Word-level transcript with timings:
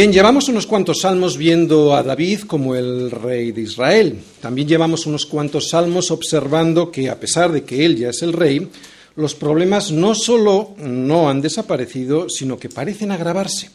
Bien, 0.00 0.14
llevamos 0.14 0.48
unos 0.48 0.66
cuantos 0.66 1.02
salmos 1.02 1.36
viendo 1.36 1.94
a 1.94 2.02
David 2.02 2.44
como 2.46 2.74
el 2.74 3.10
rey 3.10 3.52
de 3.52 3.60
Israel. 3.60 4.18
También 4.40 4.66
llevamos 4.66 5.04
unos 5.04 5.26
cuantos 5.26 5.68
salmos 5.68 6.10
observando 6.10 6.90
que, 6.90 7.10
a 7.10 7.20
pesar 7.20 7.52
de 7.52 7.64
que 7.64 7.84
él 7.84 7.98
ya 7.98 8.08
es 8.08 8.22
el 8.22 8.32
rey, 8.32 8.66
los 9.16 9.34
problemas 9.34 9.92
no 9.92 10.14
solo 10.14 10.74
no 10.78 11.28
han 11.28 11.42
desaparecido, 11.42 12.30
sino 12.30 12.58
que 12.58 12.70
parecen 12.70 13.10
agravarse. 13.10 13.68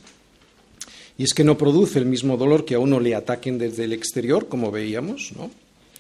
Y 1.15 1.25
es 1.25 1.35
que 1.35 1.43
no 1.43 1.59
produce 1.59 1.99
el 1.99 2.07
mismo 2.07 2.37
dolor 2.37 2.65
que 2.65 2.73
a 2.73 2.79
uno 2.79 2.99
le 2.99 3.13
ataquen 3.13 3.59
desde 3.59 3.84
el 3.84 3.93
exterior, 3.93 4.48
como 4.48 4.71
veíamos, 4.71 5.31
¿no? 5.37 5.51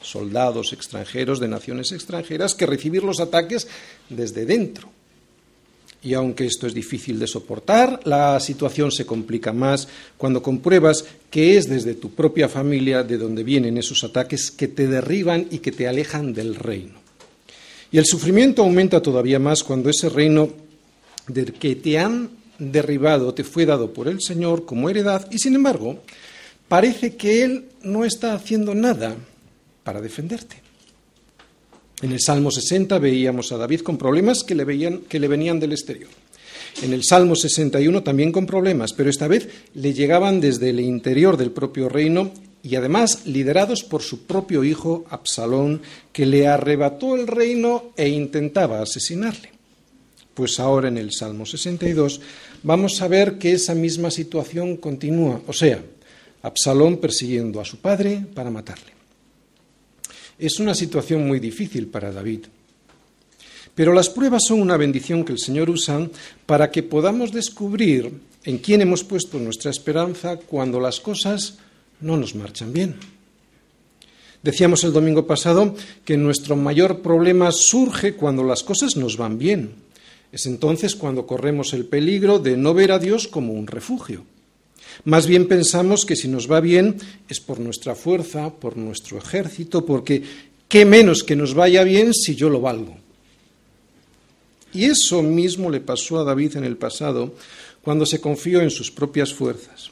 soldados 0.01 0.73
extranjeros 0.73 1.39
de 1.39 1.49
naciones 1.49 1.91
extranjeras, 1.91 2.55
que 2.55 2.65
recibir 2.65 3.03
los 3.03 3.19
ataques 3.19 3.67
desde 4.09 4.47
dentro. 4.47 4.89
Y 6.03 6.13
aunque 6.13 6.45
esto 6.45 6.67
es 6.67 6.73
difícil 6.73 7.17
de 7.17 7.27
soportar, 7.27 7.99
la 8.03 8.39
situación 8.39 8.91
se 8.91 9.05
complica 9.05 9.53
más 9.53 9.87
cuando 10.17 10.43
compruebas 10.43 11.05
que 11.31 11.57
es 11.57 11.67
desde 11.67 11.95
tu 11.95 12.11
propia 12.11 12.47
familia 12.47 13.03
de 13.03 13.17
donde 13.17 13.43
vienen 13.43 13.77
esos 13.77 14.03
ataques 14.03 14.51
que 14.51 14.67
te 14.67 14.87
derriban 14.87 15.47
y 15.49 15.59
que 15.59 15.71
te 15.71 15.87
alejan 15.87 16.33
del 16.33 16.55
reino. 16.55 16.99
Y 17.91 17.97
el 17.97 18.05
sufrimiento 18.05 18.61
aumenta 18.61 19.01
todavía 19.01 19.39
más 19.39 19.63
cuando 19.63 19.89
ese 19.89 20.09
reino 20.09 20.49
del 21.27 21.53
que 21.53 21.75
te 21.75 21.97
han 21.97 22.29
derribado 22.59 23.33
te 23.33 23.43
fue 23.43 23.65
dado 23.65 23.91
por 23.91 24.07
el 24.07 24.21
Señor 24.21 24.65
como 24.65 24.89
heredad 24.89 25.27
y 25.31 25.39
sin 25.39 25.55
embargo 25.55 25.99
parece 26.67 27.15
que 27.15 27.43
Él 27.43 27.65
no 27.83 28.05
está 28.05 28.33
haciendo 28.33 28.75
nada 28.75 29.15
para 29.83 30.01
defenderte. 30.01 30.64
En 32.01 32.11
el 32.11 32.19
Salmo 32.19 32.51
60 32.51 32.99
veíamos 32.99 33.51
a 33.51 33.57
David 33.57 33.81
con 33.81 33.97
problemas 33.97 34.43
que 34.43 34.55
le, 34.55 34.65
veían, 34.65 34.99
que 35.07 35.19
le 35.19 35.27
venían 35.27 35.59
del 35.59 35.71
exterior. 35.71 36.09
En 36.81 36.91
el 36.91 37.03
Salmo 37.03 37.35
61 37.35 38.03
también 38.03 38.33
con 38.33 38.45
problemas, 38.45 38.91
pero 38.91 39.09
esta 39.09 39.27
vez 39.27 39.47
le 39.75 39.93
llegaban 39.93 40.41
desde 40.41 40.71
el 40.71 40.81
interior 40.81 41.37
del 41.37 41.51
propio 41.51 41.87
reino 41.87 42.31
y 42.63 42.75
además 42.75 43.25
liderados 43.25 43.83
por 43.83 44.01
su 44.01 44.25
propio 44.25 44.63
hijo 44.63 45.05
Absalón, 45.09 45.81
que 46.11 46.25
le 46.25 46.47
arrebató 46.47 47.15
el 47.15 47.27
reino 47.27 47.93
e 47.95 48.09
intentaba 48.09 48.81
asesinarle. 48.81 49.51
Pues 50.33 50.59
ahora 50.59 50.89
en 50.89 50.97
el 50.97 51.13
Salmo 51.13 51.45
62 51.45 52.19
vamos 52.63 53.01
a 53.01 53.07
ver 53.07 53.37
que 53.37 53.53
esa 53.53 53.73
misma 53.73 54.11
situación 54.11 54.77
continúa, 54.77 55.41
o 55.47 55.53
sea, 55.53 55.81
Absalón 56.41 56.97
persiguiendo 56.97 57.61
a 57.61 57.65
su 57.65 57.77
padre 57.77 58.25
para 58.33 58.51
matarle. 58.51 58.94
Es 60.37 60.59
una 60.59 60.75
situación 60.75 61.27
muy 61.27 61.39
difícil 61.39 61.87
para 61.87 62.11
David. 62.11 62.45
Pero 63.73 63.93
las 63.93 64.09
pruebas 64.09 64.43
son 64.47 64.61
una 64.61 64.77
bendición 64.77 65.23
que 65.23 65.33
el 65.33 65.39
Señor 65.39 65.69
usa 65.69 66.07
para 66.45 66.71
que 66.71 66.83
podamos 66.83 67.31
descubrir 67.31 68.11
en 68.43 68.57
quién 68.59 68.81
hemos 68.81 69.03
puesto 69.03 69.37
nuestra 69.37 69.71
esperanza 69.71 70.37
cuando 70.37 70.79
las 70.79 70.99
cosas 70.99 71.57
no 71.99 72.15
nos 72.15 72.35
marchan 72.35 72.71
bien. 72.71 72.95
Decíamos 74.43 74.83
el 74.83 74.93
domingo 74.93 75.25
pasado 75.25 75.75
que 76.05 76.17
nuestro 76.17 76.55
mayor 76.55 77.01
problema 77.01 77.51
surge 77.51 78.13
cuando 78.13 78.43
las 78.43 78.63
cosas 78.63 78.95
nos 78.95 79.17
van 79.17 79.39
bien. 79.39 79.73
Es 80.31 80.45
entonces 80.45 80.95
cuando 80.95 81.25
corremos 81.25 81.73
el 81.73 81.85
peligro 81.85 82.39
de 82.39 82.55
no 82.55 82.73
ver 82.73 82.91
a 82.91 82.99
Dios 82.99 83.27
como 83.27 83.53
un 83.53 83.67
refugio. 83.67 84.23
Más 85.03 85.27
bien 85.27 85.47
pensamos 85.47 86.05
que 86.05 86.15
si 86.15 86.27
nos 86.27 86.49
va 86.51 86.59
bien 86.61 86.97
es 87.29 87.39
por 87.39 87.59
nuestra 87.59 87.95
fuerza, 87.95 88.51
por 88.53 88.77
nuestro 88.77 89.17
ejército, 89.17 89.85
porque 89.85 90.23
qué 90.67 90.85
menos 90.85 91.23
que 91.23 91.35
nos 91.35 91.53
vaya 91.53 91.83
bien 91.83 92.13
si 92.13 92.35
yo 92.35 92.49
lo 92.49 92.61
valgo. 92.61 92.97
Y 94.73 94.85
eso 94.85 95.21
mismo 95.21 95.69
le 95.69 95.79
pasó 95.79 96.19
a 96.19 96.23
David 96.23 96.57
en 96.57 96.65
el 96.65 96.75
pasado, 96.75 97.33
cuando 97.81 98.05
se 98.05 98.19
confió 98.19 98.61
en 98.61 98.71
sus 98.71 98.91
propias 98.91 99.33
fuerzas. 99.33 99.91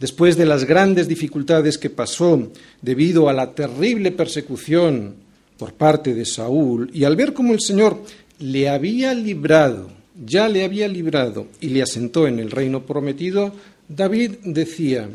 Después 0.00 0.36
de 0.36 0.46
las 0.46 0.64
grandes 0.64 1.08
dificultades 1.08 1.76
que 1.76 1.90
pasó 1.90 2.50
debido 2.80 3.28
a 3.28 3.32
la 3.32 3.52
terrible 3.52 4.10
persecución 4.12 5.14
por 5.58 5.74
parte 5.74 6.14
de 6.14 6.24
Saúl, 6.24 6.90
y 6.92 7.04
al 7.04 7.16
ver 7.16 7.32
cómo 7.32 7.52
el 7.52 7.60
Señor 7.60 8.02
le 8.38 8.68
había 8.68 9.12
librado, 9.14 9.90
ya 10.24 10.48
le 10.48 10.64
había 10.64 10.88
librado 10.88 11.46
y 11.60 11.68
le 11.68 11.82
asentó 11.82 12.26
en 12.26 12.38
el 12.38 12.50
reino 12.50 12.86
prometido, 12.86 13.52
David 13.88 14.36
decía, 14.44 15.08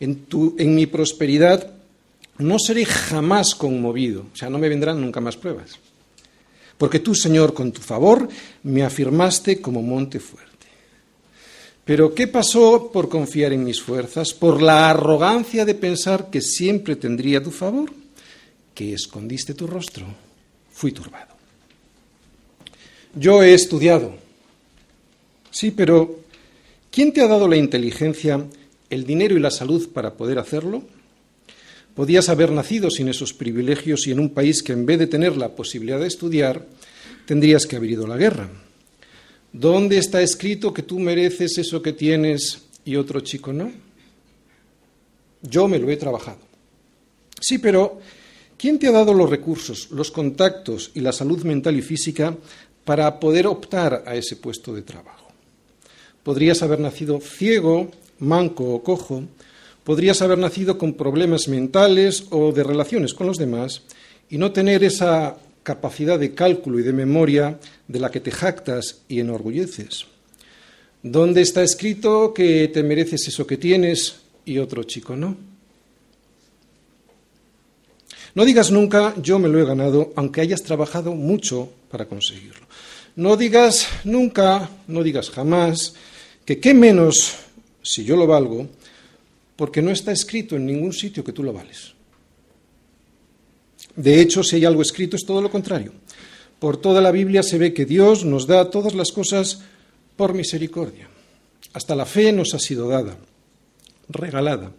en, 0.00 0.26
en 0.58 0.74
mi 0.74 0.86
prosperidad 0.86 1.72
no 2.38 2.58
seré 2.58 2.84
jamás 2.84 3.54
conmovido, 3.54 4.26
o 4.32 4.36
sea, 4.36 4.50
no 4.50 4.58
me 4.58 4.68
vendrán 4.68 5.00
nunca 5.00 5.20
más 5.20 5.36
pruebas, 5.36 5.78
porque 6.76 6.98
tú, 6.98 7.14
Señor, 7.14 7.54
con 7.54 7.72
tu 7.72 7.80
favor, 7.80 8.28
me 8.64 8.82
afirmaste 8.82 9.60
como 9.60 9.82
monte 9.82 10.20
fuerte. 10.20 10.52
Pero 11.84 12.14
¿qué 12.14 12.28
pasó 12.28 12.90
por 12.92 13.08
confiar 13.08 13.52
en 13.52 13.64
mis 13.64 13.80
fuerzas, 13.82 14.32
por 14.32 14.62
la 14.62 14.90
arrogancia 14.90 15.64
de 15.64 15.74
pensar 15.74 16.30
que 16.30 16.40
siempre 16.40 16.96
tendría 16.96 17.42
tu 17.42 17.50
favor? 17.50 17.92
Que 18.72 18.94
escondiste 18.94 19.54
tu 19.54 19.66
rostro. 19.66 20.06
Fui 20.72 20.92
turbado. 20.92 21.34
Yo 23.14 23.42
he 23.42 23.52
estudiado. 23.52 24.14
Sí, 25.50 25.72
pero 25.72 26.21
¿Quién 26.92 27.14
te 27.14 27.22
ha 27.22 27.26
dado 27.26 27.48
la 27.48 27.56
inteligencia, 27.56 28.44
el 28.90 29.04
dinero 29.06 29.34
y 29.34 29.40
la 29.40 29.50
salud 29.50 29.88
para 29.94 30.12
poder 30.12 30.38
hacerlo? 30.38 30.82
Podías 31.94 32.28
haber 32.28 32.52
nacido 32.52 32.90
sin 32.90 33.08
esos 33.08 33.32
privilegios 33.32 34.06
y 34.06 34.10
en 34.10 34.20
un 34.20 34.28
país 34.28 34.62
que 34.62 34.74
en 34.74 34.84
vez 34.84 34.98
de 34.98 35.06
tener 35.06 35.38
la 35.38 35.56
posibilidad 35.56 35.98
de 35.98 36.08
estudiar, 36.08 36.66
tendrías 37.24 37.66
que 37.66 37.76
haber 37.76 37.92
ido 37.92 38.04
a 38.04 38.08
la 38.08 38.18
guerra. 38.18 38.50
¿Dónde 39.54 39.96
está 39.96 40.20
escrito 40.20 40.74
que 40.74 40.82
tú 40.82 40.98
mereces 40.98 41.56
eso 41.56 41.80
que 41.80 41.94
tienes 41.94 42.60
y 42.84 42.96
otro 42.96 43.20
chico 43.20 43.54
no? 43.54 43.72
Yo 45.40 45.68
me 45.68 45.78
lo 45.78 45.88
he 45.90 45.96
trabajado. 45.96 46.40
Sí, 47.40 47.56
pero 47.56 48.00
¿quién 48.58 48.78
te 48.78 48.88
ha 48.88 48.92
dado 48.92 49.14
los 49.14 49.30
recursos, 49.30 49.90
los 49.92 50.10
contactos 50.10 50.90
y 50.92 51.00
la 51.00 51.12
salud 51.12 51.42
mental 51.44 51.74
y 51.74 51.80
física 51.80 52.36
para 52.84 53.18
poder 53.18 53.46
optar 53.46 54.04
a 54.06 54.14
ese 54.14 54.36
puesto 54.36 54.74
de 54.74 54.82
trabajo? 54.82 55.21
Podrías 56.22 56.62
haber 56.62 56.80
nacido 56.80 57.20
ciego, 57.20 57.90
manco 58.18 58.74
o 58.74 58.82
cojo, 58.82 59.24
podrías 59.84 60.22
haber 60.22 60.38
nacido 60.38 60.78
con 60.78 60.94
problemas 60.94 61.48
mentales 61.48 62.26
o 62.30 62.52
de 62.52 62.62
relaciones 62.62 63.14
con 63.14 63.26
los 63.26 63.38
demás 63.38 63.82
y 64.30 64.38
no 64.38 64.52
tener 64.52 64.84
esa 64.84 65.36
capacidad 65.62 66.18
de 66.18 66.34
cálculo 66.34 66.78
y 66.78 66.82
de 66.82 66.92
memoria 66.92 67.58
de 67.88 68.00
la 68.00 68.10
que 68.10 68.20
te 68.20 68.30
jactas 68.30 69.02
y 69.08 69.20
enorgulleces. 69.20 70.06
¿Dónde 71.02 71.42
está 71.42 71.62
escrito 71.62 72.32
que 72.32 72.68
te 72.68 72.82
mereces 72.82 73.26
eso 73.26 73.46
que 73.46 73.56
tienes 73.56 74.16
y 74.44 74.58
otro 74.58 74.84
chico 74.84 75.16
no? 75.16 75.36
No 78.34 78.44
digas 78.44 78.70
nunca 78.70 79.14
yo 79.20 79.38
me 79.38 79.48
lo 79.48 79.60
he 79.60 79.64
ganado, 79.64 80.12
aunque 80.16 80.40
hayas 80.40 80.62
trabajado 80.62 81.12
mucho 81.12 81.70
para 81.90 82.06
conseguirlo. 82.06 82.66
No 83.14 83.36
digas 83.36 83.88
nunca, 84.04 84.70
no 84.86 85.02
digas 85.02 85.28
jamás, 85.28 85.94
qué 86.58 86.74
menos 86.74 87.36
si 87.82 88.04
yo 88.04 88.16
lo 88.16 88.26
valgo, 88.26 88.68
porque 89.56 89.82
no 89.82 89.90
está 89.90 90.12
escrito 90.12 90.56
en 90.56 90.66
ningún 90.66 90.92
sitio 90.92 91.22
que 91.22 91.32
tú 91.32 91.42
lo 91.42 91.52
vales. 91.52 91.94
De 93.96 94.20
hecho, 94.20 94.42
si 94.42 94.56
hay 94.56 94.64
algo 94.64 94.82
escrito 94.82 95.16
es 95.16 95.24
todo 95.24 95.42
lo 95.42 95.50
contrario. 95.50 95.92
Por 96.58 96.76
toda 96.76 97.00
la 97.00 97.10
Biblia 97.10 97.42
se 97.42 97.58
ve 97.58 97.74
que 97.74 97.84
Dios 97.84 98.24
nos 98.24 98.46
da 98.46 98.70
todas 98.70 98.94
las 98.94 99.12
cosas 99.12 99.62
por 100.16 100.34
misericordia. 100.34 101.08
Hasta 101.72 101.96
la 101.96 102.06
fe 102.06 102.32
nos 102.32 102.54
ha 102.54 102.58
sido 102.58 102.88
dada, 102.88 103.16
regalada. 104.08 104.72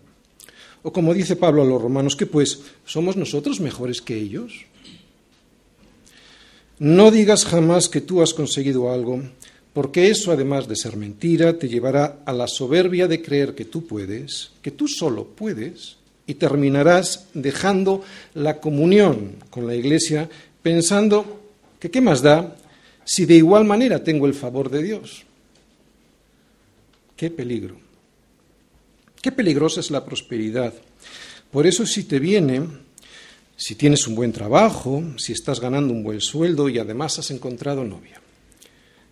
O 0.83 0.91
como 0.91 1.13
dice 1.13 1.35
Pablo 1.35 1.61
a 1.61 1.65
los 1.65 1.81
romanos, 1.81 2.15
que 2.15 2.25
pues 2.25 2.59
somos 2.85 3.15
nosotros 3.15 3.59
mejores 3.59 4.01
que 4.01 4.17
ellos. 4.17 4.65
No 6.79 7.11
digas 7.11 7.45
jamás 7.45 7.87
que 7.87 8.01
tú 8.01 8.21
has 8.21 8.33
conseguido 8.33 8.91
algo, 8.91 9.21
porque 9.73 10.09
eso, 10.09 10.31
además 10.31 10.67
de 10.67 10.75
ser 10.75 10.95
mentira, 10.95 11.57
te 11.57 11.67
llevará 11.67 12.19
a 12.25 12.31
la 12.31 12.47
soberbia 12.47 13.07
de 13.07 13.21
creer 13.23 13.55
que 13.55 13.65
tú 13.65 13.87
puedes, 13.87 14.51
que 14.61 14.69
tú 14.69 14.87
solo 14.87 15.25
puedes, 15.25 15.97
y 16.27 16.35
terminarás 16.35 17.27
dejando 17.33 18.03
la 18.35 18.59
comunión 18.59 19.35
con 19.49 19.67
la 19.67 19.75
Iglesia 19.75 20.29
pensando 20.61 21.41
que 21.79 21.91
qué 21.91 21.99
más 21.99 22.21
da 22.21 22.55
si 23.03 23.25
de 23.25 23.35
igual 23.35 23.65
manera 23.65 24.03
tengo 24.03 24.27
el 24.27 24.33
favor 24.33 24.69
de 24.69 24.83
Dios. 24.83 25.23
Qué 27.17 27.29
peligro. 27.29 27.75
Qué 29.21 29.31
peligrosa 29.31 29.81
es 29.81 29.91
la 29.91 30.05
prosperidad. 30.05 30.73
Por 31.51 31.67
eso 31.67 31.85
si 31.85 32.03
te 32.05 32.19
viene, 32.19 32.65
si 33.57 33.75
tienes 33.75 34.07
un 34.07 34.15
buen 34.15 34.31
trabajo, 34.31 35.03
si 35.17 35.33
estás 35.33 35.59
ganando 35.59 35.93
un 35.93 36.03
buen 36.03 36.21
sueldo 36.21 36.69
y 36.69 36.79
además 36.79 37.19
has 37.19 37.31
encontrado 37.31 37.83
novia 37.83 38.23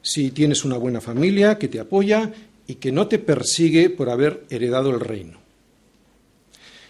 si 0.02 0.32
tienes 0.32 0.66
una 0.66 0.78
buena 0.78 1.02
familia 1.02 1.58
que 1.58 1.68
te 1.68 1.80
apoya 1.80 2.32
y 2.68 2.76
que 2.76 2.92
no 2.92 3.08
te 3.08 3.20
persigue 3.20 3.90
por 3.90 4.10
haber 4.10 4.46
heredado 4.50 4.90
el 4.90 5.00
reino. 5.00 5.40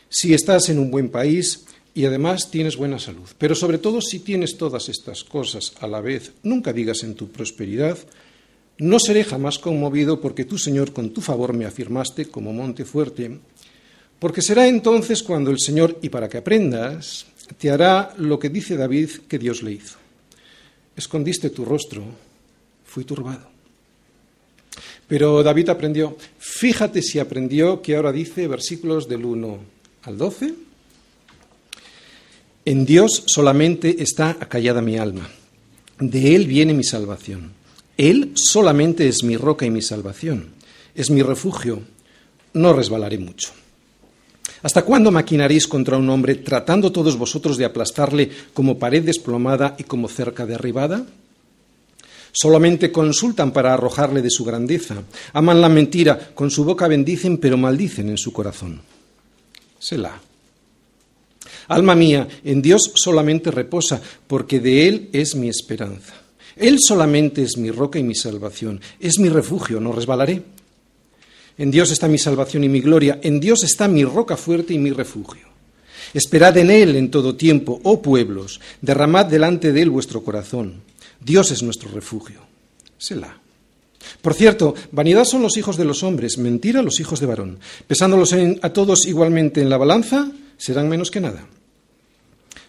Si 0.10 0.34
estás 0.34 0.70
en 0.70 0.80
un 0.80 0.92
buen 0.92 1.10
país 1.10 1.66
y 1.94 2.06
además 2.06 2.52
tienes 2.52 2.78
buena 2.78 3.00
salud. 3.00 3.30
Pero 3.38 3.56
sobre 3.56 3.78
todo 3.78 4.02
si 4.02 4.20
tienes 4.20 4.58
todas 4.58 4.90
estas 4.90 5.24
cosas 5.24 5.74
a 5.80 5.88
la 5.88 6.02
vez, 6.02 6.32
nunca 6.44 6.74
digas 6.74 7.04
en 7.04 7.16
tu 7.16 7.30
prosperidad, 7.30 7.98
No 8.78 8.98
seré 8.98 9.24
jamás 9.24 9.60
conmovido 9.60 10.20
porque 10.22 10.44
tú, 10.44 10.58
Señor, 10.58 10.92
con 10.92 11.14
tu 11.14 11.22
favor 11.22 11.54
me 11.54 11.66
afirmaste 11.66 12.26
como 12.26 12.52
monte 12.52 12.84
fuerte, 12.84 13.38
porque 14.18 14.42
será 14.42 14.68
entonces 14.68 15.22
cuando 15.22 15.52
el 15.52 15.60
Señor, 15.60 16.00
y 16.02 16.10
para 16.10 16.28
que 16.28 16.40
aprendas, 16.40 17.28
te 17.60 17.70
hará 17.70 18.16
lo 18.18 18.40
que 18.40 18.50
dice 18.50 18.78
David 18.78 19.10
que 19.28 19.38
Dios 19.38 19.62
le 19.62 19.74
hizo. 19.74 19.98
Escondiste 20.96 21.52
tu 21.52 21.64
rostro, 21.64 22.04
fui 22.92 23.06
turbado. 23.06 23.48
Pero 25.08 25.44
David 25.44 25.70
aprendió, 25.70 26.18
fíjate 26.38 27.02
si 27.02 27.20
aprendió 27.20 27.82
que 27.82 27.96
ahora 27.96 28.12
dice 28.12 28.48
versículos 28.48 29.08
del 29.08 29.24
1 29.24 29.60
al 30.04 30.18
12. 30.18 30.54
En 32.66 32.86
Dios 32.86 33.24
solamente 33.28 34.04
está 34.04 34.32
acallada 34.40 34.82
mi 34.82 34.98
alma, 34.98 35.30
de 36.00 36.36
Él 36.36 36.48
viene 36.48 36.74
mi 36.74 36.84
salvación. 36.84 37.54
Él 37.98 38.34
solamente 38.36 39.08
es 39.08 39.24
mi 39.24 39.38
roca 39.38 39.66
y 39.66 39.72
mi 39.72 39.82
salvación, 39.82 40.50
es 40.94 41.10
mi 41.10 41.22
refugio, 41.22 41.82
no 42.54 42.74
resbalaré 42.74 43.18
mucho. 43.18 43.52
¿Hasta 44.64 44.84
cuándo 44.84 45.12
maquinaréis 45.12 45.66
contra 45.66 45.98
un 45.98 46.10
hombre 46.10 46.36
tratando 46.36 46.92
todos 46.92 47.18
vosotros 47.18 47.58
de 47.58 47.66
aplastarle 47.66 48.30
como 48.54 48.78
pared 48.78 49.04
desplomada 49.04 49.76
y 49.80 49.84
como 49.84 50.08
cerca 50.08 50.46
derribada? 50.46 51.06
Solamente 52.32 52.92
consultan 52.92 53.52
para 53.52 53.74
arrojarle 53.74 54.22
de 54.22 54.30
su 54.30 54.46
grandeza. 54.46 55.04
Aman 55.34 55.62
la 55.62 55.70
mentira, 55.70 56.32
con 56.34 56.50
su 56.50 56.64
boca 56.64 56.88
bendicen, 56.88 57.38
pero 57.38 57.58
maldicen 57.58 58.10
en 58.10 58.18
su 58.18 58.32
corazón. 58.32 58.82
Selah. 59.80 60.22
Alma 61.68 61.96
mía, 61.96 62.28
en 62.44 62.62
Dios 62.62 62.92
solamente 62.96 63.52
reposa, 63.52 64.02
porque 64.28 64.60
de 64.60 64.88
Él 64.88 65.10
es 65.14 65.36
mi 65.36 65.50
esperanza. 65.50 66.14
Él 66.56 66.78
solamente 66.80 67.42
es 67.42 67.58
mi 67.58 67.72
roca 67.72 67.98
y 67.98 68.04
mi 68.04 68.16
salvación, 68.16 68.82
es 69.00 69.20
mi 69.20 69.30
refugio, 69.30 69.80
no 69.80 69.92
resbalaré. 69.92 70.44
En 71.58 71.72
Dios 71.72 71.92
está 71.92 72.08
mi 72.08 72.18
salvación 72.18 72.64
y 72.64 72.70
mi 72.70 72.82
gloria, 72.82 73.20
en 73.24 73.40
Dios 73.40 73.64
está 73.64 73.88
mi 73.88 74.04
roca 74.04 74.38
fuerte 74.38 74.74
y 74.74 74.80
mi 74.80 74.92
refugio. 74.92 75.48
Esperad 76.14 76.58
en 76.58 76.72
Él 76.72 76.96
en 76.96 77.10
todo 77.10 77.36
tiempo, 77.36 77.80
oh 77.84 78.02
pueblos, 78.02 78.60
derramad 78.82 79.28
delante 79.28 79.72
de 79.72 79.82
Él 79.82 79.90
vuestro 79.90 80.24
corazón. 80.24 80.82
Dios 81.24 81.52
es 81.52 81.64
nuestro 81.64 81.90
refugio. 81.90 82.42
Selah. 82.98 83.38
Por 84.22 84.34
cierto, 84.34 84.74
vanidad 84.92 85.26
son 85.26 85.42
los 85.42 85.58
hijos 85.58 85.78
de 85.78 85.86
los 85.86 86.04
hombres, 86.04 86.38
mentira 86.38 86.82
los 86.82 87.00
hijos 87.00 87.20
de 87.20 87.28
varón. 87.28 87.60
Pesándolos 87.88 88.34
a 88.62 88.74
todos 88.74 89.06
igualmente 89.06 89.62
en 89.62 89.70
la 89.70 89.78
balanza, 89.78 90.32
serán 90.58 90.90
menos 90.90 91.12
que 91.12 91.22
nada. 91.22 91.46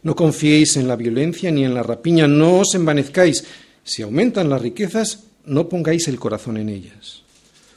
No 0.02 0.16
confiéis 0.16 0.76
en 0.76 0.88
la 0.88 0.96
violencia 0.96 1.50
ni 1.50 1.64
en 1.64 1.74
la 1.74 1.82
rapiña, 1.82 2.26
no 2.26 2.60
os 2.60 2.74
envanezcáis. 2.74 3.44
Si 3.84 4.02
aumentan 4.02 4.50
las 4.50 4.60
riquezas, 4.60 5.24
no 5.46 5.68
pongáis 5.68 6.08
el 6.08 6.18
corazón 6.18 6.56
en 6.56 6.68
ellas. 6.68 7.22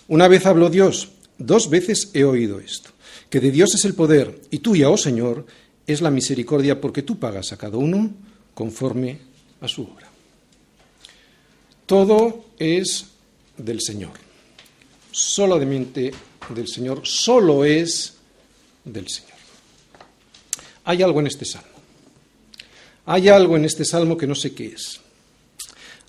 Una 0.08 0.28
vez 0.28 0.46
habló 0.46 0.70
Dios, 0.70 1.10
dos 1.38 1.70
veces 1.70 2.12
he 2.14 2.24
oído 2.24 2.60
esto, 2.60 2.92
que 3.30 3.40
de 3.40 3.52
Dios 3.52 3.74
es 3.76 3.86
el 3.86 3.96
poder 3.96 4.42
y 4.52 4.60
tuya, 4.60 4.90
oh 4.90 4.98
Señor, 4.98 5.46
es 5.88 6.02
la 6.02 6.12
misericordia 6.12 6.80
porque 6.80 7.04
tú 7.04 7.18
pagas 7.18 7.52
a 7.52 7.58
cada 7.58 7.78
uno 7.78 8.12
conforme 8.54 9.20
a 9.62 9.68
su 9.68 9.84
obra. 9.84 10.05
Todo 11.86 12.46
es 12.58 13.06
del 13.58 13.80
Señor, 13.82 14.14
solamente 15.12 16.12
del 16.50 16.68
Señor, 16.68 17.02
solo 17.04 17.64
es 17.64 18.16
del 18.84 19.08
Señor. 19.08 19.34
Hay 20.86 21.04
algo 21.04 21.20
en 21.20 21.28
este 21.28 21.46
salmo. 21.46 21.70
Hay 23.06 23.30
algo 23.30 23.56
en 23.56 23.66
este 23.66 23.86
salmo 23.86 24.18
que 24.18 24.26
no 24.26 24.34
sé 24.34 24.54
qué 24.54 24.68
es. 24.68 25.00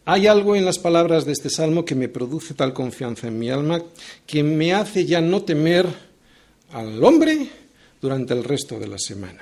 Hay 0.07 0.27
algo 0.27 0.57
en 0.57 0.65
las 0.65 0.79
palabras 0.79 1.27
de 1.27 1.33
este 1.33 1.51
salmo 1.51 1.85
que 1.85 1.95
me 1.95 2.09
produce 2.09 2.55
tal 2.55 2.73
confianza 2.73 3.27
en 3.27 3.39
mi 3.39 3.51
alma 3.51 3.83
que 4.27 4.43
me 4.43 4.73
hace 4.73 5.05
ya 5.05 5.21
no 5.21 5.43
temer 5.43 5.87
al 6.73 7.03
hombre 7.05 7.51
durante 8.01 8.33
el 8.33 8.45
resto 8.45 8.79
de 8.79 8.87
la 8.87 8.99
semana. 8.99 9.41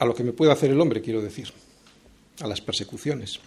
A 0.00 0.04
lo 0.04 0.14
que 0.14 0.24
me 0.24 0.32
puede 0.32 0.52
hacer 0.52 0.70
el 0.70 0.80
hombre, 0.80 1.00
quiero 1.00 1.22
decir, 1.22 1.52
a 2.40 2.46
las 2.46 2.60
persecuciones 2.60 3.38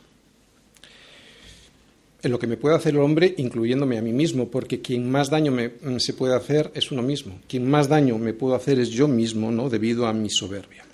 en 2.24 2.32
lo 2.32 2.40
que 2.40 2.48
me 2.48 2.56
puede 2.56 2.76
hacer 2.76 2.94
el 2.94 3.02
hombre, 3.02 3.36
incluyéndome 3.38 3.98
a 3.98 4.02
mí 4.02 4.14
mismo, 4.14 4.50
porque 4.50 4.82
quien 4.82 5.12
más 5.12 5.30
daño 5.30 5.52
me, 5.52 5.68
mm, 5.68 6.00
se 6.00 6.14
puede 6.14 6.36
hacer 6.36 6.72
es 6.74 6.90
uno 6.90 7.02
mismo. 7.02 7.40
Quien 7.50 7.70
más 7.70 7.90
daño 7.90 8.18
me 8.18 8.34
puedo 8.34 8.56
hacer 8.56 8.80
es 8.80 8.90
yo 8.90 9.10
mismo, 9.10 9.52
¿no? 9.52 9.70
Debido 9.70 10.08
a 10.08 10.14
mi 10.14 10.30
soberbia. 10.30 10.86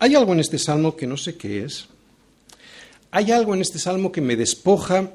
Hay 0.00 0.16
algo 0.16 0.32
en 0.32 0.40
este 0.40 0.58
salmo 0.58 0.96
que 0.96 1.06
no 1.06 1.16
sé 1.16 1.36
qué 1.36 1.64
es. 1.64 1.86
Hay 3.12 3.30
algo 3.30 3.54
en 3.54 3.60
este 3.60 3.78
salmo 3.78 4.10
que 4.10 4.20
me 4.20 4.36
despoja 4.36 5.12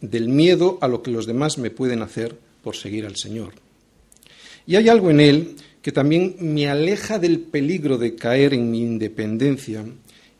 del 0.00 0.30
miedo 0.30 0.78
a 0.80 0.88
lo 0.88 1.02
que 1.02 1.10
los 1.10 1.26
demás 1.26 1.58
me 1.58 1.70
pueden 1.70 2.00
hacer 2.00 2.38
por 2.62 2.74
seguir 2.74 3.04
al 3.04 3.16
Señor. 3.16 3.52
Y 4.66 4.76
hay 4.76 4.88
algo 4.88 5.10
en 5.10 5.20
él 5.20 5.56
que 5.82 5.92
también 5.92 6.36
me 6.40 6.68
aleja 6.68 7.18
del 7.18 7.40
peligro 7.40 7.98
de 7.98 8.14
caer 8.14 8.54
en 8.54 8.70
mi 8.70 8.80
independencia, 8.80 9.84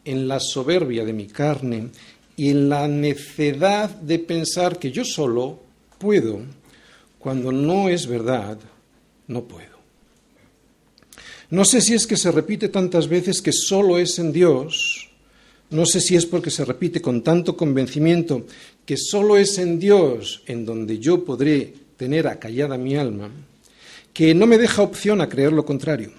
en 0.05 0.29
la 0.29 0.41
soberbia 0.41 1.05
de 1.05 1.13
mi 1.13 1.27
carne 1.27 1.91
y 2.37 2.51
en 2.51 2.69
la 2.69 2.87
necedad 2.87 3.91
de 3.91 4.19
pensar 4.19 4.79
que 4.79 4.93
yo 4.93 5.05
solo 5.05 5.59
puedo, 5.99 6.41
cuando 7.19 7.51
no 7.51 7.89
es 7.89 8.07
verdad, 8.07 8.59
no 9.27 9.45
puedo. 9.45 9.77
No 11.49 11.65
sé 11.65 11.81
si 11.81 11.95
es 11.95 12.07
que 12.07 12.17
se 12.17 12.31
repite 12.31 12.69
tantas 12.69 13.09
veces 13.09 13.41
que 13.41 13.53
solo 13.53 13.99
es 13.99 14.19
en 14.19 14.33
Dios, 14.33 15.09
no 15.71 15.87
sé 15.87 16.01
si 16.01 16.15
es 16.15 16.27
porque 16.27 16.51
se 16.51 16.65
repite 16.65 17.01
con 17.01 17.23
tanto 17.23 17.57
convencimiento 17.57 18.47
que 18.85 18.97
solo 18.97 19.37
es 19.37 19.59
en 19.59 19.79
Dios 19.79 20.43
en 20.47 20.65
donde 20.65 20.99
yo 20.99 21.25
podré 21.25 21.73
tener 21.97 22.27
acallada 22.27 22.77
mi 22.77 22.97
alma, 22.97 23.31
que 24.13 24.35
no 24.35 24.47
me 24.47 24.59
deja 24.59 24.83
opción 24.83 25.21
a 25.21 25.29
creer 25.29 25.53
lo 25.53 25.65
contrario. 25.65 26.13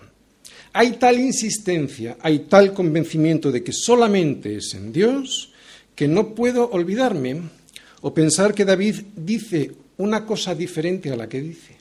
Hay 0.73 0.93
tal 0.93 1.19
insistencia, 1.19 2.17
hay 2.21 2.39
tal 2.39 2.73
convencimiento 2.73 3.51
de 3.51 3.63
que 3.63 3.73
solamente 3.73 4.57
es 4.57 4.73
en 4.73 4.91
Dios, 4.91 5.51
que 5.97 6.07
no 6.07 6.35
puedo 6.35 6.69
olvidarme 6.69 7.41
o 8.01 8.13
pensar 8.13 8.53
que 8.53 8.69
David 8.69 9.17
dice 9.17 9.73
una 9.97 10.29
cosa 10.29 10.53
diferente 10.53 11.09
a 11.09 11.17
la 11.17 11.27
que 11.27 11.41
dice. 11.41 11.75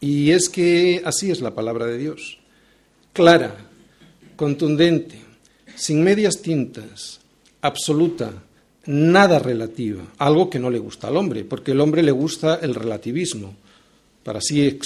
Y 0.00 0.32
es 0.32 0.48
que 0.48 1.00
así 1.04 1.30
es 1.30 1.40
la 1.40 1.54
palabra 1.54 1.86
de 1.86 1.96
Dios, 1.96 2.38
clara, 3.12 3.54
contundente, 4.34 5.14
sin 5.76 6.02
medias 6.02 6.42
tintas, 6.42 7.20
absoluta, 7.62 8.42
nada 8.86 9.38
relativa, 9.38 10.02
algo 10.18 10.50
que 10.50 10.58
no 10.58 10.70
le 10.70 10.80
gusta 10.80 11.06
al 11.06 11.16
hombre, 11.16 11.44
porque 11.44 11.70
al 11.70 11.80
hombre 11.80 12.02
le 12.02 12.10
gusta 12.10 12.58
el 12.60 12.74
relativismo, 12.74 13.54
para 14.24 14.40
así 14.40 14.76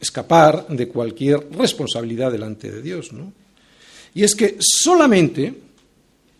escapar 0.00 0.68
de 0.68 0.88
cualquier 0.88 1.50
responsabilidad 1.52 2.32
delante 2.32 2.72
de 2.72 2.80
Dios. 2.80 3.12
¿no? 3.12 3.30
Y 4.14 4.24
es 4.24 4.34
que 4.34 4.56
solamente 4.58 5.64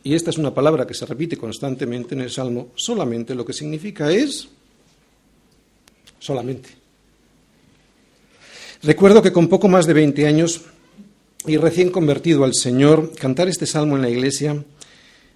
y 0.05 0.15
esta 0.15 0.29
es 0.29 0.37
una 0.37 0.53
palabra 0.53 0.87
que 0.87 0.93
se 0.93 1.07
repite 1.07 1.39
constantemente 1.39 2.15
en 2.15 2.21
el 2.21 2.31
Salmo, 2.31 2.69
solamente 2.77 3.35
lo 3.35 3.45
que 3.45 3.55
significa 3.55 4.13
es 4.13 4.47
solamente. 6.19 6.69
Recuerdo 8.83 9.23
que 9.23 9.33
con 9.33 9.49
poco 9.49 9.67
más 9.67 9.87
de 9.87 9.95
20 9.95 10.27
años 10.27 10.61
y 11.47 11.57
recién 11.57 11.89
convertido 11.89 12.45
al 12.45 12.55
Señor, 12.55 13.13
cantar 13.15 13.49
este 13.49 13.67
salmo 13.67 13.97
en 13.97 14.03
la 14.03 14.11
iglesia 14.11 14.63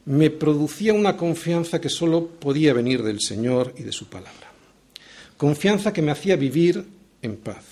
me 0.05 0.29
producía 0.29 0.93
una 0.93 1.17
confianza 1.17 1.81
que 1.81 1.89
solo 1.89 2.27
podía 2.27 2.75
venir 2.75 3.03
del 3.03 3.21
Señor 3.21 3.75
y 3.79 3.85
de 3.85 3.93
su 3.93 4.07
palabra. 4.07 4.53
Confianza 5.39 5.95
que 5.95 6.03
me 6.03 6.13
hacía 6.13 6.37
vivir 6.37 6.85
en 7.23 7.37
paz. 7.37 7.65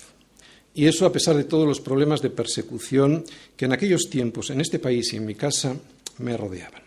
Y 0.73 0.85
eso 0.85 1.05
a 1.05 1.11
pesar 1.11 1.35
de 1.35 1.43
todos 1.43 1.67
los 1.67 1.81
problemas 1.81 2.21
de 2.21 2.31
persecución 2.31 3.23
que 3.55 3.65
en 3.65 3.73
aquellos 3.73 4.09
tiempos 4.09 4.49
en 4.49 4.61
este 4.61 4.79
país 4.79 5.13
y 5.13 5.17
en 5.17 5.25
mi 5.25 5.35
casa 5.35 5.75
me 6.19 6.37
rodeaban. 6.37 6.86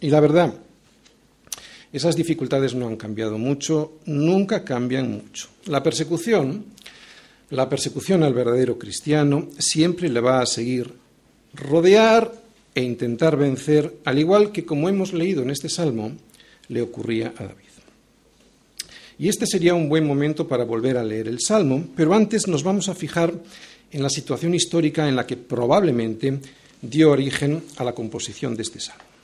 Y 0.00 0.10
la 0.10 0.20
verdad, 0.20 0.54
esas 1.92 2.16
dificultades 2.16 2.74
no 2.74 2.88
han 2.88 2.96
cambiado 2.96 3.38
mucho, 3.38 3.98
nunca 4.06 4.64
cambian 4.64 5.10
mucho. 5.10 5.48
La 5.66 5.82
persecución, 5.82 6.66
la 7.50 7.68
persecución 7.68 8.22
al 8.22 8.34
verdadero 8.34 8.78
cristiano 8.78 9.48
siempre 9.58 10.08
le 10.08 10.20
va 10.20 10.40
a 10.40 10.46
seguir 10.46 10.92
rodear 11.54 12.32
e 12.74 12.82
intentar 12.82 13.36
vencer, 13.36 13.96
al 14.04 14.18
igual 14.18 14.52
que 14.52 14.66
como 14.66 14.88
hemos 14.88 15.14
leído 15.14 15.42
en 15.42 15.50
este 15.50 15.70
salmo, 15.70 16.12
le 16.68 16.82
ocurría 16.82 17.32
a 17.38 17.44
David. 17.44 17.64
Y 19.18 19.28
este 19.28 19.46
sería 19.46 19.74
un 19.74 19.88
buen 19.88 20.06
momento 20.06 20.46
para 20.46 20.64
volver 20.64 20.98
a 20.98 21.04
leer 21.04 21.28
el 21.28 21.40
salmo, 21.40 21.88
pero 21.96 22.12
antes 22.12 22.46
nos 22.46 22.62
vamos 22.62 22.90
a 22.90 22.94
fijar 22.94 23.32
en 23.90 24.02
la 24.02 24.10
situación 24.10 24.54
histórica 24.54 25.08
en 25.08 25.16
la 25.16 25.26
que 25.26 25.38
probablemente 25.38 26.38
dio 26.82 27.10
origen 27.10 27.62
a 27.78 27.84
la 27.84 27.94
composición 27.94 28.54
de 28.54 28.62
este 28.62 28.80
salmo. 28.80 29.15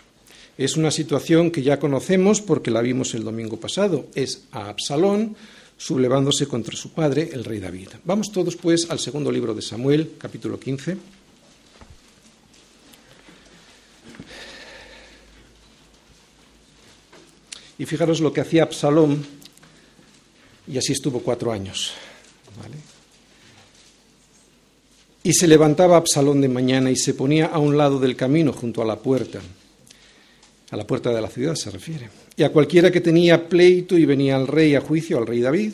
Es 0.58 0.76
una 0.76 0.90
situación 0.90 1.50
que 1.50 1.62
ya 1.62 1.78
conocemos 1.78 2.40
porque 2.40 2.70
la 2.70 2.82
vimos 2.82 3.14
el 3.14 3.24
domingo 3.24 3.58
pasado. 3.58 4.06
Es 4.14 4.44
a 4.52 4.68
Absalón 4.68 5.34
sublevándose 5.78 6.46
contra 6.46 6.76
su 6.76 6.92
padre, 6.92 7.30
el 7.32 7.42
rey 7.44 7.58
David. 7.58 7.88
Vamos 8.04 8.30
todos, 8.30 8.54
pues, 8.54 8.88
al 8.90 9.00
segundo 9.00 9.32
libro 9.32 9.54
de 9.54 9.62
Samuel, 9.62 10.12
capítulo 10.18 10.60
15. 10.60 10.96
Y 17.78 17.86
fijaros 17.86 18.20
lo 18.20 18.32
que 18.32 18.42
hacía 18.42 18.62
Absalón, 18.62 19.26
y 20.68 20.78
así 20.78 20.92
estuvo 20.92 21.20
cuatro 21.20 21.50
años. 21.50 21.94
Y 25.24 25.32
se 25.32 25.48
levantaba 25.48 25.96
Absalón 25.96 26.40
de 26.40 26.48
mañana 26.48 26.90
y 26.90 26.96
se 26.96 27.14
ponía 27.14 27.46
a 27.46 27.58
un 27.58 27.76
lado 27.76 27.98
del 27.98 28.14
camino 28.14 28.52
junto 28.52 28.82
a 28.82 28.84
la 28.84 29.00
puerta. 29.00 29.40
A 30.72 30.76
la 30.76 30.86
puerta 30.86 31.10
de 31.10 31.20
la 31.20 31.28
ciudad 31.28 31.54
se 31.54 31.70
refiere. 31.70 32.08
Y 32.34 32.42
a 32.42 32.50
cualquiera 32.50 32.90
que 32.90 33.00
tenía 33.00 33.48
pleito 33.48 33.96
y 33.96 34.06
venía 34.06 34.36
al 34.36 34.48
rey 34.48 34.74
a 34.74 34.80
juicio, 34.80 35.18
al 35.18 35.26
rey 35.26 35.40
David, 35.40 35.72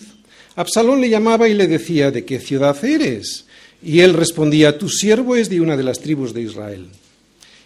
Absalón 0.57 1.01
le 1.01 1.09
llamaba 1.09 1.49
y 1.49 1.55
le 1.55 1.69
decía, 1.69 2.11
¿de 2.11 2.25
qué 2.25 2.41
ciudad 2.41 2.85
eres? 2.85 3.47
Y 3.81 4.01
él 4.01 4.13
respondía, 4.13 4.77
tu 4.77 4.89
siervo 4.89 5.37
es 5.37 5.49
de 5.49 5.61
una 5.61 5.77
de 5.77 5.85
las 5.85 6.01
tribus 6.01 6.35
de 6.35 6.43
Israel. 6.43 6.89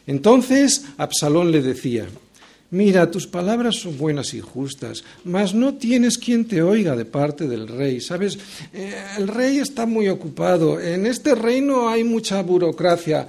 Entonces 0.07 0.85
Absalón 0.99 1.51
le 1.51 1.63
decía, 1.63 2.07
Mira, 2.73 3.11
tus 3.11 3.27
palabras 3.27 3.77
son 3.77 3.99
buenas 3.99 4.33
y 4.33 4.41
justas, 4.41 5.05
mas 5.25 5.53
no 5.53 5.75
tienes 5.75 6.17
quien 6.17 6.47
te 6.47 6.63
oiga 6.63 6.97
de 6.97 7.05
parte 7.05 7.47
del 7.47 7.69
rey. 7.69 8.01
Sabes, 8.01 8.39
eh, 8.73 8.95
el 9.19 9.29
rey 9.29 9.59
está 9.59 9.85
muy 9.85 10.09
ocupado, 10.09 10.81
en 10.81 11.05
este 11.05 11.35
reino 11.35 11.87
hay 11.87 12.03
mucha 12.03 12.41
burocracia, 12.41 13.29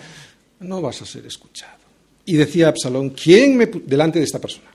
no 0.62 0.82
vas 0.82 1.02
a 1.02 1.06
ser 1.06 1.26
escuchado. 1.26 1.83
Y 2.26 2.36
decía 2.36 2.70
Absalón, 2.70 3.10
¿quién 3.10 3.58
me, 3.58 3.66
delante 3.66 4.20
de 4.20 4.26
esta 4.26 4.40
persona, 4.40 4.72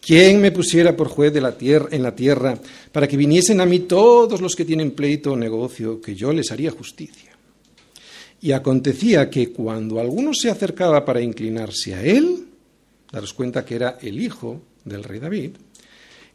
quién 0.00 0.40
me 0.40 0.52
pusiera 0.52 0.96
por 0.96 1.08
juez 1.08 1.32
de 1.32 1.40
la 1.40 1.56
tierra, 1.56 1.88
en 1.90 2.02
la 2.02 2.14
tierra 2.14 2.58
para 2.92 3.06
que 3.06 3.16
viniesen 3.16 3.60
a 3.60 3.66
mí 3.66 3.80
todos 3.80 4.40
los 4.40 4.56
que 4.56 4.64
tienen 4.64 4.92
pleito 4.92 5.32
o 5.32 5.36
negocio, 5.36 6.00
que 6.00 6.14
yo 6.14 6.32
les 6.32 6.50
haría 6.50 6.70
justicia? 6.70 7.32
Y 8.40 8.52
acontecía 8.52 9.28
que 9.28 9.50
cuando 9.50 10.00
alguno 10.00 10.32
se 10.32 10.48
acercaba 10.48 11.04
para 11.04 11.20
inclinarse 11.20 11.94
a 11.94 12.02
él, 12.02 12.46
daros 13.12 13.34
cuenta 13.34 13.64
que 13.64 13.74
era 13.74 13.98
el 14.00 14.20
hijo 14.20 14.62
del 14.84 15.02
rey 15.02 15.18
David, 15.18 15.50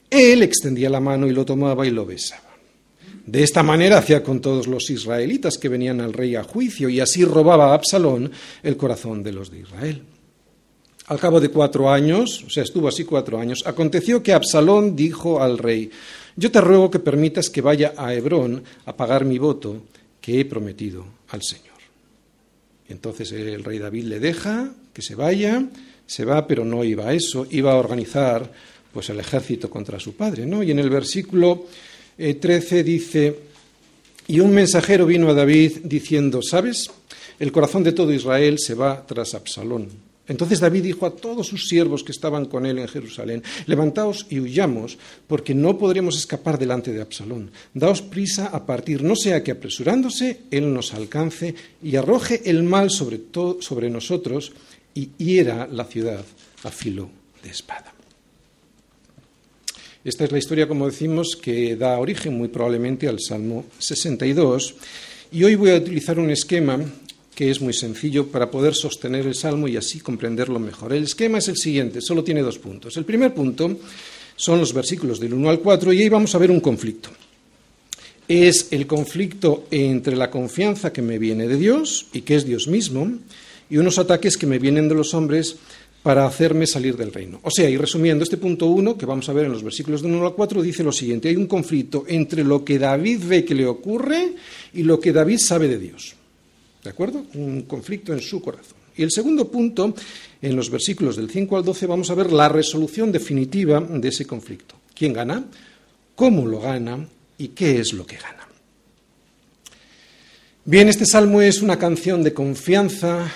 él 0.09 0.43
extendía 0.43 0.89
la 0.89 0.99
mano 0.99 1.27
y 1.27 1.31
lo 1.31 1.45
tomaba 1.45 1.87
y 1.87 1.91
lo 1.91 2.05
besaba. 2.05 2.53
De 3.25 3.41
esta 3.41 3.63
manera 3.63 3.99
hacía 3.99 4.21
con 4.21 4.41
todos 4.41 4.67
los 4.67 4.89
israelitas 4.89 5.57
que 5.57 5.69
venían 5.69 6.01
al 6.01 6.13
rey 6.13 6.35
a 6.35 6.43
juicio 6.43 6.89
y 6.89 6.99
así 6.99 7.23
robaba 7.23 7.71
a 7.71 7.73
Absalón 7.73 8.31
el 8.61 8.75
corazón 8.75 9.23
de 9.23 9.31
los 9.31 9.49
de 9.49 9.59
Israel. 9.61 10.03
Al 11.07 11.19
cabo 11.19 11.41
de 11.41 11.49
cuatro 11.49 11.89
años, 11.89 12.43
o 12.47 12.49
sea, 12.49 12.63
estuvo 12.63 12.87
así 12.87 13.03
cuatro 13.03 13.39
años, 13.39 13.63
aconteció 13.65 14.23
que 14.23 14.33
Absalón 14.33 14.95
dijo 14.95 15.41
al 15.41 15.57
rey, 15.57 15.91
yo 16.35 16.49
te 16.49 16.61
ruego 16.61 16.89
que 16.89 16.99
permitas 16.99 17.49
que 17.49 17.61
vaya 17.61 17.93
a 17.97 18.13
Hebrón 18.13 18.63
a 18.85 18.95
pagar 18.95 19.25
mi 19.25 19.37
voto 19.37 19.83
que 20.21 20.39
he 20.39 20.45
prometido 20.45 21.05
al 21.29 21.43
Señor. 21.43 21.73
Entonces 22.87 23.31
el 23.31 23.63
rey 23.63 23.79
David 23.79 24.05
le 24.05 24.19
deja 24.19 24.71
que 24.93 25.01
se 25.01 25.15
vaya, 25.15 25.65
se 26.05 26.25
va, 26.25 26.47
pero 26.47 26.63
no 26.63 26.83
iba 26.83 27.09
a 27.09 27.13
eso, 27.13 27.47
iba 27.51 27.73
a 27.73 27.77
organizar 27.77 28.49
pues 28.93 29.09
el 29.09 29.19
ejército 29.19 29.69
contra 29.69 29.99
su 29.99 30.15
padre, 30.15 30.45
¿no? 30.45 30.63
Y 30.63 30.71
en 30.71 30.79
el 30.79 30.89
versículo 30.89 31.65
13 32.17 32.79
eh, 32.79 32.83
dice, 32.83 33.39
y 34.27 34.39
un 34.39 34.53
mensajero 34.53 35.05
vino 35.05 35.29
a 35.29 35.33
David 35.33 35.79
diciendo, 35.83 36.41
¿sabes? 36.41 36.89
El 37.39 37.51
corazón 37.51 37.83
de 37.83 37.91
todo 37.91 38.13
Israel 38.13 38.57
se 38.59 38.75
va 38.75 39.05
tras 39.05 39.33
Absalón. 39.33 39.89
Entonces 40.27 40.61
David 40.61 40.83
dijo 40.83 41.05
a 41.05 41.15
todos 41.15 41.47
sus 41.47 41.67
siervos 41.67 42.03
que 42.03 42.13
estaban 42.13 42.45
con 42.45 42.65
él 42.65 42.79
en 42.79 42.87
Jerusalén, 42.87 43.43
levantaos 43.65 44.25
y 44.29 44.39
huyamos, 44.39 44.97
porque 45.27 45.53
no 45.53 45.77
podremos 45.77 46.17
escapar 46.17 46.57
delante 46.57 46.93
de 46.93 47.01
Absalón. 47.01 47.51
Daos 47.73 48.01
prisa 48.01 48.47
a 48.47 48.65
partir, 48.65 49.03
no 49.03 49.15
sea 49.15 49.43
que 49.43 49.51
apresurándose 49.51 50.41
él 50.49 50.73
nos 50.73 50.93
alcance 50.93 51.53
y 51.83 51.97
arroje 51.97 52.41
el 52.45 52.63
mal 52.63 52.89
sobre, 52.89 53.19
sobre 53.59 53.89
nosotros 53.89 54.53
y 54.93 55.09
hiera 55.17 55.67
la 55.67 55.85
ciudad 55.85 56.23
a 56.63 56.71
filo 56.71 57.09
de 57.43 57.49
espada. 57.49 57.93
Esta 60.05 60.25
es 60.25 60.31
la 60.31 60.37
historia, 60.37 60.67
como 60.67 60.85
decimos, 60.85 61.37
que 61.41 61.75
da 61.75 61.97
origen 61.97 62.37
muy 62.37 62.49
probablemente 62.49 63.07
al 63.07 63.19
Salmo 63.21 63.65
62. 63.79 64.75
Y 65.31 65.45
hoy 65.45 65.55
voy 65.55 65.71
a 65.71 65.77
utilizar 65.77 66.19
un 66.19 66.29
esquema 66.29 66.79
que 67.35 67.49
es 67.49 67.61
muy 67.61 67.73
sencillo 67.73 68.27
para 68.27 68.49
poder 68.51 68.75
sostener 68.75 69.25
el 69.25 69.35
Salmo 69.35 69.67
y 69.67 69.77
así 69.77 69.99
comprenderlo 69.99 70.59
mejor. 70.59 70.93
El 70.93 71.03
esquema 71.03 71.39
es 71.39 71.47
el 71.47 71.57
siguiente, 71.57 72.01
solo 72.01 72.23
tiene 72.23 72.41
dos 72.41 72.59
puntos. 72.59 72.97
El 72.97 73.05
primer 73.05 73.33
punto 73.33 73.77
son 74.35 74.59
los 74.59 74.73
versículos 74.73 75.19
del 75.19 75.33
1 75.33 75.49
al 75.49 75.59
4 75.59 75.93
y 75.93 76.01
ahí 76.01 76.09
vamos 76.09 76.33
a 76.35 76.37
ver 76.37 76.51
un 76.51 76.59
conflicto. 76.59 77.09
Es 78.27 78.67
el 78.71 78.87
conflicto 78.87 79.65
entre 79.71 80.15
la 80.15 80.29
confianza 80.29 80.93
que 80.93 81.01
me 81.01 81.19
viene 81.19 81.47
de 81.47 81.57
Dios 81.57 82.07
y 82.13 82.21
que 82.21 82.35
es 82.35 82.45
Dios 82.45 82.67
mismo 82.67 83.11
y 83.69 83.77
unos 83.77 83.99
ataques 83.99 84.37
que 84.37 84.47
me 84.47 84.59
vienen 84.59 84.87
de 84.87 84.95
los 84.95 85.13
hombres 85.13 85.57
para 86.03 86.25
hacerme 86.25 86.67
salir 86.67 86.97
del 86.97 87.13
reino. 87.13 87.39
O 87.43 87.49
sea, 87.49 87.69
y 87.69 87.77
resumiendo, 87.77 88.23
este 88.23 88.37
punto 88.37 88.67
1, 88.67 88.97
que 88.97 89.05
vamos 89.05 89.27
a 89.29 89.33
ver 89.33 89.45
en 89.45 89.53
los 89.53 89.63
versículos 89.63 90.01
de 90.01 90.09
1 90.09 90.25
al 90.25 90.33
4, 90.33 90.61
dice 90.61 90.83
lo 90.83 90.91
siguiente, 90.91 91.29
hay 91.29 91.37
un 91.37 91.47
conflicto 91.47 92.03
entre 92.07 92.43
lo 92.43 92.63
que 92.63 92.77
David 92.77 93.21
ve 93.25 93.45
que 93.45 93.55
le 93.55 93.65
ocurre 93.65 94.33
y 94.73 94.83
lo 94.83 94.99
que 94.99 95.13
David 95.13 95.39
sabe 95.39 95.69
de 95.69 95.79
Dios. 95.79 96.15
¿De 96.83 96.89
acuerdo? 96.89 97.25
Un 97.35 97.63
conflicto 97.63 98.13
en 98.13 98.19
su 98.19 98.41
corazón. 98.41 98.77
Y 98.95 99.03
el 99.03 99.11
segundo 99.11 99.49
punto, 99.49 99.95
en 100.41 100.55
los 100.55 100.69
versículos 100.69 101.15
del 101.15 101.29
5 101.29 101.57
al 101.57 101.63
12, 101.63 101.87
vamos 101.87 102.09
a 102.09 102.15
ver 102.15 102.31
la 102.31 102.49
resolución 102.49 103.11
definitiva 103.11 103.79
de 103.79 104.07
ese 104.07 104.25
conflicto. 104.25 104.75
¿Quién 104.93 105.13
gana? 105.13 105.45
¿Cómo 106.15 106.45
lo 106.45 106.59
gana? 106.59 107.07
¿Y 107.37 107.49
qué 107.49 107.79
es 107.79 107.93
lo 107.93 108.05
que 108.05 108.17
gana? 108.17 108.47
Bien, 110.65 110.87
este 110.87 111.05
salmo 111.05 111.41
es 111.41 111.61
una 111.61 111.79
canción 111.79 112.23
de 112.23 112.33
confianza, 112.33 113.31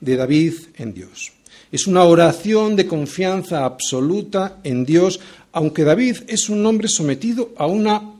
de 0.00 0.16
David 0.16 0.54
en 0.76 0.94
Dios. 0.94 1.32
Es 1.72 1.86
una 1.86 2.04
oración 2.04 2.76
de 2.76 2.86
confianza 2.86 3.64
absoluta 3.64 4.60
en 4.62 4.84
Dios, 4.84 5.20
aunque 5.52 5.84
David 5.84 6.18
es 6.28 6.48
un 6.48 6.64
hombre 6.64 6.88
sometido 6.88 7.52
a 7.58 7.66
una 7.66 8.14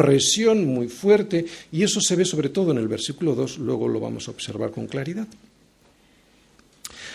presión 0.00 0.64
muy 0.64 0.88
fuerte, 0.88 1.44
y 1.70 1.82
eso 1.82 2.00
se 2.00 2.16
ve 2.16 2.24
sobre 2.24 2.48
todo 2.48 2.72
en 2.72 2.78
el 2.78 2.88
versículo 2.88 3.34
2, 3.34 3.58
luego 3.58 3.86
lo 3.86 4.00
vamos 4.00 4.26
a 4.26 4.30
observar 4.30 4.70
con 4.70 4.86
claridad. 4.86 5.28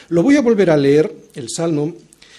Lo 0.09 0.21
voy 0.21 0.35
a 0.35 0.43
volver 0.43 0.69
a 0.69 0.77
leer, 0.77 1.11
el 1.33 1.49
Salmo, 1.49 1.95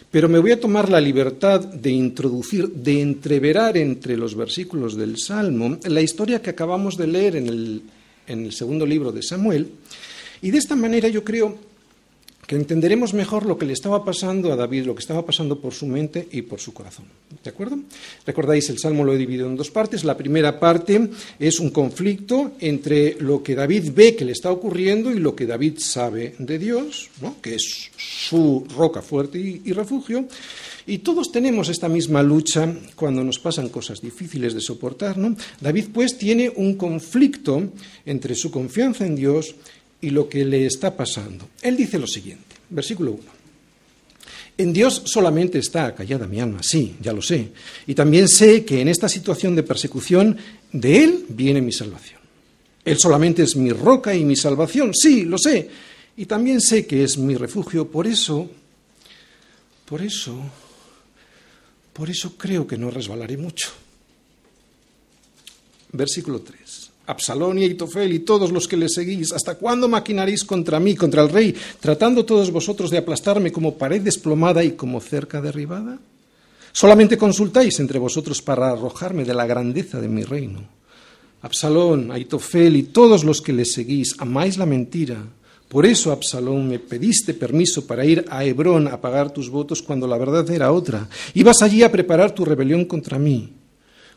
pero 0.09 0.29
me 0.29 0.39
voy 0.39 0.53
a 0.53 0.61
tomar 0.61 0.89
la 0.89 1.01
libertad 1.01 1.59
de 1.61 1.91
introducir, 1.91 2.69
de 2.69 3.01
entreverar 3.01 3.77
entre 3.77 4.17
los 4.17 4.37
versículos 4.37 4.97
del 4.97 5.19
Salmo 5.19 5.79
la 5.89 6.01
historia 6.01 6.41
que 6.41 6.51
acabamos 6.51 6.97
de 6.97 7.09
leer 7.09 7.35
en 7.35 7.49
el, 7.49 7.83
en 8.29 8.45
el 8.45 8.53
segundo 8.53 8.87
libro 8.87 9.11
de 9.11 9.25
Samuel, 9.25 9.69
y 10.43 10.53
de 10.53 10.59
esta 10.59 10.77
manera 10.77 11.09
yo 11.09 11.25
creo 11.25 11.59
que 12.47 12.55
entenderemos 12.55 13.13
mejor 13.13 13.45
lo 13.45 13.59
que 13.59 13.67
le 13.67 13.73
estaba 13.73 14.05
pasando 14.05 14.53
a 14.53 14.57
David, 14.57 14.85
lo 14.85 14.95
que 14.95 15.01
estaba 15.01 15.27
pasando 15.27 15.61
por 15.61 15.75
su 15.75 15.87
mente 15.87 16.29
y 16.31 16.43
por 16.43 16.61
su 16.61 16.73
corazón. 16.73 17.07
¿De 17.43 17.51
acuerdo? 17.51 17.79
Recordáis, 18.25 18.71
el 18.71 18.79
Salmo 18.79 19.05
lo 19.05 19.13
he 19.13 19.19
dividido 19.19 19.49
en 19.49 19.57
dos 19.57 19.71
partes. 19.71 20.05
La 20.05 20.17
primera 20.17 20.61
parte 20.61 21.11
es 21.39 21.59
un 21.59 21.71
conflicto 21.71 22.53
entre 22.61 23.17
lo 23.21 23.43
que 23.43 23.57
David 23.57 23.91
ve 23.95 24.15
que 24.15 24.25
le 24.25 24.33
está 24.33 24.51
ocurriendo 24.53 25.11
y 25.11 25.19
lo 25.19 25.35
que 25.35 25.47
David 25.47 25.79
sabe 25.79 26.35
de 26.39 26.59
Dios, 26.59 27.11
que 27.43 27.57
es 27.57 27.91
su 27.97 28.65
roca 28.77 29.03
fuerte 29.03 29.39
y, 29.39 29.73
refugio. 29.73 30.27
Y 30.87 30.99
todos 30.99 31.33
tenemos 31.33 31.69
esta 31.69 31.89
misma 31.89 32.23
lucha 32.23 32.73
cuando 32.95 33.25
nos 33.25 33.41
pasan 33.41 33.71
cosas 33.71 34.01
difíciles 34.01 34.55
de 34.55 34.61
soportar. 34.61 35.19
¿no? 35.19 35.37
David, 35.61 35.87
pues, 35.93 36.17
tiene 36.17 36.53
un 36.55 36.77
conflicto 36.77 37.71
entre 38.05 38.37
su 38.37 38.53
confianza 38.53 39.05
en 39.05 39.17
Dios 39.17 39.57
y 40.01 40.11
lo 40.11 40.29
que 40.29 40.45
le 40.45 40.67
está 40.67 40.97
pasando. 40.97 41.49
Él 41.63 41.77
dice 41.77 41.99
lo 41.99 42.07
siguiente, 42.07 42.57
versículo 42.71 43.13
1. 43.13 43.23
En 44.59 44.73
Dios 44.73 45.03
solamente 45.05 45.59
está 45.59 45.95
callada 45.95 46.27
mi 46.27 46.41
alma, 46.41 46.63
sí, 46.63 46.97
ya 47.01 47.13
lo 47.13 47.21
sé. 47.21 47.53
Y 47.87 47.95
también 47.95 48.27
sé 48.27 48.65
que 48.65 48.81
en 48.81 48.89
esta 48.89 49.09
situación 49.09 49.55
de 49.55 49.63
persecución 49.63 50.39
de 50.73 51.05
Él 51.05 51.27
viene 51.29 51.61
mi 51.61 51.73
salvación. 51.73 52.21
Él 52.85 52.97
solamente 52.99 53.43
es 53.43 53.57
mi 53.57 53.71
roca 53.71 54.15
y 54.15 54.25
mi 54.25 54.37
salvación, 54.37 54.95
sí, 54.95 55.25
lo 55.25 55.37
sé. 55.37 55.69
Y 56.17 56.25
también 56.25 56.61
sé 56.61 56.87
que 56.87 57.05
es 57.05 57.19
mi 57.19 57.35
refugio, 57.35 57.91
por 57.91 58.07
eso, 58.07 58.49
por 59.85 60.01
eso, 60.01 60.41
por 61.93 62.09
eso 62.09 62.37
creo 62.39 62.67
que 62.67 62.79
no 62.79 62.91
resbalaré 62.91 63.37
mucho. 63.37 63.69
Versículo 65.93 66.41
3. 66.41 66.86
Absalón 67.07 67.59
y 67.59 67.65
Aitofel 67.65 68.13
y 68.13 68.21
todos 68.21 68.51
los 68.51 68.67
que 68.67 68.77
le 68.77 68.89
seguís, 68.89 69.33
¿hasta 69.33 69.55
cuándo 69.55 69.89
maquinaréis 69.89 70.45
contra 70.45 70.81
mí, 70.81 70.97
contra 70.97 71.23
el 71.23 71.29
rey, 71.29 71.55
tratando 71.81 72.25
todos 72.25 72.51
vosotros 72.51 72.91
de 72.91 72.99
aplastarme 72.99 73.53
como 73.53 73.79
pared 73.79 74.03
desplomada 74.03 74.65
y 74.65 74.73
como 74.73 75.01
cerca 75.01 75.41
derribada? 75.41 75.99
Solamente 76.73 77.17
consultáis 77.17 77.79
entre 77.81 77.99
vosotros 77.99 78.43
para 78.43 78.71
arrojarme 78.71 79.25
de 79.25 79.35
la 79.35 79.47
grandeza 79.47 80.01
de 80.01 80.09
mi 80.09 80.25
reino. 80.25 80.61
Absalón, 81.43 82.11
Aitofel 82.11 82.77
y 82.77 82.83
todos 82.83 83.25
los 83.25 83.41
que 83.41 83.53
le 83.53 83.65
seguís, 83.65 84.17
amáis 84.19 84.59
la 84.59 84.67
mentira. 84.67 85.23
Por 85.69 85.87
eso, 85.87 86.13
Absalón, 86.13 86.69
me 86.69 86.79
pediste 86.79 87.35
permiso 87.35 87.87
para 87.87 88.05
ir 88.05 88.25
a 88.29 88.45
Hebrón 88.45 88.89
a 88.89 89.01
pagar 89.01 89.31
tus 89.31 89.49
votos 89.49 89.81
cuando 89.81 90.07
la 90.07 90.19
verdad 90.19 90.49
era 90.51 90.73
otra. 90.73 91.09
Ibas 91.35 91.63
allí 91.63 91.83
a 91.83 91.91
preparar 91.91 92.33
tu 92.33 92.45
rebelión 92.45 92.85
contra 92.85 93.19
mí. 93.19 93.53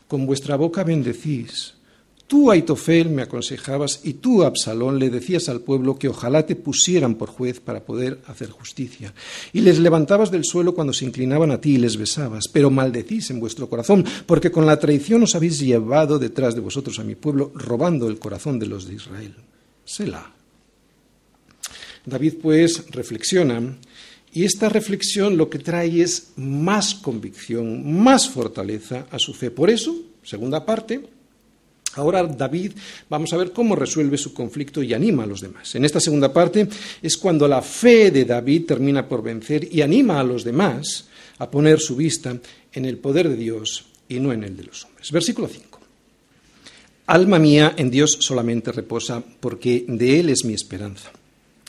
Con 0.06 0.26
vuestra 0.26 0.56
boca 0.56 0.82
bendecís 0.82 1.79
Tú, 2.30 2.48
Aitofel, 2.48 3.10
me 3.10 3.22
aconsejabas 3.22 4.02
y 4.04 4.14
tú, 4.14 4.44
Absalón, 4.44 5.00
le 5.00 5.10
decías 5.10 5.48
al 5.48 5.62
pueblo 5.62 5.98
que 5.98 6.06
ojalá 6.06 6.46
te 6.46 6.54
pusieran 6.54 7.16
por 7.16 7.28
juez 7.28 7.58
para 7.58 7.84
poder 7.84 8.20
hacer 8.28 8.50
justicia. 8.50 9.12
Y 9.52 9.62
les 9.62 9.80
levantabas 9.80 10.30
del 10.30 10.44
suelo 10.44 10.72
cuando 10.72 10.92
se 10.92 11.04
inclinaban 11.04 11.50
a 11.50 11.60
ti 11.60 11.70
y 11.70 11.78
les 11.78 11.96
besabas, 11.96 12.46
pero 12.46 12.70
maldecís 12.70 13.32
en 13.32 13.40
vuestro 13.40 13.68
corazón, 13.68 14.04
porque 14.26 14.52
con 14.52 14.64
la 14.64 14.78
traición 14.78 15.24
os 15.24 15.34
habéis 15.34 15.58
llevado 15.58 16.20
detrás 16.20 16.54
de 16.54 16.60
vosotros 16.60 17.00
a 17.00 17.02
mi 17.02 17.16
pueblo, 17.16 17.50
robando 17.52 18.06
el 18.06 18.20
corazón 18.20 18.60
de 18.60 18.66
los 18.66 18.86
de 18.86 18.94
Israel. 18.94 19.34
Selah. 19.84 20.32
David, 22.06 22.34
pues, 22.40 22.92
reflexiona 22.92 23.76
y 24.32 24.44
esta 24.44 24.68
reflexión 24.68 25.36
lo 25.36 25.50
que 25.50 25.58
trae 25.58 26.00
es 26.00 26.30
más 26.36 26.94
convicción, 26.94 28.00
más 28.00 28.28
fortaleza 28.30 29.08
a 29.10 29.18
su 29.18 29.34
fe. 29.34 29.50
Por 29.50 29.68
eso, 29.68 29.96
segunda 30.22 30.64
parte, 30.64 31.18
Ahora 31.94 32.22
David, 32.22 32.72
vamos 33.08 33.32
a 33.32 33.36
ver 33.36 33.52
cómo 33.52 33.74
resuelve 33.74 34.16
su 34.16 34.32
conflicto 34.32 34.82
y 34.82 34.94
anima 34.94 35.24
a 35.24 35.26
los 35.26 35.40
demás. 35.40 35.74
En 35.74 35.84
esta 35.84 36.00
segunda 36.00 36.32
parte 36.32 36.68
es 37.02 37.16
cuando 37.16 37.48
la 37.48 37.62
fe 37.62 38.10
de 38.10 38.24
David 38.24 38.66
termina 38.66 39.08
por 39.08 39.22
vencer 39.22 39.68
y 39.72 39.82
anima 39.82 40.20
a 40.20 40.24
los 40.24 40.44
demás 40.44 41.08
a 41.38 41.50
poner 41.50 41.80
su 41.80 41.96
vista 41.96 42.36
en 42.72 42.84
el 42.84 42.98
poder 42.98 43.28
de 43.28 43.36
Dios 43.36 43.86
y 44.08 44.20
no 44.20 44.32
en 44.32 44.44
el 44.44 44.56
de 44.56 44.64
los 44.64 44.84
hombres. 44.84 45.10
Versículo 45.10 45.48
5. 45.48 45.80
Alma 47.06 47.40
mía, 47.40 47.74
en 47.76 47.90
Dios 47.90 48.18
solamente 48.20 48.70
reposa, 48.70 49.20
porque 49.40 49.84
de 49.88 50.20
Él 50.20 50.28
es 50.28 50.44
mi 50.44 50.54
esperanza. 50.54 51.10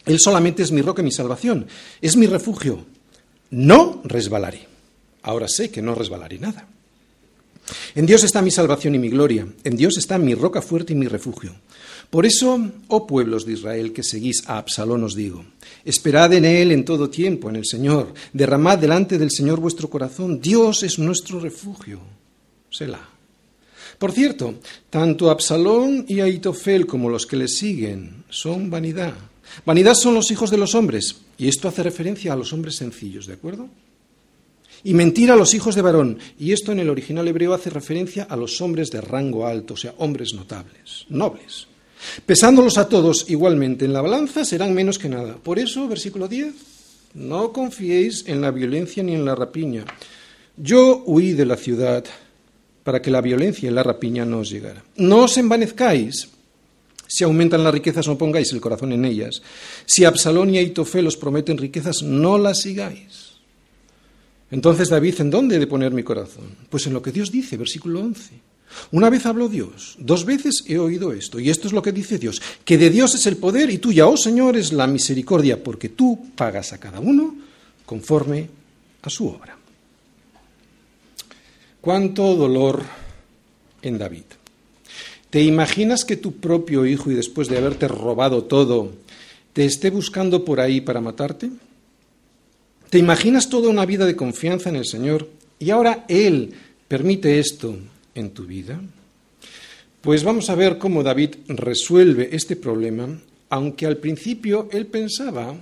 Él 0.05 0.19
solamente 0.19 0.61
es 0.61 0.71
mi 0.71 0.83
roca 0.83 1.01
y 1.01 1.05
mi 1.05 1.11
salvación, 1.11 1.65
es 1.99 2.15
mi 2.15 2.27
refugio. 2.27 2.85
No 3.49 4.01
resbalaré. 4.03 4.67
Ahora 5.23 5.47
sé 5.47 5.71
que 5.71 5.81
no 5.81 5.95
resbalaré 5.95 6.37
nada. 6.37 6.67
En 7.95 8.05
Dios 8.05 8.23
está 8.23 8.41
mi 8.41 8.51
salvación 8.51 8.95
y 8.95 8.99
mi 8.99 9.09
gloria, 9.09 9.47
en 9.63 9.75
Dios 9.75 9.97
está 9.97 10.17
mi 10.17 10.33
roca 10.33 10.61
fuerte 10.61 10.93
y 10.93 10.95
mi 10.95 11.07
refugio. 11.07 11.53
Por 12.09 12.25
eso, 12.25 12.59
oh 12.89 13.07
pueblos 13.07 13.45
de 13.45 13.53
Israel 13.53 13.93
que 13.93 14.03
seguís 14.03 14.43
a 14.47 14.57
Absalón, 14.57 15.03
os 15.03 15.15
digo, 15.15 15.45
esperad 15.85 16.33
en 16.33 16.43
él 16.43 16.71
en 16.71 16.83
todo 16.83 17.09
tiempo, 17.09 17.49
en 17.49 17.55
el 17.55 17.65
Señor, 17.65 18.13
derramad 18.33 18.79
delante 18.79 19.17
del 19.17 19.31
Señor 19.31 19.59
vuestro 19.59 19.89
corazón, 19.89 20.41
Dios 20.41 20.83
es 20.83 20.99
nuestro 20.99 21.39
refugio. 21.39 22.01
Selah. 22.69 23.07
Por 23.97 24.11
cierto, 24.11 24.55
tanto 24.89 25.29
Absalón 25.29 26.05
y 26.07 26.19
Aitofel 26.19 26.85
como 26.85 27.09
los 27.09 27.25
que 27.25 27.37
le 27.37 27.47
siguen 27.47 28.25
son 28.29 28.69
vanidad. 28.69 29.13
Vanidad 29.65 29.93
son 29.93 30.15
los 30.15 30.31
hijos 30.31 30.49
de 30.49 30.57
los 30.57 30.75
hombres, 30.75 31.21
y 31.37 31.47
esto 31.47 31.67
hace 31.67 31.83
referencia 31.83 32.33
a 32.33 32.35
los 32.35 32.51
hombres 32.51 32.75
sencillos, 32.75 33.27
¿de 33.27 33.33
acuerdo? 33.33 33.69
Y 34.83 34.93
mentira 34.93 35.33
a 35.33 35.37
los 35.37 35.53
hijos 35.53 35.75
de 35.75 35.81
varón. 35.81 36.19
Y 36.39 36.51
esto 36.51 36.71
en 36.71 36.79
el 36.79 36.89
original 36.89 37.27
hebreo 37.27 37.53
hace 37.53 37.69
referencia 37.69 38.23
a 38.23 38.35
los 38.35 38.61
hombres 38.61 38.89
de 38.89 39.01
rango 39.01 39.45
alto, 39.45 39.75
o 39.75 39.77
sea, 39.77 39.93
hombres 39.97 40.33
notables, 40.33 41.05
nobles. 41.09 41.67
Pesándolos 42.25 42.77
a 42.77 42.89
todos 42.89 43.25
igualmente 43.29 43.85
en 43.85 43.93
la 43.93 44.01
balanza 44.01 44.43
serán 44.43 44.73
menos 44.73 44.97
que 44.97 45.09
nada. 45.09 45.35
Por 45.35 45.59
eso, 45.59 45.87
versículo 45.87 46.27
10, 46.27 46.53
no 47.13 47.51
confiéis 47.51 48.23
en 48.27 48.41
la 48.41 48.51
violencia 48.51 49.03
ni 49.03 49.13
en 49.13 49.25
la 49.25 49.35
rapiña. 49.35 49.85
Yo 50.57 51.03
huí 51.05 51.33
de 51.33 51.45
la 51.45 51.57
ciudad 51.57 52.05
para 52.83 53.01
que 53.01 53.11
la 53.11 53.21
violencia 53.21 53.69
y 53.69 53.73
la 53.73 53.83
rapiña 53.83 54.25
no 54.25 54.39
os 54.39 54.49
llegara. 54.49 54.83
No 54.95 55.23
os 55.23 55.37
envanezcáis. 55.37 56.29
Si 57.07 57.23
aumentan 57.23 57.63
las 57.63 57.73
riquezas, 57.73 58.07
no 58.07 58.17
pongáis 58.17 58.53
el 58.53 58.61
corazón 58.61 58.93
en 58.93 59.05
ellas. 59.05 59.41
Si 59.85 60.05
Absalón 60.05 60.55
y 60.55 60.57
Aitofel 60.57 61.07
os 61.07 61.17
prometen 61.17 61.57
riquezas, 61.57 62.01
no 62.01 62.37
las 62.37 62.61
sigáis. 62.61 63.20
Entonces 64.51 64.89
David, 64.89 65.21
¿en 65.21 65.31
dónde 65.31 65.55
he 65.55 65.59
de 65.59 65.67
poner 65.67 65.93
mi 65.93 66.03
corazón? 66.03 66.45
Pues 66.69 66.85
en 66.85 66.93
lo 66.93 67.01
que 67.01 67.11
Dios 67.11 67.31
dice, 67.31 67.57
versículo 67.57 68.01
11. 68.01 68.51
Una 68.91 69.09
vez 69.09 69.25
habló 69.25 69.49
Dios, 69.49 69.95
dos 69.99 70.25
veces 70.25 70.63
he 70.67 70.77
oído 70.77 71.11
esto, 71.11 71.39
y 71.39 71.49
esto 71.49 71.67
es 71.67 71.73
lo 71.73 71.81
que 71.81 71.91
dice 71.91 72.17
Dios, 72.17 72.41
que 72.63 72.77
de 72.77 72.89
Dios 72.89 73.15
es 73.15 73.25
el 73.27 73.37
poder 73.37 73.69
y 73.69 73.79
tuya, 73.79 74.07
oh 74.07 74.15
Señor, 74.17 74.55
es 74.55 74.71
la 74.71 74.87
misericordia, 74.87 75.61
porque 75.61 75.89
tú 75.89 76.31
pagas 76.35 76.71
a 76.73 76.79
cada 76.79 76.99
uno 76.99 77.35
conforme 77.85 78.47
a 79.01 79.09
su 79.09 79.27
obra. 79.27 79.57
Cuánto 81.81 82.35
dolor 82.35 82.83
en 83.81 83.97
David. 83.97 84.23
¿Te 85.29 85.41
imaginas 85.41 86.05
que 86.05 86.17
tu 86.17 86.33
propio 86.33 86.85
hijo, 86.85 87.11
y 87.11 87.15
después 87.15 87.47
de 87.47 87.57
haberte 87.57 87.87
robado 87.87 88.43
todo, 88.43 88.91
te 89.53 89.65
esté 89.65 89.89
buscando 89.89 90.45
por 90.45 90.59
ahí 90.59 90.81
para 90.81 91.01
matarte? 91.01 91.49
¿Te 92.91 92.97
imaginas 92.97 93.47
toda 93.47 93.69
una 93.69 93.85
vida 93.85 94.05
de 94.05 94.17
confianza 94.17 94.67
en 94.67 94.75
el 94.75 94.85
Señor 94.85 95.29
y 95.59 95.69
ahora 95.69 96.03
Él 96.09 96.53
permite 96.89 97.39
esto 97.39 97.77
en 98.13 98.31
tu 98.31 98.45
vida? 98.45 98.81
Pues 100.01 100.25
vamos 100.25 100.49
a 100.49 100.55
ver 100.55 100.77
cómo 100.77 101.01
David 101.01 101.35
resuelve 101.47 102.35
este 102.35 102.57
problema, 102.57 103.07
aunque 103.47 103.85
al 103.85 103.95
principio 103.95 104.67
él 104.73 104.87
pensaba, 104.87 105.55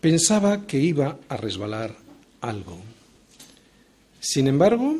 pensaba 0.00 0.66
que 0.66 0.80
iba 0.80 1.18
a 1.28 1.36
resbalar 1.36 1.94
algo. 2.40 2.78
Sin 4.18 4.46
embargo, 4.48 4.96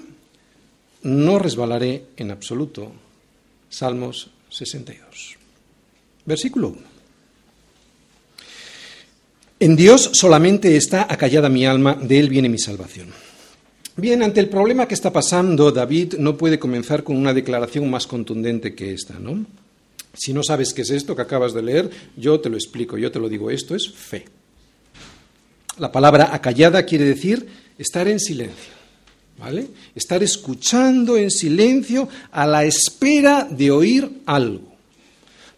no 1.05 1.39
resbalaré 1.39 2.05
en 2.19 2.33
absoluto. 2.33 2.93
Salmos 3.71 4.31
62. 4.51 5.37
Versículo 6.27 6.69
1. 6.69 6.96
En 9.59 9.75
Dios 9.75 10.11
solamente 10.13 10.77
está 10.77 11.07
acallada 11.09 11.49
mi 11.49 11.65
alma, 11.65 11.95
de 11.95 12.19
Él 12.19 12.29
viene 12.29 12.51
mi 12.51 12.59
salvación. 12.59 13.09
Bien, 13.97 14.23
ante 14.23 14.41
el 14.41 14.51
problema 14.51 14.87
que 14.87 14.93
está 14.93 15.11
pasando, 15.11 15.73
David 15.73 16.17
no 16.19 16.37
puede 16.37 16.59
comenzar 16.59 17.03
con 17.03 17.17
una 17.17 17.33
declaración 17.33 17.89
más 17.89 18.07
contundente 18.07 18.75
que 18.75 18.93
esta, 18.93 19.19
¿no? 19.19 19.47
Si 20.13 20.35
no 20.35 20.43
sabes 20.43 20.75
qué 20.75 20.83
es 20.83 20.91
esto 20.91 21.17
que 21.17 21.23
acabas 21.23 21.55
de 21.55 21.63
leer, 21.63 21.91
yo 22.19 22.39
te 22.39 22.51
lo 22.51 22.57
explico, 22.57 22.99
yo 22.99 23.11
te 23.11 23.19
lo 23.19 23.31
digo, 23.31 23.51
esto 23.51 23.75
es 23.75 23.91
fe. 23.91 24.27
La 25.79 25.91
palabra 25.91 26.35
acallada 26.35 26.85
quiere 26.85 27.07
decir 27.07 27.47
estar 27.79 28.07
en 28.09 28.21
silencio, 28.21 28.75
¿vale? 29.39 29.69
Estar 29.95 30.23
escuchando 30.23 31.17
en 31.17 31.31
silencio 31.31 32.11
a 32.31 32.47
la 32.47 32.67
espera 32.67 33.49
de 33.51 33.71
oír 33.71 34.21
algo. 34.27 34.77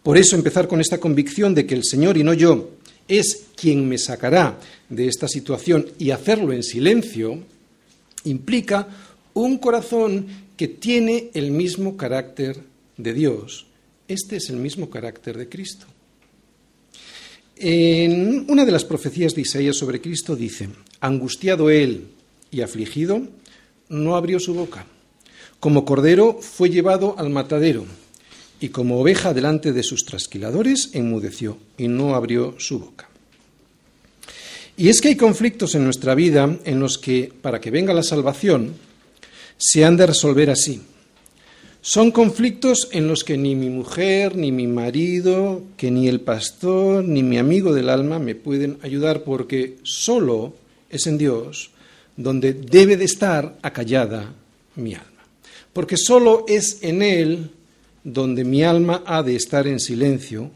Por 0.04 0.16
eso 0.16 0.37
empezar 0.37 0.68
con 0.68 0.80
esta 0.80 0.98
convicción 0.98 1.52
de 1.52 1.66
que 1.66 1.74
el 1.74 1.84
Señor 1.84 2.16
y 2.16 2.22
no 2.22 2.32
yo 2.32 2.77
es 3.08 3.46
quien 3.56 3.88
me 3.88 3.98
sacará 3.98 4.60
de 4.88 5.08
esta 5.08 5.26
situación 5.26 5.86
y 5.98 6.10
hacerlo 6.10 6.52
en 6.52 6.62
silencio, 6.62 7.42
implica 8.24 8.88
un 9.34 9.58
corazón 9.58 10.26
que 10.56 10.68
tiene 10.68 11.30
el 11.34 11.50
mismo 11.50 11.96
carácter 11.96 12.60
de 12.96 13.14
Dios. 13.14 13.66
Este 14.06 14.36
es 14.36 14.50
el 14.50 14.56
mismo 14.56 14.90
carácter 14.90 15.36
de 15.36 15.48
Cristo. 15.48 15.86
En 17.56 18.46
una 18.48 18.64
de 18.64 18.72
las 18.72 18.84
profecías 18.84 19.34
de 19.34 19.42
Isaías 19.42 19.76
sobre 19.76 20.00
Cristo 20.00 20.36
dice, 20.36 20.68
angustiado 21.00 21.70
él 21.70 22.08
y 22.50 22.60
afligido, 22.60 23.22
no 23.88 24.16
abrió 24.16 24.38
su 24.38 24.54
boca. 24.54 24.86
Como 25.58 25.84
cordero 25.84 26.38
fue 26.40 26.70
llevado 26.70 27.16
al 27.18 27.30
matadero 27.30 27.84
y 28.60 28.70
como 28.70 29.00
oveja 29.00 29.34
delante 29.34 29.72
de 29.72 29.82
sus 29.82 30.04
trasquiladores 30.04 30.90
enmudeció 30.92 31.58
y 31.76 31.88
no 31.88 32.14
abrió 32.14 32.54
su 32.58 32.80
boca. 32.80 33.08
Y 34.76 34.88
es 34.88 35.00
que 35.00 35.08
hay 35.08 35.16
conflictos 35.16 35.74
en 35.74 35.84
nuestra 35.84 36.14
vida 36.14 36.58
en 36.64 36.80
los 36.80 36.98
que, 36.98 37.32
para 37.42 37.60
que 37.60 37.70
venga 37.70 37.92
la 37.92 38.02
salvación, 38.02 38.74
se 39.56 39.84
han 39.84 39.96
de 39.96 40.06
resolver 40.06 40.50
así. 40.50 40.82
Son 41.80 42.10
conflictos 42.10 42.88
en 42.92 43.08
los 43.08 43.24
que 43.24 43.36
ni 43.36 43.54
mi 43.54 43.70
mujer, 43.70 44.36
ni 44.36 44.52
mi 44.52 44.66
marido, 44.66 45.62
que 45.76 45.90
ni 45.90 46.08
el 46.08 46.20
pastor, 46.20 47.04
ni 47.04 47.22
mi 47.22 47.38
amigo 47.38 47.72
del 47.72 47.88
alma 47.88 48.18
me 48.18 48.34
pueden 48.34 48.78
ayudar 48.82 49.22
porque 49.22 49.78
solo 49.82 50.54
es 50.90 51.06
en 51.06 51.18
Dios 51.18 51.70
donde 52.16 52.52
debe 52.52 52.96
de 52.96 53.04
estar 53.04 53.58
acallada 53.62 54.34
mi 54.74 54.94
alma. 54.94 55.06
Porque 55.72 55.96
solo 55.96 56.44
es 56.48 56.78
en 56.82 57.02
Él 57.02 57.50
donde 58.04 58.44
mi 58.44 58.62
alma 58.62 59.02
ha 59.06 59.22
de 59.22 59.37
estar 59.37 59.66
en 59.66 59.80
silencio 59.80 60.50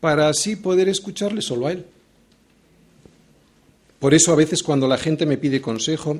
para 0.00 0.28
así 0.28 0.56
poder 0.56 0.88
escucharle 0.88 1.42
solo 1.42 1.66
a 1.66 1.72
Él. 1.72 1.86
Por 3.98 4.14
eso 4.14 4.32
a 4.32 4.36
veces 4.36 4.62
cuando 4.62 4.86
la 4.86 4.98
gente 4.98 5.26
me 5.26 5.38
pide 5.38 5.60
consejo, 5.60 6.18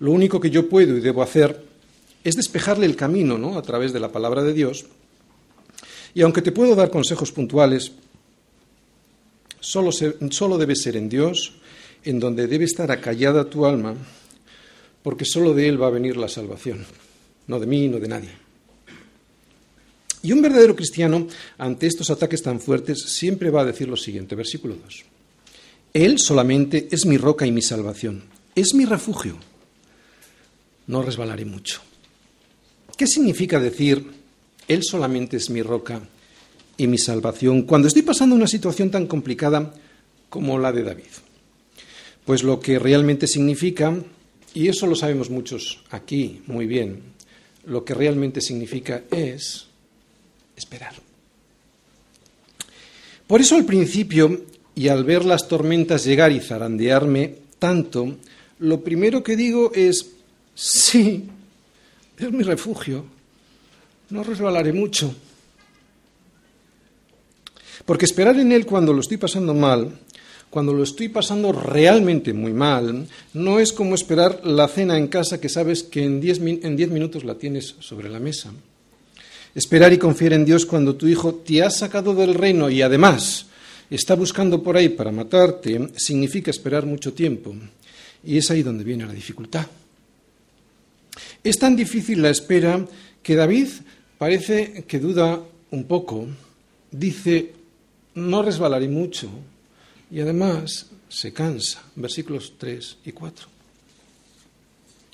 lo 0.00 0.10
único 0.10 0.40
que 0.40 0.50
yo 0.50 0.68
puedo 0.68 0.96
y 0.96 1.00
debo 1.00 1.22
hacer 1.22 1.62
es 2.24 2.34
despejarle 2.36 2.86
el 2.86 2.96
camino 2.96 3.38
¿no? 3.38 3.58
a 3.58 3.62
través 3.62 3.92
de 3.92 4.00
la 4.00 4.10
palabra 4.10 4.42
de 4.42 4.52
Dios. 4.52 4.86
Y 6.14 6.22
aunque 6.22 6.42
te 6.42 6.52
puedo 6.52 6.74
dar 6.74 6.90
consejos 6.90 7.30
puntuales, 7.30 7.92
solo, 9.60 9.90
solo 9.92 10.58
debe 10.58 10.74
ser 10.74 10.96
en 10.96 11.08
Dios, 11.08 11.52
en 12.04 12.18
donde 12.18 12.46
debe 12.46 12.64
estar 12.64 12.90
acallada 12.90 13.50
tu 13.50 13.66
alma, 13.66 13.94
porque 15.02 15.24
solo 15.24 15.54
de 15.54 15.68
Él 15.68 15.80
va 15.80 15.88
a 15.88 15.90
venir 15.90 16.16
la 16.16 16.28
salvación, 16.28 16.86
no 17.46 17.60
de 17.60 17.66
mí, 17.66 17.88
no 17.88 18.00
de 18.00 18.08
nadie. 18.08 18.45
Y 20.26 20.32
un 20.32 20.42
verdadero 20.42 20.74
cristiano, 20.74 21.28
ante 21.56 21.86
estos 21.86 22.10
ataques 22.10 22.42
tan 22.42 22.58
fuertes, 22.58 23.00
siempre 23.00 23.48
va 23.48 23.60
a 23.60 23.64
decir 23.64 23.86
lo 23.86 23.96
siguiente, 23.96 24.34
versículo 24.34 24.74
2. 24.74 25.04
Él 25.94 26.18
solamente 26.18 26.88
es 26.90 27.06
mi 27.06 27.16
roca 27.16 27.46
y 27.46 27.52
mi 27.52 27.62
salvación, 27.62 28.24
es 28.56 28.74
mi 28.74 28.86
refugio. 28.86 29.36
No 30.88 31.00
resbalaré 31.02 31.44
mucho. 31.44 31.80
¿qué 32.96 33.06
significa 33.06 33.60
decir, 33.60 34.04
Él 34.66 34.82
solamente 34.82 35.36
es 35.36 35.48
mi 35.48 35.62
roca 35.62 36.00
y 36.76 36.88
mi 36.88 36.98
salvación, 36.98 37.62
cuando 37.62 37.86
estoy 37.86 38.02
pasando 38.02 38.34
una 38.34 38.48
situación 38.48 38.90
tan 38.90 39.06
complicada 39.06 39.74
como 40.28 40.58
la 40.58 40.72
de 40.72 40.82
David? 40.82 41.14
Pues 42.24 42.42
lo 42.42 42.58
que 42.58 42.80
realmente 42.80 43.28
significa, 43.28 43.96
y 44.54 44.66
eso 44.66 44.88
lo 44.88 44.96
sabemos 44.96 45.30
muchos 45.30 45.84
aquí 45.90 46.42
muy 46.48 46.66
bien, 46.66 47.14
lo 47.64 47.84
que 47.84 47.94
realmente 47.94 48.40
significa 48.40 49.04
es 49.12 49.66
esperar. 50.56 50.94
Por 53.26 53.40
eso 53.40 53.56
al 53.56 53.64
principio, 53.64 54.44
y 54.74 54.88
al 54.88 55.04
ver 55.04 55.24
las 55.24 55.48
tormentas 55.48 56.04
llegar 56.04 56.32
y 56.32 56.40
zarandearme 56.40 57.34
tanto, 57.58 58.16
lo 58.60 58.80
primero 58.82 59.22
que 59.22 59.36
digo 59.36 59.72
es, 59.74 60.10
sí, 60.54 61.24
es 62.18 62.32
mi 62.32 62.42
refugio, 62.42 63.04
no 64.10 64.22
resbalaré 64.22 64.72
mucho. 64.72 65.14
Porque 67.84 68.04
esperar 68.04 68.38
en 68.38 68.52
Él 68.52 68.66
cuando 68.66 68.92
lo 68.92 69.00
estoy 69.00 69.16
pasando 69.16 69.54
mal 69.54 69.92
cuando 70.56 70.72
lo 70.72 70.84
estoy 70.84 71.08
pasando 71.08 71.52
realmente 71.52 72.32
muy 72.32 72.54
mal, 72.54 73.06
no 73.34 73.58
es 73.58 73.74
como 73.74 73.94
esperar 73.94 74.40
la 74.44 74.68
cena 74.68 74.96
en 74.96 75.08
casa 75.08 75.38
que 75.40 75.50
sabes 75.50 75.82
que 75.82 76.02
en 76.02 76.20
diez, 76.20 76.38
en 76.40 76.76
diez 76.76 76.88
minutos 76.88 77.24
la 77.24 77.34
tienes 77.34 77.74
sobre 77.80 78.08
la 78.08 78.20
mesa. 78.20 78.52
Esperar 79.56 79.90
y 79.94 79.96
confiar 79.96 80.34
en 80.34 80.44
Dios 80.44 80.66
cuando 80.66 80.96
tu 80.96 81.08
hijo 81.08 81.36
te 81.36 81.62
ha 81.62 81.70
sacado 81.70 82.14
del 82.14 82.34
reino 82.34 82.68
y 82.68 82.82
además 82.82 83.46
está 83.88 84.14
buscando 84.14 84.62
por 84.62 84.76
ahí 84.76 84.90
para 84.90 85.10
matarte, 85.10 85.88
significa 85.96 86.50
esperar 86.50 86.84
mucho 86.84 87.14
tiempo. 87.14 87.56
Y 88.22 88.36
es 88.36 88.50
ahí 88.50 88.62
donde 88.62 88.84
viene 88.84 89.06
la 89.06 89.14
dificultad. 89.14 89.66
Es 91.42 91.58
tan 91.58 91.74
difícil 91.74 92.20
la 92.20 92.28
espera 92.28 92.84
que 93.22 93.34
David 93.34 93.68
parece 94.18 94.84
que 94.86 94.98
duda 94.98 95.40
un 95.70 95.84
poco. 95.84 96.26
Dice, 96.90 97.54
no 98.14 98.42
resbalaré 98.42 98.88
mucho, 98.88 99.30
y 100.10 100.20
además 100.20 100.90
se 101.08 101.32
cansa. 101.32 101.82
Versículos 101.94 102.52
3 102.58 102.98
y 103.06 103.12
4. 103.12 103.55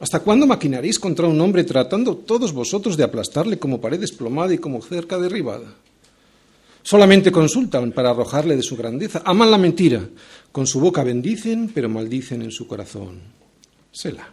¿Hasta 0.02 0.18
cuándo 0.18 0.48
maquinaréis 0.48 0.98
contra 0.98 1.28
un 1.28 1.40
hombre 1.40 1.62
tratando 1.62 2.16
todos 2.16 2.52
vosotros 2.52 2.96
de 2.96 3.04
aplastarle 3.04 3.60
como 3.60 3.80
pared 3.80 4.00
desplomada 4.00 4.52
y 4.52 4.58
como 4.58 4.82
cerca 4.82 5.16
derribada? 5.16 5.76
Solamente 6.82 7.30
consultan 7.30 7.92
para 7.92 8.10
arrojarle 8.10 8.56
de 8.56 8.64
su 8.64 8.76
grandeza. 8.76 9.22
Aman 9.24 9.52
la 9.52 9.58
mentira. 9.58 10.02
Con 10.50 10.66
su 10.66 10.80
boca 10.80 11.04
bendicen, 11.04 11.70
pero 11.72 11.88
maldicen 11.88 12.42
en 12.42 12.50
su 12.50 12.66
corazón. 12.66 13.20
Sela. 13.92 14.28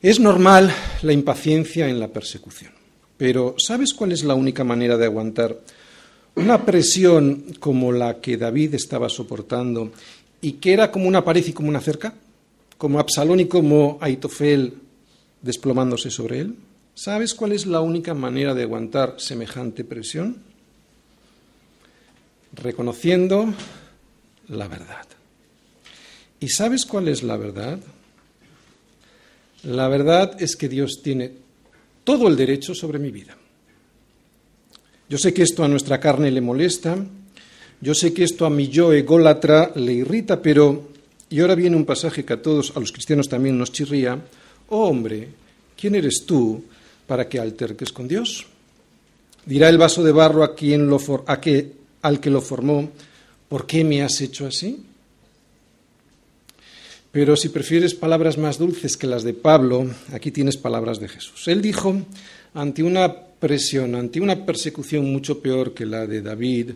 Es 0.00 0.18
normal 0.18 0.74
la 1.02 1.12
impaciencia 1.12 1.90
en 1.90 2.00
la 2.00 2.08
persecución. 2.08 2.72
Pero 3.18 3.56
¿sabes 3.58 3.92
cuál 3.92 4.12
es 4.12 4.24
la 4.24 4.34
única 4.34 4.64
manera 4.64 4.96
de 4.96 5.04
aguantar 5.04 5.60
una 6.36 6.64
presión 6.64 7.44
como 7.60 7.92
la 7.92 8.18
que 8.18 8.38
David 8.38 8.76
estaba 8.76 9.10
soportando 9.10 9.92
y 10.40 10.52
que 10.52 10.72
era 10.72 10.90
como 10.90 11.06
una 11.06 11.22
pared 11.22 11.46
y 11.46 11.52
como 11.52 11.68
una 11.68 11.82
cerca, 11.82 12.14
como 12.82 12.98
Absalón 12.98 13.38
y 13.38 13.46
como 13.46 13.98
Aitofel 14.00 14.74
desplomándose 15.40 16.10
sobre 16.10 16.40
él. 16.40 16.56
¿Sabes 16.96 17.32
cuál 17.32 17.52
es 17.52 17.64
la 17.64 17.80
única 17.80 18.12
manera 18.12 18.54
de 18.54 18.64
aguantar 18.64 19.20
semejante 19.20 19.84
presión? 19.84 20.38
Reconociendo 22.54 23.54
la 24.48 24.66
verdad. 24.66 25.06
¿Y 26.40 26.48
sabes 26.48 26.84
cuál 26.84 27.06
es 27.06 27.22
la 27.22 27.36
verdad? 27.36 27.78
La 29.62 29.86
verdad 29.86 30.42
es 30.42 30.56
que 30.56 30.68
Dios 30.68 31.02
tiene 31.04 31.30
todo 32.02 32.26
el 32.26 32.34
derecho 32.34 32.74
sobre 32.74 32.98
mi 32.98 33.12
vida. 33.12 33.36
Yo 35.08 35.18
sé 35.18 35.32
que 35.32 35.44
esto 35.44 35.62
a 35.62 35.68
nuestra 35.68 36.00
carne 36.00 36.32
le 36.32 36.40
molesta, 36.40 36.96
yo 37.80 37.94
sé 37.94 38.12
que 38.12 38.24
esto 38.24 38.44
a 38.44 38.50
mi 38.50 38.66
yo 38.66 38.92
ególatra 38.92 39.70
le 39.76 39.92
irrita, 39.92 40.42
pero, 40.42 40.90
y 41.32 41.40
ahora 41.40 41.54
viene 41.54 41.76
un 41.76 41.86
pasaje 41.86 42.26
que 42.26 42.34
a 42.34 42.42
todos, 42.42 42.76
a 42.76 42.80
los 42.80 42.92
cristianos 42.92 43.26
también 43.26 43.56
nos 43.56 43.72
chirría, 43.72 44.20
oh 44.68 44.88
hombre, 44.88 45.28
¿quién 45.80 45.94
eres 45.94 46.26
tú 46.26 46.62
para 47.06 47.26
que 47.26 47.40
alterques 47.40 47.90
con 47.90 48.06
Dios? 48.06 48.44
Dirá 49.46 49.70
el 49.70 49.78
vaso 49.78 50.04
de 50.04 50.12
barro 50.12 50.44
a 50.44 50.54
quien 50.54 50.88
lo 50.88 51.00
a 51.26 51.40
que, 51.40 51.72
al 52.02 52.20
que 52.20 52.28
lo 52.28 52.42
formó, 52.42 52.90
¿por 53.48 53.66
qué 53.66 53.82
me 53.82 54.02
has 54.02 54.20
hecho 54.20 54.46
así? 54.46 54.84
Pero 57.10 57.34
si 57.34 57.48
prefieres 57.48 57.94
palabras 57.94 58.36
más 58.36 58.58
dulces 58.58 58.98
que 58.98 59.06
las 59.06 59.22
de 59.22 59.32
Pablo, 59.32 59.86
aquí 60.12 60.32
tienes 60.32 60.58
palabras 60.58 61.00
de 61.00 61.08
Jesús. 61.08 61.48
Él 61.48 61.62
dijo, 61.62 61.96
ante 62.52 62.82
una 62.82 63.10
presión, 63.10 63.94
ante 63.94 64.20
una 64.20 64.44
persecución 64.44 65.10
mucho 65.10 65.40
peor 65.40 65.72
que 65.72 65.86
la 65.86 66.06
de 66.06 66.20
David, 66.20 66.72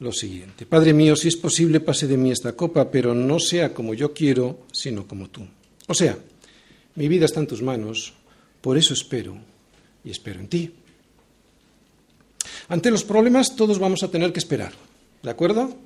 lo 0.00 0.12
siguiente. 0.12 0.66
Padre 0.66 0.92
mío, 0.92 1.16
si 1.16 1.28
es 1.28 1.36
posible, 1.36 1.80
pase 1.80 2.06
de 2.06 2.16
mí 2.16 2.30
esta 2.30 2.52
copa, 2.52 2.90
pero 2.90 3.14
no 3.14 3.38
sea 3.38 3.74
como 3.74 3.94
yo 3.94 4.12
quiero, 4.12 4.66
sino 4.72 5.06
como 5.06 5.28
tú. 5.28 5.46
O 5.86 5.94
sea, 5.94 6.18
mi 6.94 7.08
vida 7.08 7.26
está 7.26 7.40
en 7.40 7.46
tus 7.46 7.62
manos, 7.62 8.14
por 8.60 8.78
eso 8.78 8.94
espero 8.94 9.36
y 10.04 10.10
espero 10.10 10.40
en 10.40 10.48
ti. 10.48 10.70
Ante 12.68 12.90
los 12.90 13.04
problemas 13.04 13.56
todos 13.56 13.78
vamos 13.78 14.02
a 14.02 14.10
tener 14.10 14.32
que 14.32 14.38
esperar, 14.38 14.72
¿de 15.22 15.30
acuerdo? 15.30 15.76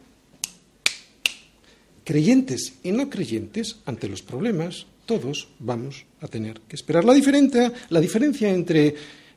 Creyentes 2.05 2.75
y 2.83 2.93
no 2.93 3.09
creyentes, 3.09 3.79
ante 3.87 4.09
los 4.09 4.23
problemas 4.23 4.87
todos 5.07 5.49
vamos 5.59 6.05
a 6.21 6.29
tener 6.29 6.61
que 6.69 6.77
esperar. 6.77 7.05
La 7.05 7.15
diferencia, 7.15 7.73
la 7.91 8.01
diferencia 8.01 8.51
entre 8.51 8.95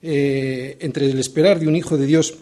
eh, 0.08 0.78
entre 0.82 1.10
el 1.10 1.18
esperar 1.18 1.60
de 1.60 1.68
un 1.68 1.76
hijo 1.76 1.98
de 1.98 2.06
Dios 2.06 2.36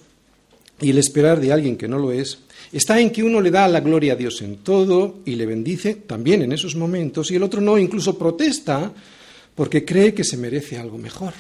y 0.84 0.90
el 0.90 0.98
esperar 0.98 1.40
de 1.40 1.54
alguien 1.54 1.78
que 1.78 1.88
no 1.88 1.98
lo 1.98 2.12
es, 2.12 2.40
está 2.74 3.00
en 3.00 3.10
que 3.10 3.24
uno 3.24 3.40
le 3.40 3.52
da 3.52 3.68
la 3.70 3.80
gloria 3.80 4.14
a 4.14 4.16
Dios 4.18 4.42
en 4.42 4.58
todo 4.58 5.20
y 5.24 5.36
le 5.36 5.46
bendice 5.46 5.96
también 5.96 6.42
en 6.42 6.52
esos 6.52 6.76
momentos, 6.76 7.32
y 7.32 7.36
el 7.36 7.44
otro 7.44 7.62
no, 7.62 7.78
incluso 7.78 8.18
protesta 8.18 8.92
porque 9.56 9.86
cree 9.86 10.14
que 10.14 10.26
se 10.26 10.36
merece 10.36 10.78
algo 10.78 10.98
mejor. 10.98 11.34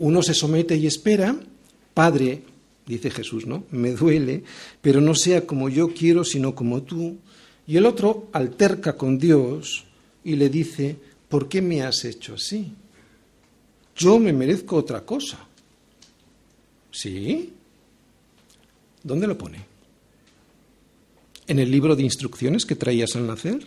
Uno 0.00 0.22
se 0.22 0.34
somete 0.34 0.74
y 0.76 0.88
espera, 0.88 1.36
Padre, 1.94 2.42
dice 2.84 3.10
Jesús, 3.10 3.46
¿no? 3.46 3.64
Me 3.70 3.92
duele, 3.92 4.42
pero 4.82 5.00
no 5.00 5.14
sea 5.14 5.46
como 5.46 5.68
yo 5.68 5.94
quiero, 5.94 6.24
sino 6.24 6.52
como 6.54 6.82
tú. 6.82 7.16
Y 7.68 7.76
el 7.76 7.86
otro 7.86 8.28
alterca 8.32 8.96
con 8.96 9.18
Dios 9.18 9.84
y 10.24 10.34
le 10.34 10.48
dice, 10.48 10.96
¿por 11.28 11.48
qué 11.48 11.62
me 11.62 11.82
has 11.82 12.04
hecho 12.04 12.34
así? 12.34 12.72
Yo 13.94 14.18
me 14.18 14.32
merezco 14.32 14.76
otra 14.76 15.02
cosa. 15.02 15.46
¿Sí? 16.96 17.52
¿Dónde 19.02 19.26
lo 19.26 19.36
pone? 19.36 19.58
¿En 21.46 21.58
el 21.58 21.70
libro 21.70 21.94
de 21.94 22.02
instrucciones 22.02 22.64
que 22.64 22.74
traías 22.74 23.14
al 23.16 23.26
nacer? 23.26 23.66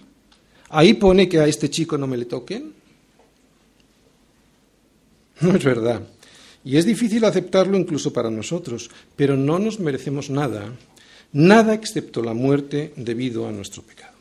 ¿Ahí 0.70 0.96
pone 0.96 1.30
que 1.30 1.38
a 1.38 1.46
este 1.46 1.70
chico 1.70 1.96
no 1.96 2.08
me 2.08 2.18
le 2.18 2.26
toquen? 2.26 2.74
No 5.42 5.56
es 5.56 5.64
verdad. 5.64 6.02
Y 6.66 6.76
es 6.76 6.86
difícil 6.86 7.24
aceptarlo 7.24 7.78
incluso 7.78 8.12
para 8.12 8.30
nosotros, 8.30 8.90
pero 9.16 9.38
no 9.38 9.58
nos 9.58 9.80
merecemos 9.80 10.30
nada, 10.30 10.74
nada 11.32 11.74
excepto 11.74 12.22
la 12.22 12.34
muerte 12.34 12.92
debido 12.98 13.48
a 13.48 13.52
nuestro 13.54 13.84
pecado. 13.84 14.18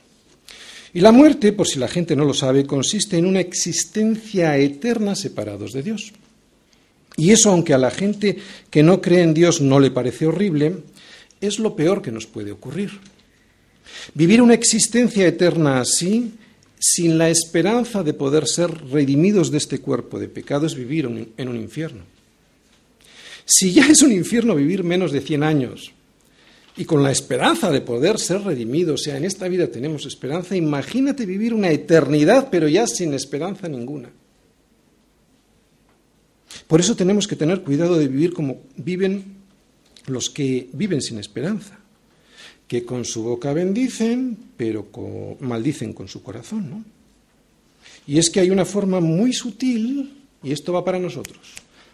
Y 0.94 1.00
la 1.00 1.10
muerte, 1.10 1.52
por 1.52 1.66
si 1.66 1.80
la 1.80 1.88
gente 1.88 2.14
no 2.14 2.24
lo 2.24 2.34
sabe, 2.34 2.66
consiste 2.66 3.16
en 3.16 3.26
una 3.26 3.40
existencia 3.40 4.56
eterna 4.58 5.16
separados 5.16 5.72
de 5.72 5.82
Dios. 5.82 6.12
Y 7.18 7.32
eso, 7.32 7.50
aunque 7.50 7.74
a 7.74 7.78
la 7.78 7.90
gente 7.90 8.38
que 8.70 8.84
no 8.84 9.02
cree 9.02 9.22
en 9.22 9.34
Dios 9.34 9.60
no 9.60 9.80
le 9.80 9.90
parece 9.90 10.26
horrible, 10.26 10.76
es 11.40 11.58
lo 11.58 11.74
peor 11.74 12.00
que 12.00 12.12
nos 12.12 12.26
puede 12.26 12.52
ocurrir. 12.52 12.92
Vivir 14.14 14.40
una 14.40 14.54
existencia 14.54 15.26
eterna 15.26 15.80
así, 15.80 16.34
sin 16.78 17.18
la 17.18 17.28
esperanza 17.28 18.04
de 18.04 18.14
poder 18.14 18.46
ser 18.46 18.70
redimidos 18.90 19.50
de 19.50 19.58
este 19.58 19.80
cuerpo 19.80 20.20
de 20.20 20.28
pecado, 20.28 20.64
es 20.64 20.76
vivir 20.76 21.06
en 21.36 21.48
un 21.48 21.56
infierno. 21.56 22.02
Si 23.44 23.72
ya 23.72 23.88
es 23.88 24.00
un 24.02 24.12
infierno 24.12 24.54
vivir 24.54 24.84
menos 24.84 25.10
de 25.10 25.20
100 25.20 25.42
años, 25.42 25.92
y 26.76 26.84
con 26.84 27.02
la 27.02 27.10
esperanza 27.10 27.72
de 27.72 27.80
poder 27.80 28.20
ser 28.20 28.42
redimidos, 28.42 29.00
o 29.00 29.04
sea, 29.04 29.16
en 29.16 29.24
esta 29.24 29.48
vida 29.48 29.66
tenemos 29.66 30.06
esperanza, 30.06 30.54
imagínate 30.54 31.26
vivir 31.26 31.52
una 31.52 31.72
eternidad, 31.72 32.46
pero 32.48 32.68
ya 32.68 32.86
sin 32.86 33.12
esperanza 33.12 33.68
ninguna. 33.68 34.08
Por 36.66 36.80
eso 36.80 36.96
tenemos 36.96 37.26
que 37.26 37.36
tener 37.36 37.62
cuidado 37.62 37.98
de 37.98 38.08
vivir 38.08 38.32
como 38.32 38.62
viven 38.76 39.36
los 40.06 40.30
que 40.30 40.68
viven 40.72 41.02
sin 41.02 41.18
esperanza, 41.18 41.78
que 42.66 42.84
con 42.84 43.04
su 43.04 43.22
boca 43.22 43.52
bendicen, 43.52 44.36
pero 44.56 44.88
maldicen 45.40 45.92
con 45.92 46.08
su 46.08 46.22
corazón, 46.22 46.70
¿no? 46.70 46.84
Y 48.06 48.18
es 48.18 48.30
que 48.30 48.40
hay 48.40 48.50
una 48.50 48.64
forma 48.64 49.00
muy 49.00 49.32
sutil, 49.32 50.14
y 50.42 50.52
esto 50.52 50.72
va 50.72 50.84
para 50.84 50.98
nosotros, 50.98 51.38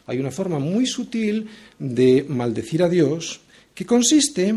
hay 0.06 0.18
una 0.18 0.30
forma 0.30 0.58
muy 0.58 0.86
sutil 0.86 1.48
de 1.78 2.24
maldecir 2.28 2.82
a 2.82 2.88
Dios 2.88 3.40
que 3.74 3.84
consiste 3.84 4.54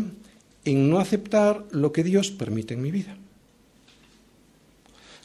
en 0.64 0.90
no 0.90 1.00
aceptar 1.00 1.64
lo 1.72 1.92
que 1.92 2.04
Dios 2.04 2.30
permite 2.30 2.74
en 2.74 2.82
mi 2.82 2.90
vida. 2.90 3.16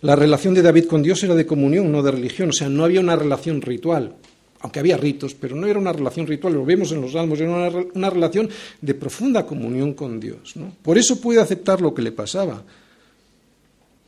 La 0.01 0.15
relación 0.15 0.53
de 0.53 0.61
David 0.61 0.85
con 0.85 1.03
Dios 1.03 1.23
era 1.23 1.35
de 1.35 1.45
comunión, 1.45 1.91
no 1.91 2.03
de 2.03 2.11
religión, 2.11 2.49
o 2.49 2.53
sea, 2.53 2.67
no 2.67 2.83
había 2.83 2.99
una 2.99 3.15
relación 3.15 3.61
ritual, 3.61 4.15
aunque 4.63 4.79
había 4.79 4.95
ritos, 4.95 5.35
pero 5.35 5.57
no 5.57 5.67
era 5.67 5.77
una 5.77 5.91
relación 5.91 6.25
ritual, 6.25 6.53
lo 6.53 6.63
vemos 6.63 6.89
en 6.93 7.01
los 7.01 7.11
salmos, 7.11 7.37
era 7.39 7.69
una, 7.93 8.09
relación 8.09 8.49
de 8.79 8.93
profunda 8.93 9.45
comunión 9.45 9.93
con 9.93 10.21
Dios. 10.21 10.53
Por 10.81 10.97
eso 10.97 11.19
puede 11.19 11.41
aceptar 11.41 11.81
lo 11.81 11.93
que 11.93 12.01
le 12.01 12.13
pasaba. 12.13 12.63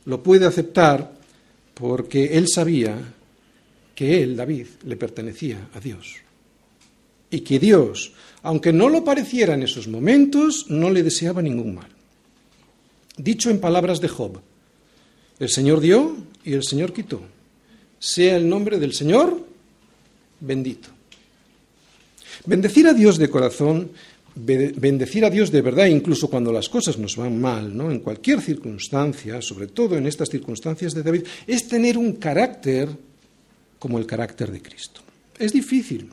Lo 0.06 0.22
puede 0.22 0.46
aceptar 0.46 1.12
porque 1.74 2.38
él 2.38 2.48
sabía 2.48 2.96
que 3.94 4.22
él, 4.22 4.34
David, 4.34 4.66
le 4.86 4.96
pertenecía 4.96 5.68
a 5.74 5.78
Dios. 5.78 6.14
Y 7.30 7.40
que 7.40 7.58
Dios, 7.58 8.14
aunque 8.42 8.72
no 8.72 8.88
lo 8.88 9.04
pareciera 9.04 9.52
en 9.54 9.62
esos 9.62 9.88
momentos, 9.88 10.70
no 10.70 10.88
le 10.88 11.02
deseaba 11.02 11.42
ningún 11.42 11.74
mal. 11.74 11.88
Dicho 13.18 13.50
en 13.50 13.60
palabras 13.60 14.00
de 14.00 14.08
Job, 14.08 14.40
el 15.38 15.50
Señor 15.50 15.80
dio 15.80 16.16
y 16.44 16.54
el 16.54 16.64
Señor 16.64 16.94
quitó. 16.94 17.20
Sea 17.98 18.36
el 18.36 18.48
nombre 18.48 18.78
del 18.78 18.94
Señor 18.94 19.55
bendito. 20.46 20.88
Bendecir 22.44 22.86
a 22.86 22.94
Dios 22.94 23.18
de 23.18 23.28
corazón, 23.28 23.90
bendecir 24.36 25.24
a 25.24 25.30
Dios 25.30 25.50
de 25.50 25.62
verdad, 25.62 25.86
incluso 25.86 26.28
cuando 26.28 26.52
las 26.52 26.68
cosas 26.68 26.98
nos 26.98 27.16
van 27.16 27.40
mal, 27.40 27.74
¿no? 27.74 27.90
en 27.90 28.00
cualquier 28.00 28.40
circunstancia, 28.40 29.40
sobre 29.40 29.66
todo 29.68 29.96
en 29.96 30.06
estas 30.06 30.28
circunstancias 30.28 30.94
de 30.94 31.02
David, 31.02 31.24
es 31.46 31.66
tener 31.66 31.96
un 31.96 32.14
carácter 32.14 32.88
como 33.78 33.98
el 33.98 34.06
carácter 34.06 34.52
de 34.52 34.62
Cristo. 34.62 35.00
Es 35.38 35.52
difícil. 35.52 36.10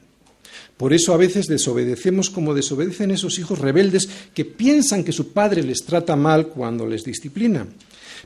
Por 0.78 0.93
eso 0.93 1.13
a 1.13 1.17
veces 1.17 1.48
desobedecemos 1.48 2.30
como 2.30 2.54
desobedecen 2.54 3.12
esos 3.12 3.38
hijos 3.39 3.60
rebeldes 3.60 4.10
que 4.34 4.46
piensan 4.46 5.04
que 5.04 5.12
su 5.12 5.32
padre 5.32 5.63
les 5.63 5.86
trata 5.86 6.15
mal 6.15 6.48
cuando 6.48 6.88
les 6.88 7.04
disciplina. 7.04 7.67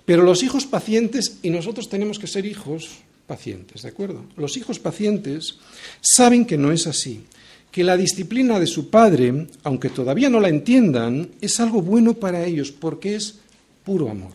Pero 0.06 0.24
los 0.24 0.44
hijos 0.44 0.66
pacientes, 0.66 1.38
y 1.42 1.50
nosotros 1.50 1.90
tenemos 1.90 2.20
que 2.20 2.28
ser 2.28 2.46
hijos 2.46 3.00
pacientes, 3.28 3.84
¿de 3.84 3.90
acuerdo? 3.90 4.24
Los 4.38 4.58
hijos 4.58 4.80
pacientes 4.80 5.58
saben 6.02 6.46
que 6.46 6.58
no 6.58 6.72
es 6.72 6.88
así, 6.88 7.26
que 7.72 7.84
la 7.84 7.98
disciplina 7.98 8.60
de 8.60 8.68
su 8.68 8.90
padre, 8.90 9.48
aunque 9.64 9.90
todavía 9.90 10.30
no 10.30 10.40
la 10.40 10.50
entiendan, 10.50 11.30
es 11.42 11.60
algo 11.60 11.82
bueno 11.82 12.14
para 12.14 12.46
ellos 12.46 12.72
porque 12.72 13.16
es 13.16 13.36
puro 13.84 14.10
amor. 14.10 14.32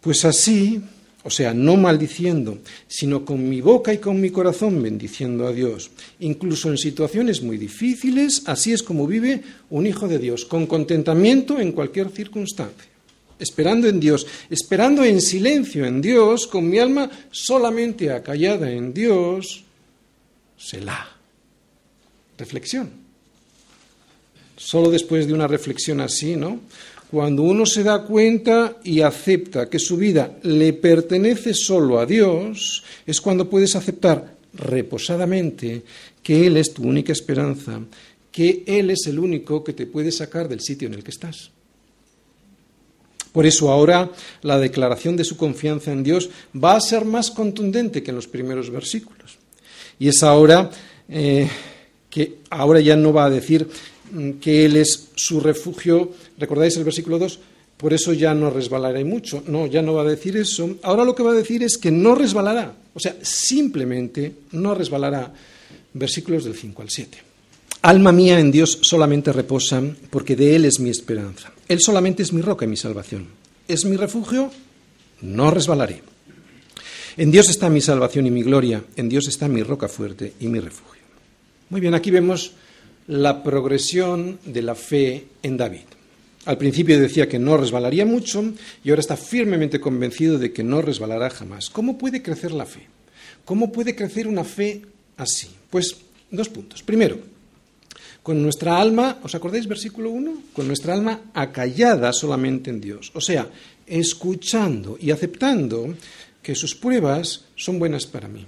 Pues 0.00 0.24
así 0.24 0.82
o 1.24 1.30
sea, 1.30 1.54
no 1.54 1.76
maldiciendo, 1.76 2.58
sino 2.88 3.24
con 3.24 3.48
mi 3.48 3.60
boca 3.60 3.94
y 3.94 3.98
con 3.98 4.20
mi 4.20 4.30
corazón 4.30 4.82
bendiciendo 4.82 5.46
a 5.46 5.52
Dios. 5.52 5.90
Incluso 6.20 6.68
en 6.68 6.78
situaciones 6.78 7.42
muy 7.42 7.58
difíciles, 7.58 8.42
así 8.46 8.72
es 8.72 8.82
como 8.82 9.06
vive 9.06 9.42
un 9.70 9.86
hijo 9.86 10.08
de 10.08 10.18
Dios, 10.18 10.44
con 10.44 10.66
contentamiento 10.66 11.60
en 11.60 11.72
cualquier 11.72 12.10
circunstancia, 12.10 12.90
esperando 13.42 13.88
en 13.88 14.00
Dios, 14.00 14.26
esperando 14.48 15.04
en 15.04 15.20
silencio 15.20 15.84
en 15.84 16.00
Dios, 16.00 16.46
con 16.46 16.68
mi 16.68 16.78
alma 16.78 17.10
solamente 17.30 18.10
acallada 18.10 18.70
en 18.70 18.94
Dios, 18.94 19.64
Selah. 20.62 21.08
Reflexión. 22.38 22.90
Solo 24.56 24.90
después 24.90 25.26
de 25.26 25.34
una 25.34 25.48
reflexión 25.48 26.00
así, 26.00 26.36
¿no? 26.36 26.60
Cuando 27.10 27.42
uno 27.42 27.66
se 27.66 27.82
da 27.82 28.04
cuenta 28.04 28.78
y 28.84 29.00
acepta 29.00 29.68
que 29.68 29.78
su 29.78 29.96
vida 29.96 30.38
le 30.44 30.72
pertenece 30.72 31.52
solo 31.52 31.98
a 31.98 32.06
Dios, 32.06 32.82
es 33.06 33.20
cuando 33.20 33.50
puedes 33.50 33.76
aceptar 33.76 34.36
reposadamente 34.54 35.82
que 36.22 36.46
Él 36.46 36.56
es 36.56 36.72
tu 36.72 36.84
única 36.84 37.12
esperanza, 37.12 37.80
que 38.30 38.62
Él 38.66 38.90
es 38.90 39.06
el 39.06 39.18
único 39.18 39.62
que 39.62 39.72
te 39.72 39.86
puede 39.86 40.10
sacar 40.10 40.48
del 40.48 40.60
sitio 40.60 40.88
en 40.88 40.94
el 40.94 41.04
que 41.04 41.10
estás. 41.10 41.50
Por 43.32 43.46
eso 43.46 43.70
ahora 43.70 44.10
la 44.42 44.58
declaración 44.58 45.16
de 45.16 45.24
su 45.24 45.36
confianza 45.36 45.90
en 45.90 46.02
Dios 46.02 46.30
va 46.54 46.76
a 46.76 46.80
ser 46.80 47.04
más 47.04 47.30
contundente 47.30 48.02
que 48.02 48.10
en 48.10 48.16
los 48.16 48.28
primeros 48.28 48.70
versículos. 48.70 49.38
Y 49.98 50.08
es 50.08 50.22
ahora 50.22 50.70
eh, 51.08 51.48
que 52.10 52.38
ahora 52.50 52.80
ya 52.80 52.96
no 52.96 53.12
va 53.12 53.24
a 53.24 53.30
decir 53.30 53.68
Mm, 54.12 54.32
que 54.32 54.66
Él 54.66 54.76
es 54.76 55.08
su 55.14 55.40
refugio. 55.40 56.12
¿Recordáis 56.38 56.76
el 56.76 56.84
versículo 56.84 57.18
2? 57.18 57.38
Por 57.76 57.92
eso 57.94 58.12
ya 58.12 58.34
no 58.34 58.50
resbalaré 58.50 59.04
mucho. 59.04 59.42
No, 59.46 59.66
ya 59.66 59.82
no 59.82 59.94
va 59.94 60.02
a 60.02 60.06
decir 60.06 60.36
eso. 60.36 60.76
Ahora 60.82 61.04
lo 61.04 61.14
que 61.14 61.22
va 61.22 61.32
a 61.32 61.34
decir 61.34 61.62
es 61.62 61.78
que 61.78 61.90
no 61.90 62.14
resbalará. 62.14 62.74
O 62.94 63.00
sea, 63.00 63.16
simplemente 63.22 64.32
no 64.52 64.74
resbalará. 64.74 65.32
Versículos 65.94 66.44
del 66.44 66.54
5 66.54 66.82
al 66.82 66.90
7. 66.90 67.18
Alma 67.82 68.12
mía 68.12 68.38
en 68.38 68.52
Dios 68.52 68.78
solamente 68.82 69.32
reposa, 69.32 69.82
porque 70.08 70.36
de 70.36 70.54
Él 70.54 70.66
es 70.66 70.78
mi 70.78 70.88
esperanza. 70.88 71.50
Él 71.66 71.80
solamente 71.80 72.22
es 72.22 72.32
mi 72.32 72.40
roca 72.40 72.64
y 72.64 72.68
mi 72.68 72.76
salvación. 72.76 73.26
Es 73.66 73.84
mi 73.84 73.96
refugio, 73.96 74.52
no 75.20 75.50
resbalaré. 75.50 76.00
En 77.16 77.32
Dios 77.32 77.48
está 77.50 77.68
mi 77.68 77.80
salvación 77.80 78.28
y 78.28 78.30
mi 78.30 78.44
gloria. 78.44 78.84
En 78.94 79.08
Dios 79.08 79.26
está 79.26 79.48
mi 79.48 79.64
roca 79.64 79.88
fuerte 79.88 80.34
y 80.38 80.46
mi 80.46 80.60
refugio. 80.60 81.02
Muy 81.70 81.80
bien, 81.80 81.94
aquí 81.94 82.12
vemos 82.12 82.52
la 83.08 83.42
progresión 83.42 84.38
de 84.44 84.62
la 84.62 84.76
fe 84.76 85.26
en 85.42 85.56
David. 85.56 85.90
Al 86.44 86.58
principio 86.58 87.00
decía 87.00 87.28
que 87.28 87.40
no 87.40 87.56
resbalaría 87.56 88.06
mucho 88.06 88.44
y 88.84 88.90
ahora 88.90 89.00
está 89.00 89.16
firmemente 89.16 89.80
convencido 89.80 90.38
de 90.38 90.52
que 90.52 90.62
no 90.62 90.82
resbalará 90.82 91.30
jamás. 91.30 91.68
¿Cómo 91.68 91.98
puede 91.98 92.22
crecer 92.22 92.52
la 92.52 92.64
fe? 92.64 92.86
¿Cómo 93.44 93.72
puede 93.72 93.96
crecer 93.96 94.28
una 94.28 94.44
fe 94.44 94.82
así? 95.16 95.48
Pues 95.68 95.96
dos 96.30 96.48
puntos. 96.48 96.82
Primero, 96.84 97.31
con 98.22 98.42
nuestra 98.42 98.80
alma, 98.80 99.18
¿os 99.22 99.34
acordáis 99.34 99.66
versículo 99.66 100.10
1? 100.10 100.52
Con 100.52 100.66
nuestra 100.66 100.94
alma 100.94 101.32
acallada 101.34 102.12
solamente 102.12 102.70
en 102.70 102.80
Dios. 102.80 103.10
O 103.14 103.20
sea, 103.20 103.48
escuchando 103.86 104.96
y 105.00 105.10
aceptando 105.10 105.94
que 106.42 106.54
sus 106.54 106.74
pruebas 106.74 107.46
son 107.56 107.78
buenas 107.78 108.06
para 108.06 108.28
mí 108.28 108.46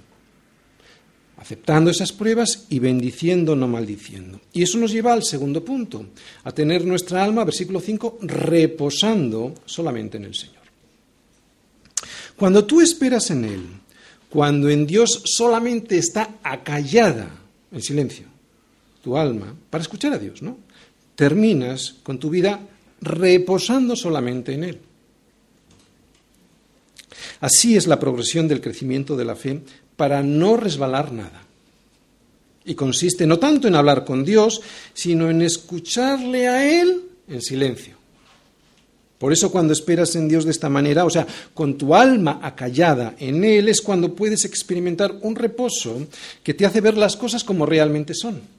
aceptando 1.37 1.91
esas 1.91 2.11
pruebas 2.11 2.65
y 2.69 2.79
bendiciendo, 2.79 3.55
no 3.55 3.67
maldiciendo. 3.67 4.41
Y 4.51 4.63
eso 4.63 4.79
nos 4.79 4.91
lleva 4.91 5.13
al 5.13 5.23
segundo 5.23 5.63
punto, 5.63 6.07
a 6.43 6.51
tener 6.51 6.85
nuestra 6.85 7.23
alma, 7.23 7.43
versículo 7.43 7.79
5, 7.79 8.17
reposando 8.21 9.53
solamente 9.63 10.17
en 10.17 10.25
el 10.25 10.33
Señor. 10.33 10.63
Cuando 12.35 12.65
tú 12.65 12.81
esperas 12.81 13.29
en 13.29 13.45
Él, 13.45 13.63
cuando 14.27 14.69
en 14.69 14.87
Dios 14.87 15.21
solamente 15.25 15.99
está 15.99 16.39
acallada, 16.41 17.29
en 17.71 17.81
silencio, 17.81 18.25
tu 19.05 19.15
alma, 19.15 19.53
para 19.69 19.83
escuchar 19.83 20.13
a 20.13 20.17
Dios, 20.17 20.41
¿no? 20.41 20.57
Terminas 21.13 21.93
con 22.01 22.17
tu 22.17 22.31
vida 22.31 22.59
reposando 23.01 23.95
solamente 23.95 24.53
en 24.53 24.63
Él. 24.63 24.79
Así 27.39 27.77
es 27.77 27.85
la 27.85 27.99
progresión 27.99 28.47
del 28.47 28.61
crecimiento 28.61 29.15
de 29.15 29.25
la 29.25 29.35
fe 29.35 29.61
para 29.95 30.23
no 30.23 30.57
resbalar 30.57 31.13
nada. 31.13 31.43
Y 32.65 32.73
consiste 32.73 33.27
no 33.27 33.37
tanto 33.37 33.67
en 33.67 33.75
hablar 33.75 34.05
con 34.05 34.25
Dios, 34.25 34.59
sino 34.95 35.29
en 35.29 35.43
escucharle 35.43 36.47
a 36.47 36.81
Él 36.81 37.03
en 37.27 37.43
silencio. 37.43 37.93
Por 39.19 39.31
eso 39.31 39.51
cuando 39.51 39.71
esperas 39.71 40.15
en 40.15 40.27
Dios 40.27 40.45
de 40.45 40.51
esta 40.51 40.67
manera, 40.67 41.05
o 41.05 41.11
sea, 41.11 41.27
con 41.53 41.77
tu 41.77 41.93
alma 41.93 42.39
acallada 42.41 43.13
en 43.19 43.43
Él, 43.43 43.69
es 43.69 43.83
cuando 43.83 44.15
puedes 44.15 44.45
experimentar 44.45 45.19
un 45.21 45.35
reposo 45.35 46.07
que 46.41 46.55
te 46.55 46.65
hace 46.65 46.81
ver 46.81 46.97
las 46.97 47.15
cosas 47.15 47.43
como 47.43 47.67
realmente 47.67 48.15
son. 48.15 48.54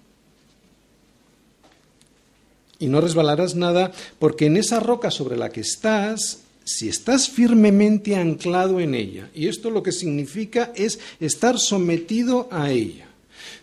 Y 2.79 2.89
no 2.89 3.01
resbalarás 3.01 3.55
nada 3.55 3.93
porque 4.19 4.47
en 4.47 4.57
esa 4.57 4.81
roca 4.81 5.11
sobre 5.11 5.37
la 5.37 5.51
que 5.51 5.61
estás 5.61 6.41
si 6.67 6.89
estás 6.89 7.31
firmemente 7.31 8.17
anclado 8.17 8.81
en 8.81 8.97
ella, 8.97 9.31
y 9.33 9.47
esto 9.47 9.71
lo 9.71 9.85
que 9.85 9.93
significa 9.93 10.73
es 10.75 10.99
estar 11.21 11.61
sometido 11.61 12.49
a 12.51 12.73
ella. 12.73 13.07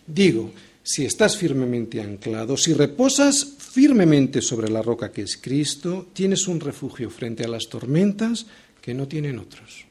Digo, 0.06 0.50
si 0.82 1.04
estás 1.04 1.36
firmemente 1.36 2.00
anclado, 2.00 2.56
si 2.56 2.72
reposas 2.72 3.46
firmemente 3.58 4.40
sobre 4.40 4.70
la 4.70 4.80
roca 4.80 5.12
que 5.12 5.20
es 5.20 5.36
Cristo, 5.36 6.06
tienes 6.14 6.48
un 6.48 6.60
refugio 6.60 7.10
frente 7.10 7.44
a 7.44 7.48
las 7.48 7.68
tormentas 7.68 8.46
que 8.80 8.94
no 8.94 9.06
tienen 9.06 9.38
otros. 9.38 9.84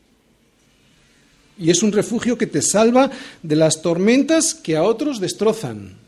Y 1.60 1.70
es 1.70 1.84
un 1.84 1.92
refugio 1.92 2.36
que 2.36 2.48
te 2.48 2.64
salva 2.64 3.12
de 3.44 3.56
las 3.56 3.84
tormentas 3.84 4.56
que 4.56 4.76
a 4.76 4.84
otros 4.84 5.20
destrozan. 5.20 6.03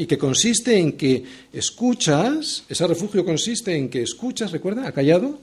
Y 0.00 0.06
que 0.06 0.16
consiste 0.16 0.78
en 0.78 0.92
que 0.92 1.22
escuchas, 1.52 2.64
ese 2.66 2.86
refugio 2.86 3.22
consiste 3.22 3.76
en 3.76 3.90
que 3.90 4.00
escuchas, 4.00 4.50
recuerda, 4.50 4.88
ha 4.88 4.92
callado, 4.92 5.40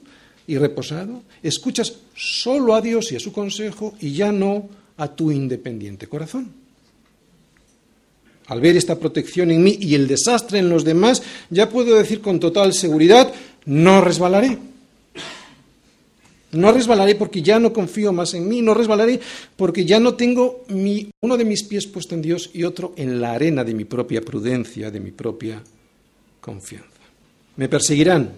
y 0.48 0.58
reposado, 0.58 1.22
escuchas 1.42 1.94
solo 2.16 2.74
a 2.74 2.80
Dios 2.80 3.12
y 3.12 3.16
a 3.16 3.20
su 3.20 3.32
consejo 3.32 3.94
y 4.00 4.14
ya 4.14 4.32
no 4.32 4.68
a 4.96 5.14
tu 5.14 5.30
independiente 5.30 6.08
corazón. 6.08 6.50
Al 8.46 8.60
ver 8.60 8.76
esta 8.76 8.98
protección 8.98 9.50
en 9.52 9.62
mí 9.62 9.78
y 9.78 9.94
el 9.94 10.08
desastre 10.08 10.58
en 10.58 10.70
los 10.70 10.84
demás, 10.84 11.22
ya 11.50 11.68
puedo 11.68 11.94
decir 11.94 12.22
con 12.22 12.40
total 12.40 12.72
seguridad, 12.72 13.32
no 13.66 14.00
resbalaré. 14.00 14.58
No 16.52 16.72
resbalaré 16.72 17.14
porque 17.14 17.42
ya 17.42 17.58
no 17.58 17.72
confío 17.72 18.12
más 18.12 18.32
en 18.32 18.48
mí, 18.48 18.62
no 18.62 18.72
resbalaré 18.72 19.20
porque 19.56 19.84
ya 19.84 20.00
no 20.00 20.14
tengo 20.14 20.64
mi, 20.68 21.10
uno 21.20 21.36
de 21.36 21.44
mis 21.44 21.62
pies 21.64 21.86
puesto 21.86 22.14
en 22.14 22.22
Dios 22.22 22.50
y 22.54 22.64
otro 22.64 22.94
en 22.96 23.20
la 23.20 23.32
arena 23.32 23.64
de 23.64 23.74
mi 23.74 23.84
propia 23.84 24.22
prudencia, 24.22 24.90
de 24.90 25.00
mi 25.00 25.10
propia 25.10 25.62
confianza. 26.40 26.88
Me 27.56 27.68
perseguirán, 27.68 28.32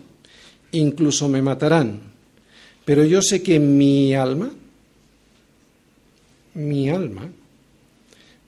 incluso 0.72 1.28
me 1.28 1.42
matarán, 1.42 2.10
Pero 2.84 3.04
yo 3.04 3.22
sé 3.22 3.42
que 3.42 3.60
mi 3.60 4.14
alma, 4.14 4.50
mi 6.54 6.90
alma, 6.90 7.30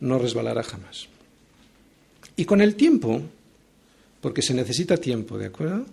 no 0.01 0.18
resbalará 0.18 0.64
jamás. 0.64 1.07
Y 2.35 2.44
con 2.44 2.61
el 2.61 2.75
tiempo, 2.75 3.22
porque 4.20 4.42
se 4.42 4.55
necesita 4.55 4.96
tiempo, 4.96 5.38
¿de 5.38 5.46
acuerdo? 5.46 5.87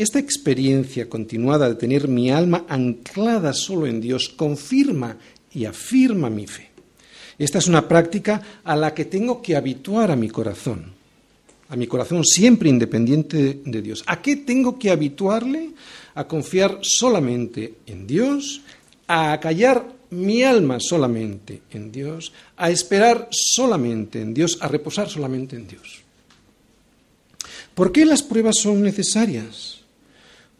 Esta 0.00 0.18
experiencia 0.18 1.10
continuada 1.10 1.68
de 1.68 1.74
tener 1.74 2.08
mi 2.08 2.30
alma 2.30 2.64
anclada 2.70 3.52
solo 3.52 3.86
en 3.86 4.00
Dios 4.00 4.30
confirma 4.30 5.18
y 5.52 5.66
afirma 5.66 6.30
mi 6.30 6.46
fe. 6.46 6.70
Esta 7.38 7.58
es 7.58 7.66
una 7.66 7.86
práctica 7.86 8.40
a 8.64 8.76
la 8.76 8.94
que 8.94 9.04
tengo 9.04 9.42
que 9.42 9.56
habituar 9.56 10.10
a 10.10 10.16
mi 10.16 10.30
corazón, 10.30 10.86
a 11.68 11.76
mi 11.76 11.86
corazón 11.86 12.24
siempre 12.24 12.70
independiente 12.70 13.60
de 13.62 13.82
Dios. 13.82 14.02
¿A 14.06 14.22
qué 14.22 14.36
tengo 14.36 14.78
que 14.78 14.90
habituarle? 14.90 15.72
A 16.14 16.26
confiar 16.26 16.78
solamente 16.80 17.74
en 17.84 18.06
Dios, 18.06 18.62
a 19.06 19.38
callar 19.38 19.86
mi 20.08 20.42
alma 20.42 20.78
solamente 20.80 21.60
en 21.72 21.92
Dios, 21.92 22.32
a 22.56 22.70
esperar 22.70 23.28
solamente 23.30 24.22
en 24.22 24.32
Dios, 24.32 24.56
a 24.62 24.68
reposar 24.68 25.10
solamente 25.10 25.56
en 25.56 25.68
Dios. 25.68 26.00
¿Por 27.74 27.92
qué 27.92 28.06
las 28.06 28.22
pruebas 28.22 28.56
son 28.62 28.82
necesarias? 28.82 29.79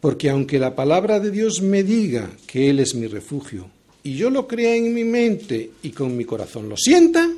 Porque 0.01 0.29
aunque 0.29 0.59
la 0.59 0.75
palabra 0.75 1.19
de 1.19 1.31
Dios 1.31 1.61
me 1.61 1.83
diga 1.83 2.29
que 2.47 2.69
Él 2.69 2.79
es 2.79 2.95
mi 2.95 3.07
refugio, 3.07 3.69
y 4.03 4.15
yo 4.15 4.29
lo 4.29 4.47
crea 4.47 4.75
en 4.75 4.93
mi 4.93 5.03
mente 5.03 5.71
y 5.83 5.91
con 5.91 6.17
mi 6.17 6.25
corazón 6.25 6.67
lo 6.67 6.75
sienta, 6.75 7.29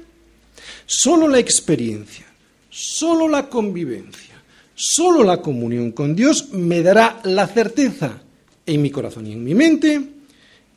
solo 0.86 1.28
la 1.28 1.40
experiencia, 1.40 2.26
solo 2.70 3.28
la 3.28 3.50
convivencia, 3.50 4.42
solo 4.74 5.24
la 5.24 5.42
comunión 5.42 5.92
con 5.92 6.16
Dios 6.16 6.50
me 6.54 6.82
dará 6.82 7.20
la 7.26 7.48
certeza 7.48 8.22
en 8.66 8.82
mi 8.82 8.90
corazón 8.90 9.28
y 9.28 9.34
en 9.34 9.44
mi 9.44 9.54
mente 9.54 10.02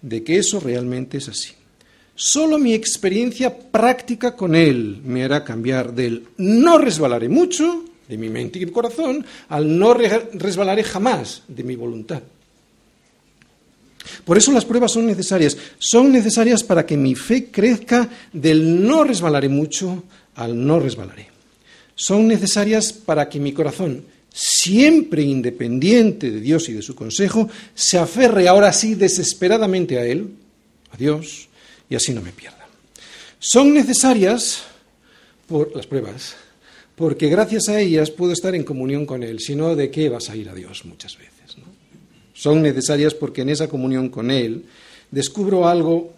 de 0.02 0.24
que 0.24 0.38
eso 0.38 0.58
realmente 0.58 1.18
es 1.18 1.28
así. 1.28 1.52
Solo 2.14 2.58
mi 2.58 2.72
experiencia 2.72 3.56
práctica 3.56 4.34
con 4.34 4.54
Él 4.54 5.00
me 5.04 5.22
hará 5.22 5.44
cambiar 5.44 5.94
del 5.94 6.26
no 6.38 6.78
resbalaré 6.78 7.28
mucho 7.28 7.84
de 8.08 8.16
mi 8.16 8.28
mente 8.28 8.58
y 8.58 8.66
mi 8.66 8.72
corazón 8.72 9.24
al 9.48 9.78
no 9.78 9.94
resbalaré 9.94 10.84
jamás 10.84 11.42
de 11.48 11.62
mi 11.62 11.76
voluntad. 11.76 12.22
Por 14.24 14.38
eso 14.38 14.52
las 14.52 14.64
pruebas 14.64 14.92
son 14.92 15.06
necesarias. 15.06 15.56
Son 15.78 16.12
necesarias 16.12 16.62
para 16.62 16.86
que 16.86 16.96
mi 16.96 17.14
fe 17.14 17.46
crezca 17.50 18.08
del 18.32 18.86
no 18.86 19.04
resbalaré 19.04 19.48
mucho 19.48 20.04
al 20.36 20.66
no 20.66 20.80
resbalaré. 20.80 21.28
Son 21.94 22.28
necesarias 22.28 22.92
para 22.92 23.28
que 23.28 23.40
mi 23.40 23.52
corazón, 23.52 24.04
siempre 24.32 25.22
independiente 25.22 26.30
de 26.30 26.40
Dios 26.40 26.68
y 26.68 26.74
de 26.74 26.82
su 26.82 26.94
consejo, 26.94 27.48
se 27.74 27.98
aferre 27.98 28.48
ahora 28.48 28.72
sí 28.72 28.94
desesperadamente 28.94 29.98
a 29.98 30.04
Él, 30.04 30.28
a 30.92 30.96
Dios, 30.96 31.48
y 31.88 31.94
así 31.94 32.12
no 32.12 32.20
me 32.20 32.32
pierda. 32.32 32.66
Son 33.38 33.72
necesarias 33.72 34.62
por 35.46 35.74
las 35.74 35.86
pruebas, 35.86 36.36
porque 36.96 37.28
gracias 37.28 37.68
a 37.68 37.78
ellas 37.78 38.10
puedo 38.10 38.32
estar 38.32 38.54
en 38.54 38.64
comunión 38.64 39.04
con 39.06 39.22
Él, 39.22 39.38
si 39.38 39.54
no, 39.54 39.76
¿de 39.76 39.90
qué 39.90 40.08
vas 40.08 40.30
a 40.30 40.36
ir 40.36 40.48
a 40.48 40.54
Dios 40.54 40.84
muchas 40.86 41.16
veces? 41.16 41.56
Son 42.32 42.60
necesarias 42.62 43.14
porque 43.14 43.42
en 43.42 43.50
esa 43.50 43.68
comunión 43.68 44.08
con 44.08 44.30
Él 44.30 44.64
descubro 45.10 45.68
algo 45.68 46.14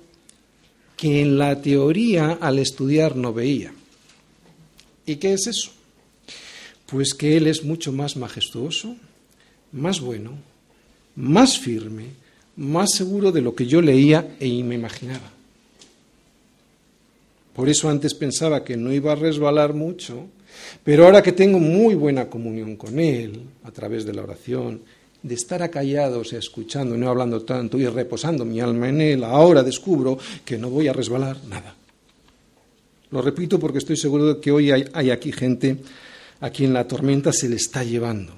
que 0.96 1.20
en 1.20 1.38
la 1.38 1.60
teoría 1.60 2.38
al 2.40 2.58
estudiar 2.58 3.14
no 3.14 3.32
veía. 3.32 3.72
¿Y 5.06 5.16
qué 5.16 5.32
es 5.32 5.46
eso? 5.46 5.70
Pues 6.86 7.14
que 7.14 7.36
Él 7.36 7.46
es 7.46 7.64
mucho 7.64 7.92
más 7.92 8.16
majestuoso, 8.16 8.96
más 9.72 10.00
bueno, 10.00 10.32
más 11.14 11.58
firme, 11.58 12.06
más 12.56 12.90
seguro 12.92 13.30
de 13.30 13.40
lo 13.40 13.54
que 13.54 13.66
yo 13.66 13.80
leía 13.80 14.36
e 14.40 14.62
me 14.62 14.74
imaginaba. 14.74 15.30
Por 17.54 17.68
eso 17.68 17.88
antes 17.88 18.14
pensaba 18.14 18.64
que 18.64 18.76
no 18.76 18.92
iba 18.92 19.12
a 19.12 19.16
resbalar 19.16 19.74
mucho, 19.74 20.26
pero 20.84 21.04
ahora 21.04 21.22
que 21.22 21.32
tengo 21.32 21.58
muy 21.58 21.94
buena 21.94 22.28
comunión 22.28 22.76
con 22.76 22.98
Él, 22.98 23.42
a 23.64 23.70
través 23.70 24.04
de 24.04 24.14
la 24.14 24.22
oración 24.22 24.82
de 25.22 25.34
estar 25.34 25.62
acallados, 25.62 26.32
escuchando, 26.32 26.96
no 26.96 27.08
hablando 27.08 27.42
tanto 27.42 27.78
y 27.78 27.86
reposando 27.86 28.44
mi 28.44 28.60
alma 28.60 28.88
en 28.88 29.00
Él, 29.00 29.24
ahora 29.24 29.62
descubro 29.62 30.18
que 30.44 30.58
no 30.58 30.70
voy 30.70 30.88
a 30.88 30.92
resbalar 30.92 31.38
nada. 31.48 31.74
Lo 33.10 33.22
repito 33.22 33.58
porque 33.58 33.78
estoy 33.78 33.96
seguro 33.96 34.34
de 34.34 34.40
que 34.40 34.50
hoy 34.50 34.70
hay, 34.70 34.84
hay 34.92 35.10
aquí 35.10 35.32
gente 35.32 35.78
a 36.40 36.50
quien 36.50 36.72
la 36.72 36.86
tormenta 36.86 37.32
se 37.32 37.48
le 37.48 37.56
está 37.56 37.82
llevando. 37.82 38.34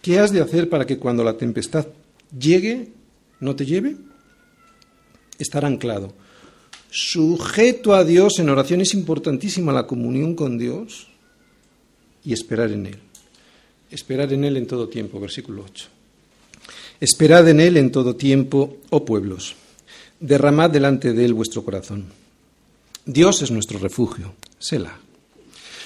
¿Qué 0.00 0.18
has 0.18 0.32
de 0.32 0.40
hacer 0.40 0.68
para 0.68 0.86
que 0.86 0.98
cuando 0.98 1.22
la 1.22 1.36
tempestad 1.36 1.86
llegue, 2.36 2.88
no 3.40 3.54
te 3.54 3.66
lleve? 3.66 3.96
Estar 5.38 5.64
anclado. 5.64 6.12
Sujeto 6.94 7.94
a 7.94 8.04
Dios 8.04 8.38
en 8.38 8.50
oración 8.50 8.82
es 8.82 8.92
importantísima 8.92 9.72
la 9.72 9.86
comunión 9.86 10.34
con 10.34 10.58
Dios 10.58 11.08
y 12.22 12.34
esperar 12.34 12.70
en 12.70 12.84
Él. 12.84 12.98
Esperad 13.90 14.30
en 14.30 14.44
Él 14.44 14.58
en 14.58 14.66
todo 14.66 14.90
tiempo, 14.90 15.18
versículo 15.18 15.64
8. 15.64 15.88
Esperad 17.00 17.48
en 17.48 17.60
Él 17.60 17.78
en 17.78 17.90
todo 17.90 18.14
tiempo, 18.14 18.76
oh 18.90 19.06
pueblos. 19.06 19.56
Derramad 20.20 20.68
delante 20.68 21.14
de 21.14 21.24
Él 21.24 21.32
vuestro 21.32 21.64
corazón. 21.64 22.04
Dios 23.06 23.40
es 23.40 23.50
nuestro 23.50 23.78
refugio. 23.78 24.34
Sela. 24.58 25.00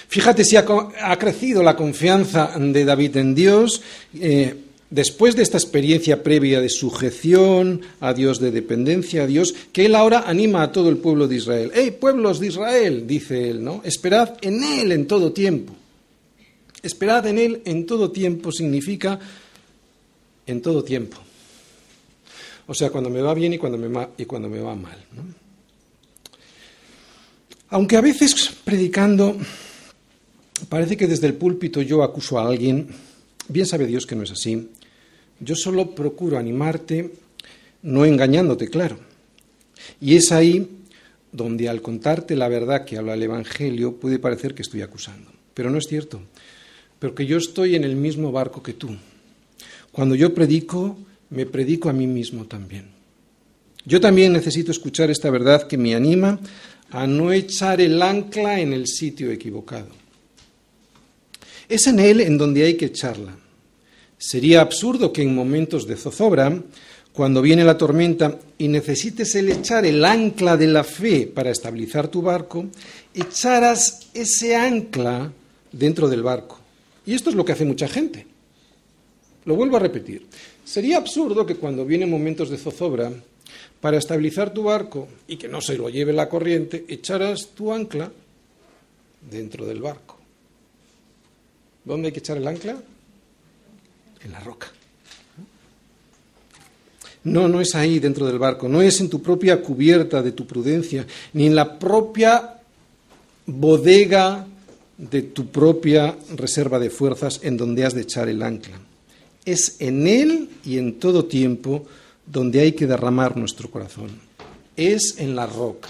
Fíjate 0.09 0.45
si 0.45 0.57
ha, 0.57 0.65
crecido 1.19 1.63
la 1.63 1.77
confianza 1.77 2.53
de 2.59 2.85
David 2.85 3.17
en 3.19 3.33
Dios. 3.33 3.81
Eh, 4.13 4.66
después 4.91 5.37
de 5.37 5.43
esta 5.43 5.59
experiencia 5.59 6.23
previa 6.23 6.61
de 6.61 6.69
sujeción 6.69 7.83
a 8.01 8.15
Dios, 8.15 8.41
de 8.41 8.51
dependencia 8.51 9.25
a 9.25 9.27
Dios, 9.27 9.55
que 9.73 9.87
él 9.87 9.95
ahora 9.95 10.25
anima 10.27 10.63
a 10.63 10.73
todo 10.73 10.89
el 10.89 10.99
pueblo 10.99 11.29
de 11.29 11.37
Israel. 11.37 11.73
¡Hey, 11.75 11.97
pueblos 11.99 12.41
de 12.41 12.49
Israel! 12.49 13.07
dice 13.07 13.51
él, 13.51 13.65
¿no? 13.65 13.81
Esperad 13.85 14.37
en 14.43 14.63
él 14.63 14.93
en 14.93 15.07
todo 15.07 15.33
tiempo. 15.33 15.75
Esperad 16.87 17.27
en 17.27 17.39
Él 17.39 17.63
en 17.65 17.85
todo 17.85 18.13
tiempo 18.13 18.53
significa 18.53 19.19
en 20.47 20.63
todo 20.63 20.85
tiempo. 20.85 21.17
O 22.69 22.75
sea, 22.75 22.91
cuando 22.91 23.11
me 23.11 23.21
va 23.21 23.35
bien 23.35 23.55
y 23.55 23.59
cuando 23.59 23.77
me, 23.77 23.89
va, 23.89 24.11
y 24.17 24.25
cuando 24.25 24.49
me 24.49 24.61
va 24.61 24.77
mal. 24.77 24.97
Aunque 27.71 27.97
a 27.97 28.01
veces 28.01 28.53
predicando 28.65 29.37
parece 30.69 30.97
que 30.97 31.09
desde 31.09 31.27
el 31.27 31.35
púlpito 31.35 31.83
yo 31.83 32.05
acuso 32.05 32.39
a 32.39 32.47
alguien, 32.47 32.89
bien 33.49 33.67
sabe 33.67 33.87
Dios 33.87 34.07
que 34.07 34.15
no 34.15 34.23
es 34.23 34.31
así. 34.31 34.69
Yo 35.41 35.55
solo 35.55 35.95
procuro 35.95 36.39
animarte, 36.39 37.13
no 37.83 38.05
engañándote, 38.05 38.69
claro. 38.69 38.99
Y 40.01 40.17
es 40.17 40.33
ahí 40.33 40.69
donde 41.33 41.69
al 41.69 41.83
contarte 41.83 42.37
la 42.37 42.49
verdad 42.49 42.85
que 42.85 42.97
habla 42.97 43.15
el 43.15 43.23
Evangelio 43.23 43.97
puede 43.97 44.19
parecer 44.19 44.55
que 44.55 44.63
estoy 44.63 44.83
acusando. 44.83 45.31
Pero 45.55 45.71
no 45.71 45.79
es 45.79 45.87
cierto 45.87 46.21
pero 46.99 47.15
que 47.15 47.27
yo 47.27 47.37
estoy 47.37 47.75
en 47.75 47.85
el 47.85 47.97
mismo 47.97 48.33
barco 48.33 48.63
que 48.63 48.73
tú. 48.73 48.97
Cuando 49.93 50.15
yo 50.15 50.35
predico, 50.35 50.99
me 51.31 51.47
predico 51.47 51.89
a 51.89 51.93
mí 51.93 52.07
mismo 52.07 52.47
también. 52.47 52.87
Yo 53.85 54.01
también 54.01 54.33
necesito 54.33 54.71
escuchar 54.73 55.11
esta 55.11 55.31
verdad 55.31 55.67
que 55.67 55.79
me 55.79 55.95
anima 55.95 56.41
a 56.91 57.07
no 57.07 57.33
echar 57.33 57.81
el 57.81 58.01
ancla 58.03 58.61
en 58.61 58.73
el 58.73 58.87
sitio 58.87 59.31
equivocado. 59.31 59.89
Es 61.69 61.87
en 61.87 61.99
él 61.99 62.21
en 62.21 62.39
donde 62.39 62.65
hay 62.65 62.77
que 62.77 62.87
echarla. 62.87 63.37
Sería 64.19 64.61
absurdo 64.61 65.13
que 65.13 65.23
en 65.23 65.35
momentos 65.35 65.87
de 65.87 65.97
zozobra, 65.97 66.63
cuando 67.13 67.43
viene 67.43 67.65
la 67.65 67.79
tormenta 67.79 68.39
y 68.59 68.69
necesites 68.69 69.35
el 69.35 69.51
echar 69.51 69.85
el 69.85 70.05
ancla 70.05 70.57
de 70.57 70.67
la 70.67 70.85
fe 70.85 71.27
para 71.27 71.51
estabilizar 71.51 72.09
tu 72.09 72.23
barco, 72.23 72.67
echaras 73.15 74.09
ese 74.15 74.57
ancla 74.57 75.33
dentro 75.73 76.09
del 76.09 76.23
barco. 76.23 76.59
Y 77.05 77.15
esto 77.15 77.31
es 77.31 77.37
lo 77.37 77.45
que 77.45 77.53
hace 77.53 77.65
mucha 77.65 77.89
gente. 77.89 78.27
Lo 79.45 79.55
vuelvo 79.55 79.77
a 79.77 79.81
repetir. 79.81 80.27
Sería 80.65 80.97
absurdo 80.97 81.47
que 81.47 81.57
cuando 81.57 81.85
vienen 81.85 82.11
momentos 82.11 82.51
de 82.51 82.59
zozobra, 82.59 83.13
para 83.81 83.99
estabilizar 83.99 84.53
tu 84.53 84.65
barco 84.65 85.07
y 85.29 85.37
que 85.37 85.49
no 85.49 85.61
se 85.61 85.77
lo 85.77 85.89
lleve 85.89 86.13
la 86.13 86.29
corriente, 86.29 86.85
echaras 86.89 87.49
tu 87.55 87.73
ancla 87.73 88.11
dentro 89.31 89.67
del 89.67 89.81
barco. 89.81 90.19
¿Dónde 91.85 92.09
hay 92.09 92.13
que 92.13 92.19
echar 92.19 92.39
el 92.39 92.49
ancla? 92.49 92.77
En 94.25 94.33
la 94.33 94.41
roca. 94.41 94.69
No, 97.25 97.49
no 97.49 97.61
es 97.61 97.75
ahí 97.75 97.99
dentro 97.99 98.27
del 98.27 98.39
barco, 98.39 98.69
no 98.69 98.81
es 98.83 99.01
en 99.01 99.11
tu 99.11 99.21
propia 99.21 99.61
cubierta 99.61 100.23
de 100.23 100.31
tu 100.31 100.47
prudencia, 100.47 101.05
ni 101.33 101.47
en 101.47 101.57
la 101.57 101.77
propia 101.79 102.61
bodega 103.47 104.47
de 104.97 105.23
tu 105.23 105.49
propia 105.49 106.17
reserva 106.37 106.79
de 106.79 106.91
fuerzas 106.91 107.41
en 107.43 107.57
donde 107.57 107.85
has 107.85 107.95
de 107.95 108.03
echar 108.03 108.29
el 108.29 108.43
ancla. 108.43 108.79
Es 109.45 109.77
en 109.81 110.07
Él 110.07 110.51
y 110.65 110.79
en 110.79 111.01
todo 111.01 111.25
tiempo 111.25 111.85
donde 112.27 112.61
hay 112.61 112.73
que 112.73 112.87
derramar 112.87 113.37
nuestro 113.37 113.71
corazón. 113.71 114.11
Es 114.77 115.17
en 115.19 115.37
la 115.37 115.47
roca. 115.47 115.89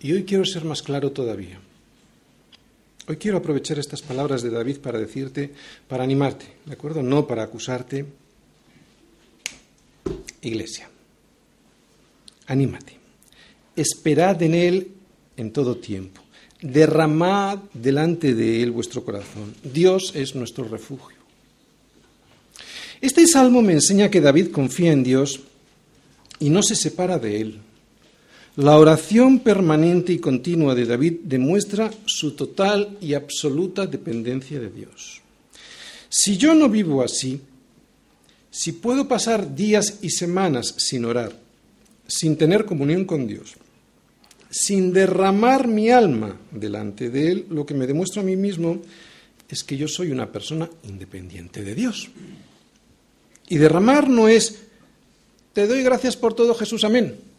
Y 0.00 0.12
hoy 0.12 0.24
quiero 0.24 0.44
ser 0.44 0.64
más 0.64 0.82
claro 0.82 1.10
todavía. 1.10 1.60
Hoy 3.10 3.16
quiero 3.16 3.38
aprovechar 3.38 3.76
estas 3.76 4.02
palabras 4.02 4.40
de 4.40 4.50
David 4.50 4.78
para 4.78 4.96
decirte, 4.96 5.50
para 5.88 6.04
animarte, 6.04 6.46
¿de 6.64 6.72
acuerdo? 6.72 7.02
No 7.02 7.26
para 7.26 7.42
acusarte. 7.42 8.06
Iglesia, 10.42 10.88
anímate, 12.46 12.96
esperad 13.74 14.40
en 14.44 14.54
Él 14.54 14.92
en 15.36 15.50
todo 15.50 15.78
tiempo, 15.78 16.22
derramad 16.62 17.58
delante 17.74 18.32
de 18.32 18.62
Él 18.62 18.70
vuestro 18.70 19.04
corazón. 19.04 19.56
Dios 19.64 20.12
es 20.14 20.36
nuestro 20.36 20.62
refugio. 20.68 21.18
Este 23.00 23.26
salmo 23.26 23.60
me 23.60 23.72
enseña 23.72 24.08
que 24.08 24.20
David 24.20 24.52
confía 24.52 24.92
en 24.92 25.02
Dios 25.02 25.40
y 26.38 26.48
no 26.48 26.62
se 26.62 26.76
separa 26.76 27.18
de 27.18 27.40
Él. 27.40 27.60
La 28.60 28.76
oración 28.76 29.38
permanente 29.38 30.12
y 30.12 30.18
continua 30.18 30.74
de 30.74 30.84
David 30.84 31.20
demuestra 31.22 31.90
su 32.04 32.32
total 32.32 32.98
y 33.00 33.14
absoluta 33.14 33.86
dependencia 33.86 34.60
de 34.60 34.68
Dios. 34.68 35.22
Si 36.10 36.36
yo 36.36 36.52
no 36.52 36.68
vivo 36.68 37.02
así, 37.02 37.40
si 38.50 38.72
puedo 38.72 39.08
pasar 39.08 39.54
días 39.54 40.00
y 40.02 40.10
semanas 40.10 40.74
sin 40.76 41.06
orar, 41.06 41.32
sin 42.06 42.36
tener 42.36 42.66
comunión 42.66 43.06
con 43.06 43.26
Dios, 43.26 43.54
sin 44.50 44.92
derramar 44.92 45.66
mi 45.66 45.88
alma 45.88 46.38
delante 46.50 47.08
de 47.08 47.32
Él, 47.32 47.46
lo 47.48 47.64
que 47.64 47.72
me 47.72 47.86
demuestra 47.86 48.20
a 48.20 48.26
mí 48.26 48.36
mismo 48.36 48.82
es 49.48 49.64
que 49.64 49.78
yo 49.78 49.88
soy 49.88 50.10
una 50.10 50.30
persona 50.30 50.68
independiente 50.82 51.64
de 51.64 51.74
Dios. 51.74 52.10
Y 53.48 53.56
derramar 53.56 54.10
no 54.10 54.28
es, 54.28 54.58
te 55.54 55.66
doy 55.66 55.82
gracias 55.82 56.14
por 56.14 56.34
todo 56.34 56.54
Jesús, 56.54 56.84
amén. 56.84 57.29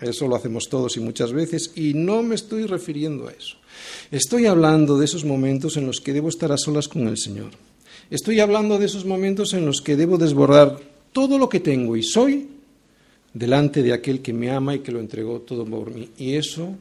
Eso 0.00 0.26
lo 0.26 0.36
hacemos 0.36 0.68
todos 0.70 0.96
y 0.96 1.00
muchas 1.00 1.32
veces 1.32 1.72
y 1.76 1.92
no 1.92 2.22
me 2.22 2.34
estoy 2.34 2.64
refiriendo 2.64 3.28
a 3.28 3.32
eso. 3.32 3.56
Estoy 4.10 4.46
hablando 4.46 4.98
de 4.98 5.04
esos 5.04 5.26
momentos 5.26 5.76
en 5.76 5.86
los 5.86 6.00
que 6.00 6.14
debo 6.14 6.30
estar 6.30 6.50
a 6.52 6.56
solas 6.56 6.88
con 6.88 7.06
el 7.06 7.18
Señor. 7.18 7.50
Estoy 8.10 8.40
hablando 8.40 8.78
de 8.78 8.86
esos 8.86 9.04
momentos 9.04 9.52
en 9.52 9.66
los 9.66 9.82
que 9.82 9.96
debo 9.96 10.16
desbordar 10.16 10.78
todo 11.12 11.38
lo 11.38 11.50
que 11.50 11.60
tengo 11.60 11.96
y 11.96 12.02
soy 12.02 12.48
delante 13.34 13.82
de 13.82 13.92
aquel 13.92 14.22
que 14.22 14.32
me 14.32 14.50
ama 14.50 14.74
y 14.74 14.78
que 14.78 14.92
lo 14.92 15.00
entregó 15.00 15.40
todo 15.40 15.66
por 15.66 15.92
mí. 15.92 16.08
Y 16.16 16.34
eso 16.34 16.74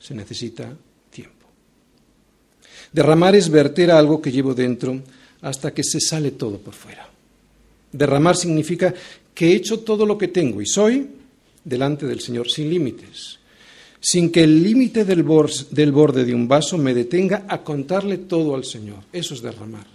se 0.00 0.14
necesita 0.14 0.74
tiempo. 1.10 1.46
Derramar 2.92 3.36
es 3.36 3.50
verter 3.50 3.90
algo 3.90 4.22
que 4.22 4.32
llevo 4.32 4.54
dentro 4.54 5.02
hasta 5.42 5.74
que 5.74 5.84
se 5.84 6.00
sale 6.00 6.30
todo 6.30 6.56
por 6.56 6.72
fuera. 6.72 7.06
Derramar 7.92 8.36
significa 8.36 8.94
que 9.34 9.48
he 9.48 9.56
hecho 9.56 9.80
todo 9.80 10.06
lo 10.06 10.16
que 10.16 10.28
tengo 10.28 10.62
y 10.62 10.66
soy 10.66 11.06
delante 11.64 12.06
del 12.06 12.20
Señor 12.20 12.48
sin 12.50 12.70
límites, 12.70 13.38
sin 14.00 14.30
que 14.30 14.44
el 14.44 14.62
límite 14.62 15.04
del, 15.04 15.22
borde 15.22 16.24
de 16.24 16.34
un 16.34 16.46
vaso 16.46 16.78
me 16.78 16.94
detenga 16.94 17.46
a 17.48 17.62
contarle 17.62 18.18
todo 18.18 18.54
al 18.54 18.64
Señor. 18.64 18.98
Eso 19.12 19.34
es 19.34 19.42
derramar, 19.42 19.86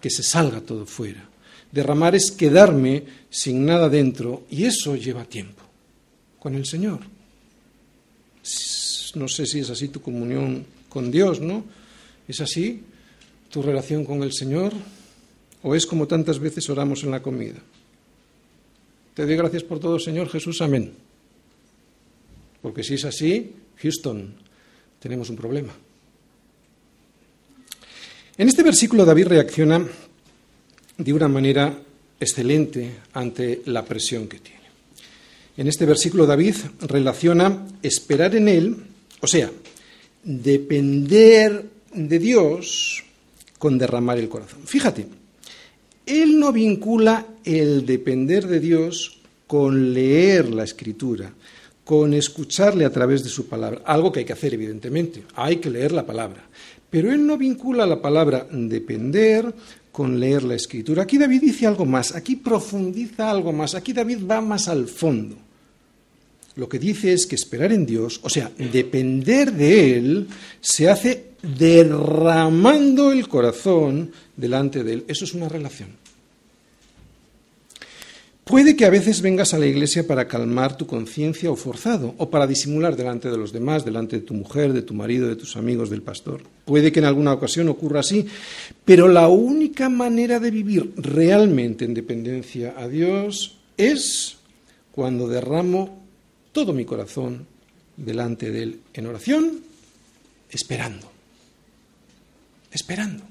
que 0.00 0.10
se 0.10 0.22
salga 0.22 0.60
todo 0.60 0.84
fuera. 0.84 1.28
Derramar 1.70 2.14
es 2.14 2.30
quedarme 2.30 3.04
sin 3.30 3.64
nada 3.64 3.88
dentro 3.88 4.42
y 4.50 4.64
eso 4.64 4.96
lleva 4.96 5.24
tiempo 5.24 5.62
con 6.38 6.54
el 6.54 6.66
Señor. 6.66 7.00
No 9.14 9.28
sé 9.28 9.46
si 9.46 9.60
es 9.60 9.70
así 9.70 9.88
tu 9.88 10.02
comunión 10.02 10.66
con 10.88 11.10
Dios, 11.10 11.40
¿no? 11.40 11.64
¿Es 12.26 12.40
así? 12.40 12.82
tu 13.52 13.62
relación 13.62 14.04
con 14.04 14.24
el 14.24 14.32
Señor? 14.32 14.72
¿O 15.62 15.76
es 15.76 15.86
como 15.86 16.08
tantas 16.08 16.40
veces 16.40 16.68
oramos 16.70 17.04
en 17.04 17.12
la 17.12 17.22
comida? 17.22 17.60
Te 19.14 19.26
doy 19.26 19.36
gracias 19.36 19.62
por 19.62 19.78
todo, 19.78 20.00
Señor 20.00 20.28
Jesús, 20.30 20.60
amén. 20.62 20.92
Porque 22.62 22.84
si 22.84 22.94
es 22.94 23.04
así, 23.04 23.52
Houston, 23.78 24.34
tenemos 24.98 25.28
un 25.28 25.36
problema. 25.36 25.72
En 28.38 28.48
este 28.48 28.62
versículo 28.62 29.04
David 29.04 29.26
reacciona 29.26 29.86
de 30.96 31.12
una 31.12 31.28
manera 31.28 31.76
excelente 32.18 32.92
ante 33.12 33.62
la 33.66 33.84
presión 33.84 34.28
que 34.28 34.38
tiene. 34.38 34.62
En 35.56 35.68
este 35.68 35.84
versículo 35.84 36.24
David 36.24 36.54
relaciona 36.80 37.66
esperar 37.82 38.34
en 38.36 38.48
Él, 38.48 38.76
o 39.20 39.26
sea, 39.26 39.50
depender 40.22 41.68
de 41.92 42.18
Dios 42.18 43.02
con 43.58 43.76
derramar 43.76 44.18
el 44.18 44.28
corazón. 44.28 44.60
Fíjate, 44.64 45.06
él 46.06 46.38
no 46.38 46.52
vincula 46.52 47.26
el 47.44 47.86
depender 47.86 48.46
de 48.46 48.60
Dios 48.60 49.18
con 49.46 49.92
leer 49.92 50.48
la 50.48 50.64
escritura, 50.64 51.32
con 51.92 52.14
escucharle 52.14 52.86
a 52.86 52.90
través 52.90 53.22
de 53.22 53.28
su 53.28 53.48
palabra, 53.48 53.82
algo 53.84 54.10
que 54.10 54.20
hay 54.20 54.24
que 54.24 54.32
hacer 54.32 54.54
evidentemente, 54.54 55.24
hay 55.34 55.56
que 55.56 55.68
leer 55.68 55.92
la 55.92 56.06
palabra, 56.06 56.42
pero 56.88 57.12
él 57.12 57.26
no 57.26 57.36
vincula 57.36 57.84
la 57.84 58.00
palabra 58.00 58.46
depender 58.50 59.54
con 59.92 60.18
leer 60.18 60.42
la 60.42 60.54
escritura. 60.54 61.02
Aquí 61.02 61.18
David 61.18 61.42
dice 61.42 61.66
algo 61.66 61.84
más, 61.84 62.14
aquí 62.14 62.36
profundiza 62.36 63.30
algo 63.30 63.52
más, 63.52 63.74
aquí 63.74 63.92
David 63.92 64.20
va 64.24 64.40
más 64.40 64.68
al 64.68 64.88
fondo. 64.88 65.36
Lo 66.54 66.66
que 66.66 66.78
dice 66.78 67.12
es 67.12 67.26
que 67.26 67.34
esperar 67.34 67.74
en 67.74 67.84
Dios, 67.84 68.20
o 68.22 68.30
sea, 68.30 68.50
depender 68.56 69.52
de 69.52 69.98
Él, 69.98 70.28
se 70.62 70.88
hace 70.88 71.32
derramando 71.42 73.12
el 73.12 73.28
corazón 73.28 74.12
delante 74.34 74.82
de 74.82 74.94
Él. 74.94 75.04
Eso 75.08 75.26
es 75.26 75.34
una 75.34 75.50
relación. 75.50 76.01
Puede 78.44 78.74
que 78.74 78.84
a 78.84 78.90
veces 78.90 79.22
vengas 79.22 79.54
a 79.54 79.58
la 79.58 79.66
iglesia 79.66 80.04
para 80.04 80.26
calmar 80.26 80.76
tu 80.76 80.86
conciencia 80.86 81.48
o 81.50 81.54
forzado, 81.54 82.14
o 82.18 82.28
para 82.28 82.48
disimular 82.48 82.96
delante 82.96 83.30
de 83.30 83.38
los 83.38 83.52
demás, 83.52 83.84
delante 83.84 84.16
de 84.16 84.26
tu 84.26 84.34
mujer, 84.34 84.72
de 84.72 84.82
tu 84.82 84.94
marido, 84.94 85.28
de 85.28 85.36
tus 85.36 85.56
amigos, 85.56 85.90
del 85.90 86.02
pastor. 86.02 86.42
Puede 86.64 86.90
que 86.90 86.98
en 86.98 87.06
alguna 87.06 87.32
ocasión 87.32 87.68
ocurra 87.68 88.00
así, 88.00 88.26
pero 88.84 89.06
la 89.06 89.28
única 89.28 89.88
manera 89.88 90.40
de 90.40 90.50
vivir 90.50 90.92
realmente 90.96 91.84
en 91.84 91.94
dependencia 91.94 92.74
a 92.76 92.88
Dios 92.88 93.58
es 93.76 94.38
cuando 94.90 95.28
derramo 95.28 96.02
todo 96.50 96.72
mi 96.72 96.84
corazón 96.84 97.46
delante 97.96 98.50
de 98.50 98.62
Él 98.64 98.80
en 98.92 99.06
oración, 99.06 99.60
esperando, 100.50 101.08
esperando, 102.72 103.22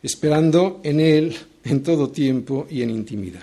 esperando 0.00 0.80
en 0.84 1.00
Él 1.00 1.36
en 1.66 1.82
todo 1.82 2.10
tiempo 2.10 2.66
y 2.70 2.82
en 2.82 2.90
intimidad. 2.90 3.42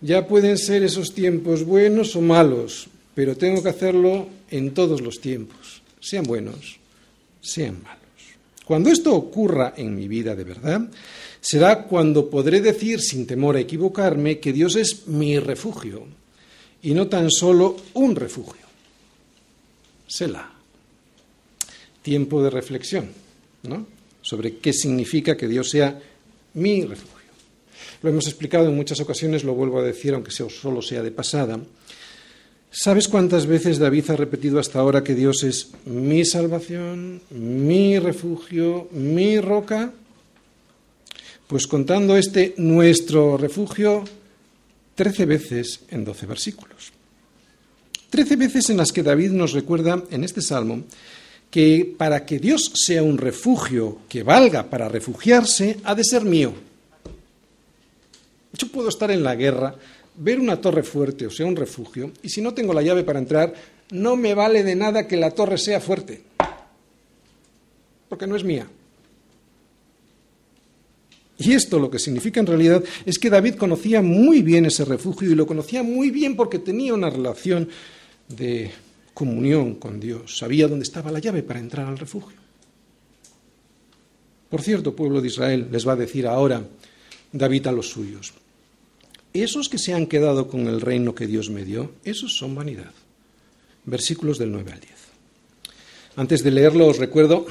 Ya 0.00 0.26
pueden 0.26 0.58
ser 0.58 0.82
esos 0.82 1.14
tiempos 1.14 1.64
buenos 1.64 2.14
o 2.14 2.20
malos, 2.20 2.88
pero 3.14 3.36
tengo 3.36 3.62
que 3.62 3.70
hacerlo 3.70 4.28
en 4.50 4.74
todos 4.74 5.00
los 5.00 5.20
tiempos, 5.20 5.82
sean 6.00 6.24
buenos, 6.24 6.78
sean 7.40 7.82
malos. 7.82 7.98
Cuando 8.64 8.90
esto 8.90 9.14
ocurra 9.14 9.74
en 9.76 9.94
mi 9.94 10.06
vida 10.06 10.36
de 10.36 10.44
verdad, 10.44 10.88
será 11.40 11.84
cuando 11.84 12.28
podré 12.28 12.60
decir 12.60 13.00
sin 13.00 13.26
temor 13.26 13.56
a 13.56 13.60
equivocarme 13.60 14.38
que 14.38 14.52
Dios 14.52 14.76
es 14.76 15.08
mi 15.08 15.38
refugio, 15.38 16.06
y 16.82 16.94
no 16.94 17.08
tan 17.08 17.30
solo 17.30 17.76
un 17.94 18.14
refugio. 18.14 18.68
Sela. 20.06 20.52
Tiempo 22.02 22.42
de 22.42 22.50
reflexión 22.50 23.10
¿no? 23.64 23.86
sobre 24.22 24.58
qué 24.58 24.72
significa 24.72 25.36
que 25.36 25.48
Dios 25.48 25.70
sea 25.70 26.00
mi 26.54 26.84
refugio. 26.84 27.17
Lo 28.02 28.10
hemos 28.10 28.26
explicado 28.26 28.68
en 28.68 28.76
muchas 28.76 29.00
ocasiones, 29.00 29.44
lo 29.44 29.54
vuelvo 29.54 29.80
a 29.80 29.84
decir, 29.84 30.14
aunque 30.14 30.30
solo 30.30 30.82
sea 30.82 31.02
de 31.02 31.10
pasada. 31.10 31.58
¿Sabes 32.70 33.08
cuántas 33.08 33.46
veces 33.46 33.78
David 33.78 34.10
ha 34.10 34.16
repetido 34.16 34.58
hasta 34.58 34.78
ahora 34.78 35.02
que 35.02 35.14
Dios 35.14 35.42
es 35.42 35.70
mi 35.86 36.24
salvación, 36.24 37.22
mi 37.30 37.98
refugio, 37.98 38.88
mi 38.92 39.40
roca? 39.40 39.92
Pues 41.46 41.66
contando 41.66 42.16
este 42.16 42.54
nuestro 42.58 43.38
refugio, 43.38 44.04
trece 44.94 45.24
veces 45.24 45.80
en 45.88 46.04
doce 46.04 46.26
versículos. 46.26 46.92
Trece 48.10 48.36
veces 48.36 48.68
en 48.68 48.76
las 48.76 48.92
que 48.92 49.02
David 49.02 49.30
nos 49.30 49.52
recuerda 49.52 50.04
en 50.10 50.24
este 50.24 50.42
salmo 50.42 50.84
que 51.50 51.94
para 51.96 52.26
que 52.26 52.38
Dios 52.38 52.70
sea 52.74 53.02
un 53.02 53.16
refugio 53.16 54.00
que 54.08 54.22
valga 54.22 54.68
para 54.68 54.88
refugiarse, 54.88 55.78
ha 55.84 55.94
de 55.94 56.04
ser 56.04 56.24
mío. 56.24 56.67
Yo 58.58 58.68
puedo 58.68 58.88
estar 58.88 59.10
en 59.10 59.22
la 59.22 59.36
guerra, 59.36 59.74
ver 60.16 60.40
una 60.40 60.60
torre 60.60 60.82
fuerte 60.82 61.26
o 61.26 61.30
sea 61.30 61.46
un 61.46 61.56
refugio, 61.56 62.10
y 62.22 62.28
si 62.28 62.42
no 62.42 62.52
tengo 62.52 62.74
la 62.74 62.82
llave 62.82 63.04
para 63.04 63.20
entrar, 63.20 63.54
no 63.90 64.16
me 64.16 64.34
vale 64.34 64.64
de 64.64 64.74
nada 64.74 65.06
que 65.06 65.16
la 65.16 65.30
torre 65.30 65.56
sea 65.56 65.80
fuerte, 65.80 66.22
porque 68.08 68.26
no 68.26 68.36
es 68.36 68.44
mía. 68.44 68.68
Y 71.38 71.52
esto 71.52 71.78
lo 71.78 71.88
que 71.88 72.00
significa 72.00 72.40
en 72.40 72.46
realidad 72.46 72.82
es 73.06 73.16
que 73.18 73.30
David 73.30 73.54
conocía 73.54 74.02
muy 74.02 74.42
bien 74.42 74.66
ese 74.66 74.84
refugio 74.84 75.30
y 75.30 75.36
lo 75.36 75.46
conocía 75.46 75.84
muy 75.84 76.10
bien 76.10 76.34
porque 76.34 76.58
tenía 76.58 76.94
una 76.94 77.10
relación 77.10 77.68
de 78.26 78.72
comunión 79.14 79.76
con 79.76 80.00
Dios. 80.00 80.36
Sabía 80.36 80.66
dónde 80.66 80.82
estaba 80.82 81.12
la 81.12 81.20
llave 81.20 81.44
para 81.44 81.60
entrar 81.60 81.86
al 81.86 81.96
refugio. 81.96 82.36
Por 84.50 84.62
cierto, 84.62 84.96
pueblo 84.96 85.20
de 85.20 85.28
Israel, 85.28 85.68
les 85.70 85.86
va 85.86 85.92
a 85.92 85.96
decir 85.96 86.26
ahora 86.26 86.62
David 87.30 87.68
a 87.68 87.72
los 87.72 87.88
suyos, 87.88 88.32
esos 89.34 89.68
que 89.68 89.78
se 89.78 89.94
han 89.94 90.06
quedado 90.06 90.48
con 90.48 90.66
el 90.66 90.80
reino 90.80 91.14
que 91.14 91.26
Dios 91.26 91.50
me 91.50 91.64
dio, 91.64 91.92
esos 92.04 92.36
son 92.36 92.54
vanidad. 92.54 92.92
Versículos 93.84 94.38
del 94.38 94.52
9 94.52 94.72
al 94.72 94.80
10. 94.80 94.92
Antes 96.16 96.42
de 96.42 96.50
leerlo 96.50 96.86
os 96.86 96.98
recuerdo 96.98 97.46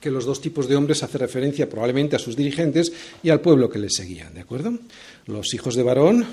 que 0.00 0.10
los 0.10 0.24
dos 0.24 0.40
tipos 0.40 0.68
de 0.68 0.76
hombres 0.76 1.02
hace 1.02 1.18
referencia 1.18 1.68
probablemente 1.68 2.16
a 2.16 2.20
sus 2.20 2.36
dirigentes 2.36 2.92
y 3.22 3.30
al 3.30 3.40
pueblo 3.40 3.68
que 3.68 3.78
les 3.78 3.94
seguía, 3.94 4.30
¿de 4.30 4.40
acuerdo? 4.40 4.78
Los 5.26 5.54
hijos 5.54 5.74
de 5.74 5.82
varón, 5.82 6.26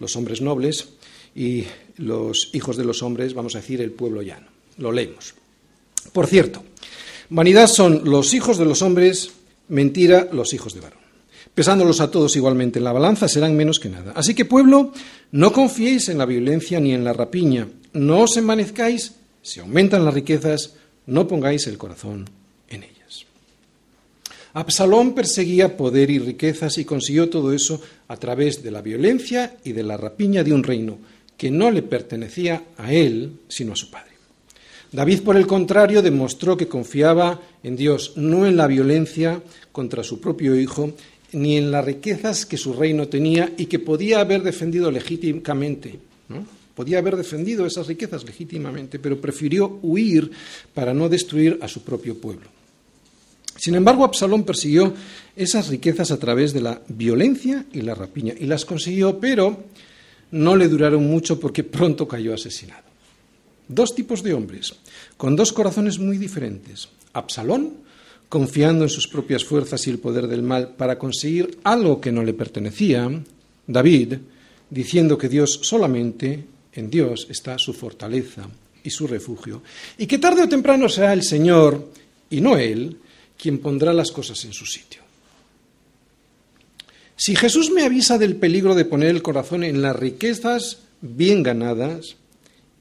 los 0.00 0.16
hombres 0.16 0.40
nobles 0.40 0.88
y 1.34 1.64
los 1.98 2.50
hijos 2.54 2.76
de 2.76 2.84
los 2.84 3.02
hombres, 3.02 3.34
vamos 3.34 3.54
a 3.54 3.58
decir, 3.58 3.80
el 3.80 3.90
pueblo 3.90 4.22
llano. 4.22 4.46
Lo 4.78 4.92
leemos. 4.92 5.34
Por 6.12 6.26
cierto, 6.26 6.64
vanidad 7.28 7.66
son 7.66 8.02
los 8.04 8.32
hijos 8.32 8.56
de 8.58 8.64
los 8.64 8.80
hombres, 8.82 9.32
mentira 9.68 10.28
los 10.32 10.54
hijos 10.54 10.74
de 10.74 10.80
varón. 10.80 11.05
Pesándolos 11.56 12.02
a 12.02 12.10
todos 12.10 12.36
igualmente 12.36 12.78
en 12.78 12.84
la 12.84 12.92
balanza 12.92 13.28
serán 13.28 13.56
menos 13.56 13.80
que 13.80 13.88
nada. 13.88 14.12
Así 14.14 14.34
que, 14.34 14.44
pueblo, 14.44 14.92
no 15.32 15.54
confiéis 15.54 16.10
en 16.10 16.18
la 16.18 16.26
violencia 16.26 16.78
ni 16.80 16.92
en 16.92 17.02
la 17.02 17.14
rapiña, 17.14 17.66
no 17.94 18.20
os 18.20 18.36
envanezcáis, 18.36 19.14
si 19.40 19.60
aumentan 19.60 20.04
las 20.04 20.12
riquezas, 20.12 20.74
no 21.06 21.26
pongáis 21.26 21.66
el 21.66 21.78
corazón 21.78 22.28
en 22.68 22.82
ellas. 22.82 23.24
Absalón 24.52 25.14
perseguía 25.14 25.78
poder 25.78 26.10
y 26.10 26.18
riquezas 26.18 26.76
y 26.76 26.84
consiguió 26.84 27.30
todo 27.30 27.54
eso 27.54 27.80
a 28.08 28.18
través 28.18 28.62
de 28.62 28.70
la 28.70 28.82
violencia 28.82 29.56
y 29.64 29.72
de 29.72 29.82
la 29.82 29.96
rapiña 29.96 30.44
de 30.44 30.52
un 30.52 30.62
reino 30.62 30.98
que 31.38 31.50
no 31.50 31.70
le 31.70 31.80
pertenecía 31.80 32.64
a 32.76 32.92
él, 32.92 33.32
sino 33.48 33.72
a 33.72 33.76
su 33.76 33.90
padre. 33.90 34.12
David, 34.92 35.22
por 35.22 35.36
el 35.36 35.46
contrario, 35.46 36.02
demostró 36.02 36.56
que 36.56 36.68
confiaba 36.68 37.40
en 37.62 37.76
Dios, 37.76 38.12
no 38.16 38.46
en 38.46 38.56
la 38.56 38.66
violencia 38.66 39.42
contra 39.72 40.04
su 40.04 40.20
propio 40.20 40.54
hijo, 40.54 40.92
ni 41.36 41.58
en 41.58 41.70
las 41.70 41.84
riquezas 41.84 42.46
que 42.46 42.56
su 42.56 42.72
reino 42.72 43.08
tenía 43.08 43.52
y 43.58 43.66
que 43.66 43.78
podía 43.78 44.20
haber 44.20 44.42
defendido 44.42 44.90
legítimamente. 44.90 45.98
Podía 46.74 46.98
haber 46.98 47.16
defendido 47.16 47.66
esas 47.66 47.86
riquezas 47.86 48.24
legítimamente, 48.24 48.98
pero 48.98 49.20
prefirió 49.20 49.78
huir 49.82 50.30
para 50.72 50.94
no 50.94 51.10
destruir 51.10 51.58
a 51.60 51.68
su 51.68 51.82
propio 51.82 52.18
pueblo. 52.18 52.48
Sin 53.56 53.74
embargo, 53.74 54.04
Absalón 54.04 54.44
persiguió 54.44 54.94
esas 55.34 55.68
riquezas 55.68 56.10
a 56.10 56.18
través 56.18 56.54
de 56.54 56.62
la 56.62 56.80
violencia 56.88 57.66
y 57.70 57.82
la 57.82 57.94
rapiña, 57.94 58.34
y 58.38 58.46
las 58.46 58.64
consiguió, 58.64 59.20
pero 59.20 59.64
no 60.30 60.56
le 60.56 60.68
duraron 60.68 61.06
mucho 61.06 61.38
porque 61.38 61.64
pronto 61.64 62.08
cayó 62.08 62.32
asesinado. 62.32 62.84
Dos 63.68 63.94
tipos 63.94 64.22
de 64.22 64.32
hombres, 64.32 64.74
con 65.18 65.36
dos 65.36 65.52
corazones 65.52 65.98
muy 65.98 66.16
diferentes. 66.16 66.88
Absalón, 67.12 67.85
confiando 68.28 68.84
en 68.84 68.90
sus 68.90 69.08
propias 69.08 69.44
fuerzas 69.44 69.86
y 69.86 69.90
el 69.90 69.98
poder 69.98 70.26
del 70.26 70.42
mal 70.42 70.74
para 70.76 70.98
conseguir 70.98 71.58
algo 71.64 72.00
que 72.00 72.12
no 72.12 72.22
le 72.22 72.34
pertenecía. 72.34 73.10
David, 73.66 74.14
diciendo 74.70 75.16
que 75.16 75.28
Dios 75.28 75.60
solamente, 75.62 76.44
en 76.72 76.90
Dios 76.90 77.26
está 77.30 77.58
su 77.58 77.72
fortaleza 77.72 78.48
y 78.82 78.90
su 78.90 79.06
refugio, 79.06 79.62
y 79.98 80.06
que 80.06 80.18
tarde 80.18 80.42
o 80.42 80.48
temprano 80.48 80.88
será 80.88 81.12
el 81.12 81.22
Señor, 81.22 81.90
y 82.30 82.40
no 82.40 82.56
Él, 82.56 82.98
quien 83.38 83.58
pondrá 83.58 83.92
las 83.92 84.10
cosas 84.10 84.44
en 84.44 84.52
su 84.52 84.66
sitio. 84.66 85.02
Si 87.16 87.34
Jesús 87.34 87.70
me 87.70 87.82
avisa 87.82 88.18
del 88.18 88.36
peligro 88.36 88.74
de 88.74 88.84
poner 88.84 89.08
el 89.08 89.22
corazón 89.22 89.64
en 89.64 89.80
las 89.80 89.96
riquezas 89.96 90.78
bien 91.00 91.42
ganadas, 91.42 92.16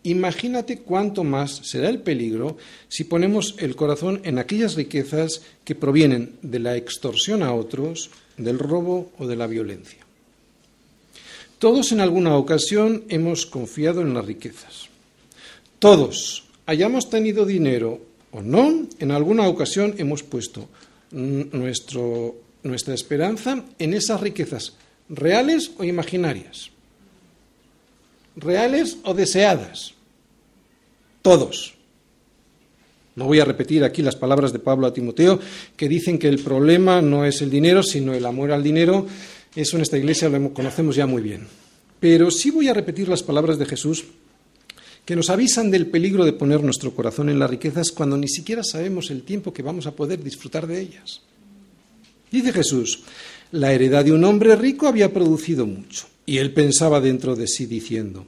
imagínate 0.10 0.80
cuánto 0.80 1.24
más 1.24 1.62
será 1.64 1.90
el 1.90 2.00
peligro 2.00 2.58
si 2.88 3.04
ponemos 3.04 3.56
el 3.60 3.76
corazón 3.76 4.22
en 4.24 4.40
aquellas 4.40 4.76
riquezas 4.76 5.42
que 5.64 5.76
provienen 5.76 6.38
de 6.42 6.60
la 6.60 6.78
extorsión 6.78 7.44
a 7.44 7.54
otros, 7.54 8.12
del 8.38 8.60
robo 8.60 9.12
o 9.18 9.28
de 9.28 9.36
la 9.36 9.48
violencia. 9.48 10.00
Todos 11.60 11.92
en 11.92 12.02
alguna 12.02 12.38
ocasión 12.38 13.06
hemos 13.10 13.46
confiado 13.46 14.02
en 14.02 14.14
las 14.14 14.26
riquezas. 14.26 14.88
Todos, 15.80 16.44
hayamos 16.66 17.10
tenido 17.10 17.46
dinero 17.46 18.02
o 18.32 18.42
no, 18.42 18.88
en 19.00 19.12
alguna 19.12 19.48
ocasión 19.48 19.96
hemos 19.98 20.22
puesto 20.22 20.68
nuestra 21.12 22.94
esperanza 22.94 23.64
en 23.80 23.94
esas 23.94 24.20
riquezas 24.22 24.74
reales 25.10 25.72
o 25.78 25.84
imaginarias, 25.84 26.72
reales 28.36 28.98
o 29.04 29.14
deseadas, 29.14 29.95
todos. 31.26 31.74
No 33.16 33.26
voy 33.26 33.40
a 33.40 33.46
repetir 33.46 33.84
aquí 33.84 34.04
las 34.04 34.16
palabras 34.16 34.54
de 34.54 34.60
Pablo 34.60 34.86
a 34.86 34.94
Timoteo 34.94 35.40
que 35.76 35.90
dicen 35.90 36.20
que 36.20 36.28
el 36.28 36.38
problema 36.38 37.02
no 37.02 37.26
es 37.26 37.42
el 37.42 37.50
dinero, 37.50 37.82
sino 37.82 38.14
el 38.14 38.28
amor 38.28 38.52
al 38.52 38.62
dinero. 38.62 39.08
Eso 39.56 39.76
en 39.76 39.82
esta 39.82 39.98
iglesia 39.98 40.30
lo 40.30 40.54
conocemos 40.54 40.96
ya 40.96 41.08
muy 41.08 41.24
bien. 41.24 41.48
Pero 42.00 42.30
sí 42.30 42.52
voy 42.52 42.68
a 42.68 42.76
repetir 42.76 43.08
las 43.10 43.24
palabras 43.24 43.58
de 43.58 43.66
Jesús 43.66 44.06
que 45.04 45.16
nos 45.16 45.32
avisan 45.32 45.72
del 45.72 45.88
peligro 45.88 46.26
de 46.26 46.34
poner 46.34 46.62
nuestro 46.64 46.94
corazón 46.94 47.30
en 47.30 47.40
las 47.40 47.50
riquezas 47.50 47.92
cuando 47.92 48.18
ni 48.18 48.28
siquiera 48.28 48.64
sabemos 48.64 49.10
el 49.10 49.24
tiempo 49.24 49.52
que 49.52 49.64
vamos 49.64 49.88
a 49.88 49.96
poder 49.96 50.24
disfrutar 50.24 50.68
de 50.68 50.80
ellas. 50.80 51.24
Dice 52.32 52.54
Jesús, 52.54 53.02
la 53.52 53.74
heredad 53.74 54.06
de 54.06 54.12
un 54.12 54.24
hombre 54.26 54.56
rico 54.56 54.88
había 54.88 55.12
producido 55.12 55.66
mucho, 55.66 56.06
y 56.28 56.38
él 56.38 56.54
pensaba 56.54 57.02
dentro 57.02 57.36
de 57.36 57.48
sí 57.48 57.66
diciendo, 57.66 58.28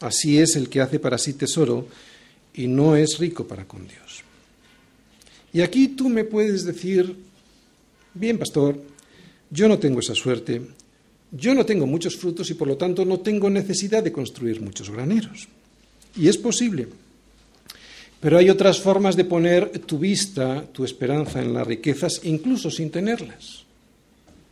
Así 0.00 0.38
es 0.38 0.56
el 0.56 0.68
que 0.68 0.80
hace 0.80 0.98
para 0.98 1.18
sí 1.18 1.34
tesoro 1.34 1.88
y 2.54 2.66
no 2.66 2.96
es 2.96 3.18
rico 3.18 3.46
para 3.46 3.66
con 3.66 3.86
Dios. 3.86 4.22
Y 5.52 5.62
aquí 5.62 5.88
tú 5.88 6.08
me 6.08 6.24
puedes 6.24 6.64
decir, 6.64 7.16
bien, 8.14 8.38
pastor, 8.38 8.78
yo 9.50 9.68
no 9.68 9.78
tengo 9.78 10.00
esa 10.00 10.14
suerte, 10.14 10.60
yo 11.32 11.54
no 11.54 11.64
tengo 11.64 11.86
muchos 11.86 12.16
frutos 12.16 12.50
y 12.50 12.54
por 12.54 12.68
lo 12.68 12.76
tanto 12.76 13.04
no 13.04 13.20
tengo 13.20 13.48
necesidad 13.48 14.02
de 14.02 14.12
construir 14.12 14.60
muchos 14.60 14.90
graneros. 14.90 15.48
Y 16.16 16.28
es 16.28 16.36
posible. 16.36 16.88
Pero 18.20 18.38
hay 18.38 18.50
otras 18.50 18.80
formas 18.80 19.16
de 19.16 19.24
poner 19.24 19.78
tu 19.80 19.98
vista, 19.98 20.64
tu 20.72 20.84
esperanza 20.84 21.40
en 21.40 21.52
las 21.52 21.66
riquezas, 21.66 22.20
incluso 22.24 22.70
sin 22.70 22.90
tenerlas. 22.90 23.64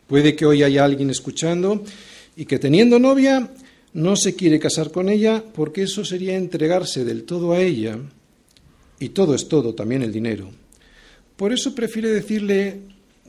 Puede 0.07 0.37
que 0.37 0.45
hoy 0.45 0.63
haya 0.63 0.85
alguien 0.85 1.11
escuchando 1.11 1.83
y 2.37 2.45
que 2.45 2.59
teniendo 2.59 2.99
novia 2.99 3.51
no 3.95 4.17
se 4.17 4.35
quiere 4.35 4.59
casar 4.59 4.91
con 4.91 5.09
ella 5.09 5.43
porque 5.55 5.83
eso 5.83 6.05
sería 6.05 6.37
entregarse 6.37 7.05
del 7.05 7.25
todo 7.25 7.53
a 7.53 7.61
ella 7.61 7.99
y 8.99 9.11
todo 9.11 9.35
es 9.35 9.49
todo, 9.49 9.75
también 9.75 10.03
el 10.03 10.13
dinero. 10.13 10.51
Por 11.37 11.53
eso 11.53 11.75
prefiere 11.75 12.11
decirle, 12.11 12.81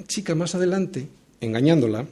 chica, 0.07 0.35
más 0.35 0.55
adelante, 0.55 1.07
engañándola, 1.41 2.07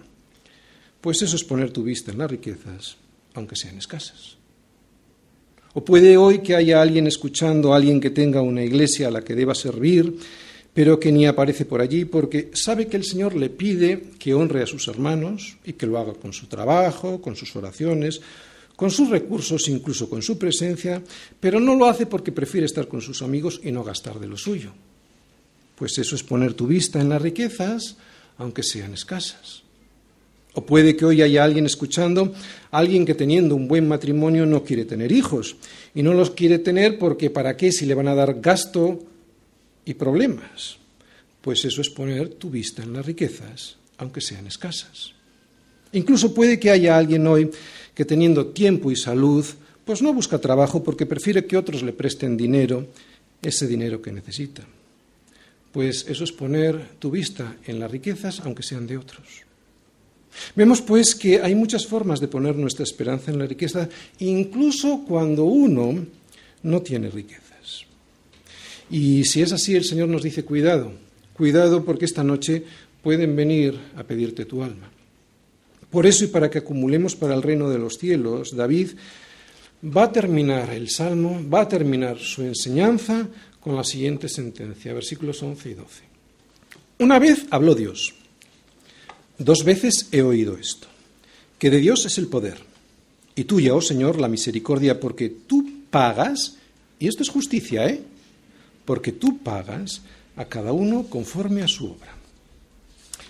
pues 1.02 1.22
eso 1.22 1.36
es 1.36 1.44
poner 1.44 1.72
tu 1.72 1.84
vista 1.84 2.12
en 2.12 2.20
las 2.20 2.32
riquezas, 2.32 2.98
aunque 3.34 3.56
sean 3.56 3.78
escasas. 3.78 4.38
O 5.74 5.84
puede 5.84 6.18
hoy 6.18 6.40
que 6.40 6.56
haya 6.56 6.82
alguien 6.82 7.08
escuchando, 7.08 7.74
alguien 7.74 8.00
que 8.00 8.12
tenga 8.12 8.42
una 8.42 8.64
iglesia 8.64 9.08
a 9.08 9.12
la 9.12 9.24
que 9.24 9.36
deba 9.36 9.56
servir 9.56 10.16
pero 10.74 11.00
que 11.00 11.12
ni 11.12 11.28
aparece 11.28 11.66
por 11.66 11.82
allí 11.82 12.06
porque 12.06 12.50
sabe 12.54 12.88
que 12.88 12.98
el 12.98 13.04
Señor 13.04 13.36
le 13.36 13.50
pide 13.50 14.12
que 14.18 14.34
honre 14.34 14.64
a 14.64 14.68
sus 14.68 14.88
hermanos 14.88 15.58
y 15.64 15.74
que 15.74 15.86
lo 15.86 16.00
haga 16.00 16.14
con 16.14 16.34
su 16.34 16.48
trabajo, 16.48 17.22
con 17.22 17.36
sus 17.36 17.56
oraciones, 17.56 18.22
con 18.76 18.90
sus 18.90 19.10
recursos, 19.10 19.70
incluso 19.70 20.10
con 20.10 20.24
su 20.24 20.38
presencia, 20.40 21.02
pero 21.40 21.60
no 21.60 21.76
lo 21.76 21.86
hace 21.86 22.08
porque 22.08 22.32
prefiere 22.32 22.66
estar 22.66 22.88
con 22.88 23.02
sus 23.02 23.22
amigos 23.22 23.62
y 23.64 23.72
no 23.72 23.84
gastar 23.84 24.20
de 24.20 24.28
lo 24.28 24.38
suyo. 24.38 24.72
Pues 25.76 25.98
eso 26.00 26.16
es 26.16 26.24
poner 26.24 26.54
tu 26.54 26.66
vista 26.66 27.00
en 27.00 27.10
las 27.10 27.22
riquezas, 27.22 27.98
aunque 28.38 28.64
sean 28.64 28.94
escasas. 28.94 29.62
O 30.56 30.66
puede 30.66 30.96
que 30.96 31.06
hoy 31.06 31.22
haya 31.22 31.44
alguien 31.44 31.66
escuchando, 31.66 32.34
alguien 32.72 33.06
que 33.06 33.16
teniendo 33.16 33.56
un 33.56 33.68
buen 33.68 33.88
matrimonio 33.88 34.46
no 34.46 34.64
quiere 34.64 34.86
tener 34.86 35.12
hijos, 35.12 35.56
y 35.94 36.02
no 36.02 36.14
los 36.14 36.32
quiere 36.32 36.60
tener 36.60 36.98
porque 36.98 37.30
para 37.30 37.58
qué 37.58 37.72
si 37.72 37.86
le 37.86 37.96
van 37.96 38.08
a 38.08 38.16
dar 38.16 38.40
gasto 38.40 39.00
y 39.86 39.94
problemas. 39.94 40.78
Pues 41.42 41.66
eso 41.66 41.82
es 41.82 41.90
poner 41.90 42.30
tu 42.30 42.50
vista 42.50 42.84
en 42.84 42.94
las 42.94 43.06
riquezas, 43.06 43.78
aunque 43.98 44.22
sean 44.22 44.48
escasas. 44.48 45.14
Incluso 45.92 46.34
puede 46.34 46.60
que 46.60 46.72
haya 46.72 46.98
alguien 46.98 47.28
hoy 47.28 47.52
que 47.94 48.06
teniendo 48.06 48.48
tiempo 48.48 48.92
y 48.92 48.96
salud, 48.96 49.46
pues 49.86 50.02
no 50.02 50.14
busca 50.14 50.40
trabajo 50.40 50.84
porque 50.84 51.06
prefiere 51.06 51.46
que 51.46 51.58
otros 51.58 51.84
le 51.84 51.94
presten 51.94 52.38
dinero, 52.38 52.88
ese 53.42 53.68
dinero 53.68 54.02
que 54.02 54.12
necesita. 54.12 54.64
Pues 55.72 56.06
eso 56.08 56.24
es 56.24 56.32
poner 56.32 56.96
tu 57.00 57.12
vista 57.12 57.58
en 57.66 57.80
las 57.80 57.92
riquezas, 57.92 58.40
aunque 58.42 58.64
sean 58.64 58.88
de 58.88 58.98
otros. 58.98 59.44
Vemos 60.56 60.82
pues 60.82 61.14
que 61.14 61.42
hay 61.42 61.56
muchas 61.56 61.86
formas 61.86 62.20
de 62.20 62.28
poner 62.28 62.56
nuestra 62.56 62.84
esperanza 62.84 63.32
en 63.32 63.40
la 63.40 63.46
riqueza, 63.46 63.90
incluso 64.20 65.04
cuando 65.08 65.46
uno 65.46 66.06
no 66.64 66.82
tiene 66.82 67.10
riqueza. 67.10 67.43
Y 68.90 69.24
si 69.26 69.42
es 69.42 69.52
así, 69.52 69.76
el 69.76 69.86
Señor 69.86 70.10
nos 70.10 70.24
dice, 70.24 70.44
cuidado, 70.44 70.92
Cuidado 71.34 71.84
porque 71.84 72.06
esta 72.06 72.24
noche 72.24 72.64
pueden 73.02 73.36
venir 73.36 73.78
a 73.98 74.04
pedirte 74.04 74.46
tu 74.46 74.64
alma. 74.64 74.90
Por 75.90 76.06
eso 76.06 76.24
y 76.26 76.28
para 76.28 76.50
que 76.50 76.60
acumulemos 76.60 77.16
para 77.16 77.34
el 77.34 77.42
reino 77.42 77.70
de 77.70 77.80
los 77.80 77.98
cielos, 77.98 78.56
David 78.56 78.92
va 79.84 80.04
a 80.04 80.12
terminar 80.12 80.70
el 80.72 80.90
Salmo, 80.90 81.42
va 81.52 81.62
a 81.62 81.68
terminar 81.68 82.20
su 82.20 82.44
enseñanza 82.44 83.28
con 83.60 83.76
la 83.76 83.84
siguiente 83.84 84.30
sentencia, 84.30 84.94
versículos 84.94 85.42
11 85.42 85.70
y 85.70 85.74
12. 85.74 86.04
Una 87.00 87.20
vez 87.20 87.46
habló 87.50 87.76
Dios, 87.76 88.14
dos 89.38 89.64
veces 89.64 90.08
he 90.12 90.22
oído 90.22 90.58
esto, 90.58 90.88
que 91.58 91.70
de 91.70 91.80
Dios 91.80 92.06
es 92.06 92.18
el 92.18 92.28
poder, 92.28 92.60
y 93.36 93.46
tuya, 93.46 93.74
oh 93.74 93.82
Señor, 93.82 94.20
la 94.20 94.28
misericordia, 94.28 95.00
porque 95.00 95.30
tú 95.30 95.68
pagas, 95.90 96.58
y 97.00 97.08
esto 97.08 97.24
es 97.24 97.30
justicia, 97.30 97.88
¿eh? 97.88 98.04
Porque 98.86 99.12
tú 99.12 99.40
pagas 99.40 100.02
a 100.36 100.46
cada 100.46 100.74
uno 100.74 101.06
conforme 101.10 101.64
a 101.64 101.68
su 101.68 101.92
obra. 101.92 102.16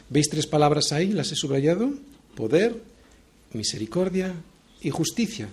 ¿Veis 0.10 0.30
tres 0.30 0.48
palabras 0.48 0.92
ahí? 0.92 1.12
Las 1.12 1.32
he 1.32 1.36
subrayado. 1.36 1.92
Poder, 2.36 2.82
misericordia 3.54 4.34
y 4.82 4.90
justicia. 4.90 5.50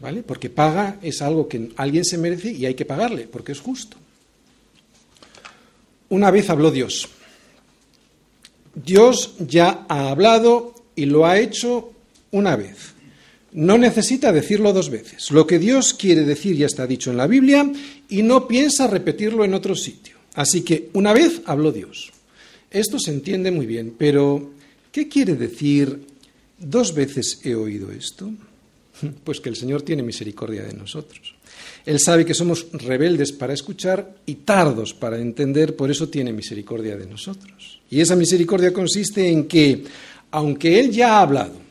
¿Vale? 0.00 0.22
Porque 0.22 0.50
paga 0.50 0.98
es 1.02 1.22
algo 1.22 1.48
que 1.48 1.70
alguien 1.76 2.04
se 2.04 2.18
merece 2.18 2.52
y 2.52 2.66
hay 2.66 2.74
que 2.74 2.84
pagarle, 2.84 3.26
porque 3.26 3.52
es 3.52 3.60
justo. 3.60 3.96
Una 6.08 6.30
vez 6.30 6.50
habló 6.50 6.70
Dios. 6.70 7.08
Dios 8.74 9.34
ya 9.38 9.86
ha 9.88 10.10
hablado 10.10 10.74
y 10.96 11.06
lo 11.06 11.26
ha 11.26 11.38
hecho 11.38 11.92
una 12.32 12.56
vez. 12.56 12.93
No 13.54 13.78
necesita 13.78 14.32
decirlo 14.32 14.72
dos 14.72 14.90
veces. 14.90 15.30
Lo 15.30 15.46
que 15.46 15.60
Dios 15.60 15.94
quiere 15.94 16.24
decir 16.24 16.56
ya 16.56 16.66
está 16.66 16.88
dicho 16.88 17.12
en 17.12 17.16
la 17.16 17.28
Biblia 17.28 17.70
y 18.08 18.22
no 18.22 18.48
piensa 18.48 18.88
repetirlo 18.88 19.44
en 19.44 19.54
otro 19.54 19.76
sitio. 19.76 20.16
Así 20.34 20.62
que 20.62 20.90
una 20.94 21.12
vez 21.12 21.40
habló 21.46 21.70
Dios. 21.70 22.10
Esto 22.68 22.98
se 22.98 23.12
entiende 23.12 23.52
muy 23.52 23.66
bien, 23.66 23.94
pero 23.96 24.50
¿qué 24.90 25.08
quiere 25.08 25.36
decir 25.36 26.00
dos 26.58 26.92
veces 26.94 27.40
he 27.44 27.54
oído 27.54 27.90
esto? 27.92 28.30
Pues 29.24 29.40
que 29.40 29.48
el 29.48 29.56
Señor 29.56 29.82
tiene 29.82 30.02
misericordia 30.02 30.62
de 30.62 30.72
nosotros. 30.72 31.34
Él 31.84 31.98
sabe 32.00 32.24
que 32.24 32.32
somos 32.32 32.66
rebeldes 32.72 33.32
para 33.32 33.52
escuchar 33.52 34.16
y 34.24 34.36
tardos 34.36 34.94
para 34.94 35.18
entender, 35.18 35.76
por 35.76 35.90
eso 35.90 36.08
tiene 36.08 36.32
misericordia 36.32 36.96
de 36.96 37.06
nosotros. 37.06 37.80
Y 37.90 38.00
esa 38.00 38.16
misericordia 38.16 38.72
consiste 38.72 39.28
en 39.28 39.46
que, 39.46 39.82
aunque 40.30 40.80
Él 40.80 40.90
ya 40.90 41.18
ha 41.18 41.22
hablado 41.22 41.63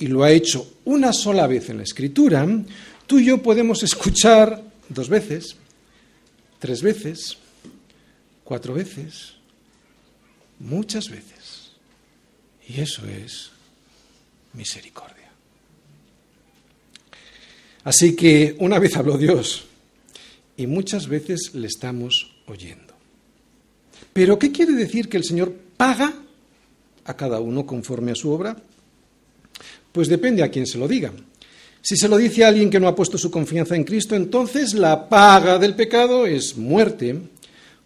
y 0.00 0.06
lo 0.06 0.24
ha 0.24 0.32
hecho 0.32 0.78
una 0.86 1.12
sola 1.12 1.46
vez 1.46 1.68
en 1.68 1.76
la 1.76 1.82
Escritura, 1.84 2.46
tú 3.06 3.18
y 3.18 3.26
yo 3.26 3.42
podemos 3.42 3.82
escuchar 3.82 4.62
dos 4.88 5.08
veces, 5.08 5.56
tres 6.58 6.82
veces, 6.82 7.36
cuatro 8.42 8.74
veces, 8.74 9.34
muchas 10.58 11.10
veces. 11.10 11.72
Y 12.66 12.80
eso 12.80 13.06
es 13.06 13.50
misericordia. 14.54 15.30
Así 17.84 18.16
que 18.16 18.56
una 18.58 18.78
vez 18.78 18.96
habló 18.96 19.18
Dios 19.18 19.66
y 20.56 20.66
muchas 20.66 21.08
veces 21.08 21.54
le 21.54 21.66
estamos 21.66 22.32
oyendo. 22.46 22.94
Pero 24.14 24.38
¿qué 24.38 24.50
quiere 24.50 24.72
decir 24.72 25.08
que 25.08 25.18
el 25.18 25.24
Señor 25.24 25.54
paga 25.76 26.14
a 27.04 27.16
cada 27.16 27.40
uno 27.40 27.66
conforme 27.66 28.12
a 28.12 28.16
su 28.16 28.30
obra? 28.30 28.56
Pues 29.92 30.08
depende 30.08 30.42
a 30.42 30.50
quién 30.50 30.66
se 30.66 30.78
lo 30.78 30.86
diga. 30.86 31.12
Si 31.82 31.96
se 31.96 32.08
lo 32.08 32.18
dice 32.18 32.44
a 32.44 32.48
alguien 32.48 32.68
que 32.68 32.78
no 32.78 32.88
ha 32.88 32.94
puesto 32.94 33.16
su 33.16 33.30
confianza 33.30 33.74
en 33.74 33.84
Cristo, 33.84 34.14
entonces 34.14 34.74
la 34.74 35.08
paga 35.08 35.58
del 35.58 35.74
pecado 35.74 36.26
es 36.26 36.56
muerte. 36.56 37.16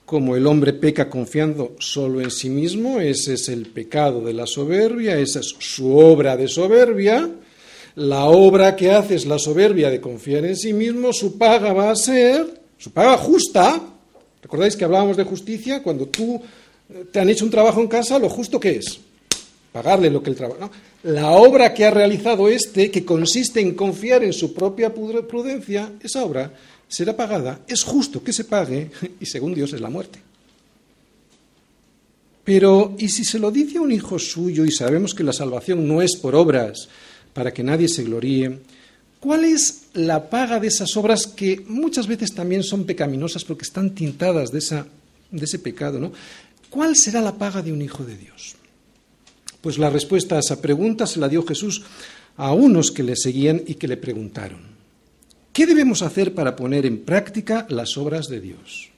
Como 0.05 0.37
el 0.37 0.47
hombre 0.47 0.75
peca 0.75 1.09
confiando 1.09 1.77
solo 1.79 2.21
en 2.21 2.31
sí 2.31 2.51
mismo, 2.51 3.01
ese 3.01 3.35
es 3.35 3.49
el 3.49 3.67
pecado 3.67 4.21
de 4.21 4.35
la 4.35 4.47
soberbia, 4.47 5.17
esa 5.17 5.41
es 5.41 5.55
su 5.59 5.97
obra 5.97 6.37
de 6.37 6.47
soberbia. 6.47 7.31
La 7.95 8.25
obra 8.25 8.77
que 8.77 8.91
hace 8.91 9.15
es 9.15 9.25
la 9.25 9.39
soberbia 9.39 9.89
de 9.89 10.01
confiar 10.01 10.45
en 10.45 10.57
sí 10.57 10.73
mismo, 10.73 11.13
su 11.13 11.39
paga 11.39 11.73
va 11.73 11.91
a 11.91 11.97
ser, 11.97 12.61
su 12.77 12.91
paga 12.91 13.17
justa. 13.17 13.81
¿Recordáis 14.43 14.77
que 14.77 14.85
hablábamos 14.85 15.17
de 15.17 15.25
justicia? 15.25 15.83
Cuando 15.83 16.07
tú 16.07 16.43
eh, 16.91 17.07
te 17.11 17.21
han 17.21 17.31
hecho 17.31 17.47
un 17.47 17.51
trabajo 17.51 17.81
en 17.81 17.87
casa, 17.87 18.19
lo 18.19 18.29
justo 18.29 18.61
que 18.61 18.77
es 18.77 19.01
pagarle 19.75 20.09
lo 20.09 20.23
que 20.23 20.31
el 20.31 20.37
trabajo. 20.37 20.71
La 21.03 21.33
obra 21.33 21.75
que 21.75 21.85
ha 21.85 21.91
realizado 21.91 22.49
este, 22.49 22.93
que 22.93 23.05
consiste 23.05 23.59
en 23.59 23.75
confiar 23.75 24.23
en 24.23 24.33
su 24.33 24.55
propia 24.55 24.95
prudencia, 24.95 25.91
esa 26.01 26.25
obra 26.25 26.55
será 26.87 27.17
pagada. 27.17 27.59
Es 27.67 27.83
justo 27.83 28.23
que 28.23 28.33
se 28.33 28.45
pague 28.45 28.93
y 29.21 29.27
según 29.27 29.53
Dios 29.53 29.73
es 29.73 29.81
la 29.81 29.91
muerte. 29.91 30.21
Pero, 32.45 32.95
¿y 32.99 33.09
si 33.09 33.25
se 33.25 33.41
lo 33.41 33.51
dice 33.51 33.79
a 33.79 33.81
un 33.81 33.91
hijo 33.91 34.17
suyo 34.17 34.65
y 34.65 34.71
sabemos 34.71 35.13
que 35.13 35.25
la 35.25 35.33
salvación 35.33 35.89
no 35.89 36.01
es 36.03 36.15
por 36.15 36.37
obras 36.37 36.89
para 37.33 37.53
que 37.53 37.65
nadie 37.65 37.89
se 37.89 38.05
gloríe? 38.05 38.61
¿Cuál 39.19 39.45
es 39.45 39.87
la 39.95 40.31
paga 40.31 40.61
de 40.61 40.69
esas 40.69 40.97
obras 40.97 41.27
que 41.27 41.65
muchas 41.67 42.07
veces 42.07 42.33
también 42.33 42.63
son 42.63 42.85
pecaminosas 42.85 43.45
porque 43.45 43.65
están 43.65 43.93
tintadas 43.93 44.53
de, 44.53 44.59
esa, 44.59 44.87
de 45.33 45.45
ese 45.45 45.59
pecado? 45.59 45.99
¿no? 45.99 46.13
¿Cuál 46.71 46.95
será 46.95 47.21
la 47.21 47.33
paga 47.33 47.61
de 47.61 47.73
un 47.73 47.83
hijo 47.83 48.05
de 48.05 48.17
Dios? 48.17 48.55
Pues 49.65 49.79
la 49.79 49.89
respuesta 49.89 50.37
a 50.37 50.41
esa 50.41 50.61
pregunta 50.61 51.07
se 51.07 51.19
la 51.19 51.27
dio 51.27 51.43
Jesús 51.43 51.85
a 52.37 52.53
unos 52.53 52.91
que 52.91 53.03
le 53.03 53.17
seguían 53.17 53.63
y 53.67 53.77
que 53.77 53.89
le 53.89 53.97
preguntaron, 53.97 54.61
¿qué 55.55 55.65
debemos 55.65 56.03
hacer 56.03 56.35
para 56.35 56.55
poner 56.55 56.85
en 56.85 56.99
práctica 56.99 57.65
las 57.71 57.97
obras 57.97 58.29
de 58.29 58.43
Dios? 58.43 58.91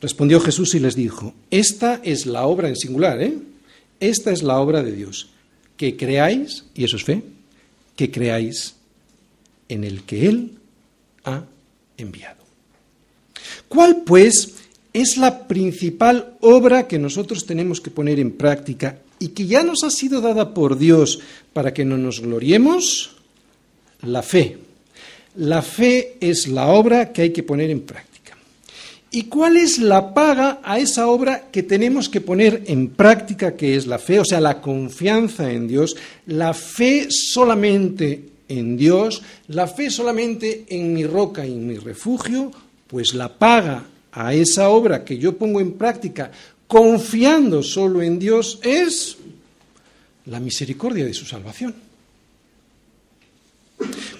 Respondió 0.00 0.40
Jesús 0.40 0.74
y 0.74 0.80
les 0.80 0.96
dijo, 0.96 1.34
esta 1.50 2.00
es 2.02 2.24
la 2.24 2.46
obra 2.46 2.70
en 2.70 2.76
singular, 2.76 3.20
¿eh? 3.20 3.34
Esta 4.00 4.30
es 4.30 4.42
la 4.42 4.58
obra 4.58 4.82
de 4.82 4.92
Dios, 4.92 5.28
que 5.76 5.98
creáis, 5.98 6.64
y 6.74 6.84
eso 6.84 6.96
es 6.96 7.04
fe, 7.04 7.22
que 7.94 8.10
creáis 8.10 8.74
en 9.68 9.84
el 9.84 10.04
que 10.04 10.30
Él 10.30 10.52
ha 11.24 11.44
enviado. 11.98 12.42
¿Cuál, 13.68 14.04
pues, 14.06 14.54
es 14.94 15.18
la 15.18 15.46
principal 15.46 16.38
obra 16.40 16.88
que 16.88 16.98
nosotros 16.98 17.44
tenemos 17.44 17.82
que 17.82 17.90
poner 17.90 18.18
en 18.18 18.30
práctica 18.30 19.02
y 19.18 19.28
que 19.28 19.46
ya 19.46 19.62
nos 19.62 19.84
ha 19.84 19.90
sido 19.90 20.20
dada 20.20 20.54
por 20.54 20.78
Dios 20.78 21.20
para 21.52 21.72
que 21.74 21.84
no 21.84 21.98
nos 21.98 22.20
gloriemos, 22.20 23.16
la 24.02 24.22
fe. 24.22 24.58
La 25.36 25.62
fe 25.62 26.16
es 26.20 26.48
la 26.48 26.68
obra 26.68 27.12
que 27.12 27.22
hay 27.22 27.30
que 27.30 27.42
poner 27.42 27.70
en 27.70 27.80
práctica. 27.80 28.08
¿Y 29.10 29.24
cuál 29.24 29.56
es 29.56 29.78
la 29.78 30.12
paga 30.12 30.60
a 30.62 30.78
esa 30.78 31.08
obra 31.08 31.48
que 31.50 31.62
tenemos 31.62 32.08
que 32.08 32.20
poner 32.20 32.64
en 32.66 32.88
práctica, 32.88 33.56
que 33.56 33.74
es 33.74 33.86
la 33.86 33.98
fe? 33.98 34.20
O 34.20 34.24
sea, 34.24 34.40
la 34.40 34.60
confianza 34.60 35.50
en 35.50 35.66
Dios, 35.66 35.96
la 36.26 36.52
fe 36.52 37.06
solamente 37.08 38.28
en 38.48 38.76
Dios, 38.76 39.22
la 39.48 39.66
fe 39.66 39.90
solamente 39.90 40.66
en 40.68 40.92
mi 40.92 41.06
roca 41.06 41.46
y 41.46 41.52
en 41.52 41.66
mi 41.66 41.76
refugio, 41.76 42.50
pues 42.86 43.14
la 43.14 43.38
paga 43.38 43.84
a 44.12 44.34
esa 44.34 44.68
obra 44.68 45.04
que 45.04 45.18
yo 45.18 45.38
pongo 45.38 45.60
en 45.60 45.72
práctica 45.72 46.30
confiando 46.68 47.62
solo 47.62 48.02
en 48.02 48.18
Dios 48.18 48.60
es 48.62 49.16
la 50.26 50.38
misericordia 50.38 51.04
de 51.04 51.14
su 51.14 51.24
salvación. 51.24 51.74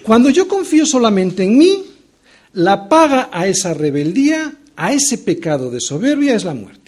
Cuando 0.03 0.29
yo 0.29 0.47
confío 0.47 0.85
solamente 0.85 1.43
en 1.43 1.57
mí, 1.57 1.85
la 2.53 2.89
paga 2.89 3.29
a 3.31 3.47
esa 3.47 3.73
rebeldía, 3.73 4.53
a 4.75 4.91
ese 4.91 5.19
pecado 5.19 5.69
de 5.69 5.79
soberbia 5.79 6.35
es 6.35 6.43
la 6.43 6.55
muerte. 6.55 6.79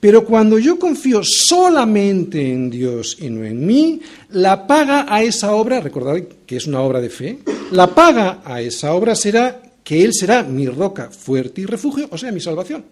Pero 0.00 0.24
cuando 0.24 0.58
yo 0.58 0.78
confío 0.78 1.20
solamente 1.22 2.52
en 2.52 2.70
Dios 2.70 3.16
y 3.20 3.28
no 3.28 3.44
en 3.44 3.64
mí, 3.64 4.00
la 4.30 4.66
paga 4.66 5.06
a 5.08 5.22
esa 5.22 5.52
obra, 5.52 5.80
recordad 5.80 6.20
que 6.46 6.56
es 6.56 6.66
una 6.66 6.80
obra 6.80 7.00
de 7.00 7.10
fe, 7.10 7.38
la 7.70 7.94
paga 7.94 8.42
a 8.44 8.60
esa 8.60 8.94
obra 8.94 9.14
será 9.14 9.62
que 9.84 10.04
Él 10.04 10.12
será 10.12 10.42
mi 10.42 10.66
roca 10.66 11.10
fuerte 11.10 11.60
y 11.60 11.66
refugio, 11.66 12.08
o 12.10 12.18
sea, 12.18 12.32
mi 12.32 12.40
salvación. 12.40 12.84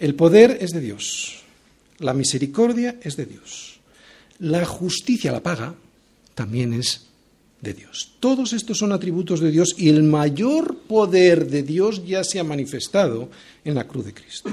El 0.00 0.14
poder 0.14 0.56
es 0.62 0.70
de 0.70 0.80
Dios, 0.80 1.42
la 1.98 2.14
misericordia 2.14 2.96
es 3.02 3.18
de 3.18 3.26
Dios, 3.26 3.80
la 4.38 4.64
justicia, 4.64 5.30
la 5.30 5.42
paga, 5.42 5.74
también 6.34 6.72
es 6.72 7.02
de 7.60 7.74
Dios. 7.74 8.12
Todos 8.18 8.54
estos 8.54 8.78
son 8.78 8.92
atributos 8.92 9.40
de 9.40 9.50
Dios 9.50 9.74
y 9.76 9.90
el 9.90 10.02
mayor 10.02 10.78
poder 10.88 11.48
de 11.48 11.62
Dios 11.62 12.02
ya 12.06 12.24
se 12.24 12.40
ha 12.40 12.44
manifestado 12.44 13.28
en 13.62 13.74
la 13.74 13.86
cruz 13.86 14.06
de 14.06 14.14
Cristo. 14.14 14.48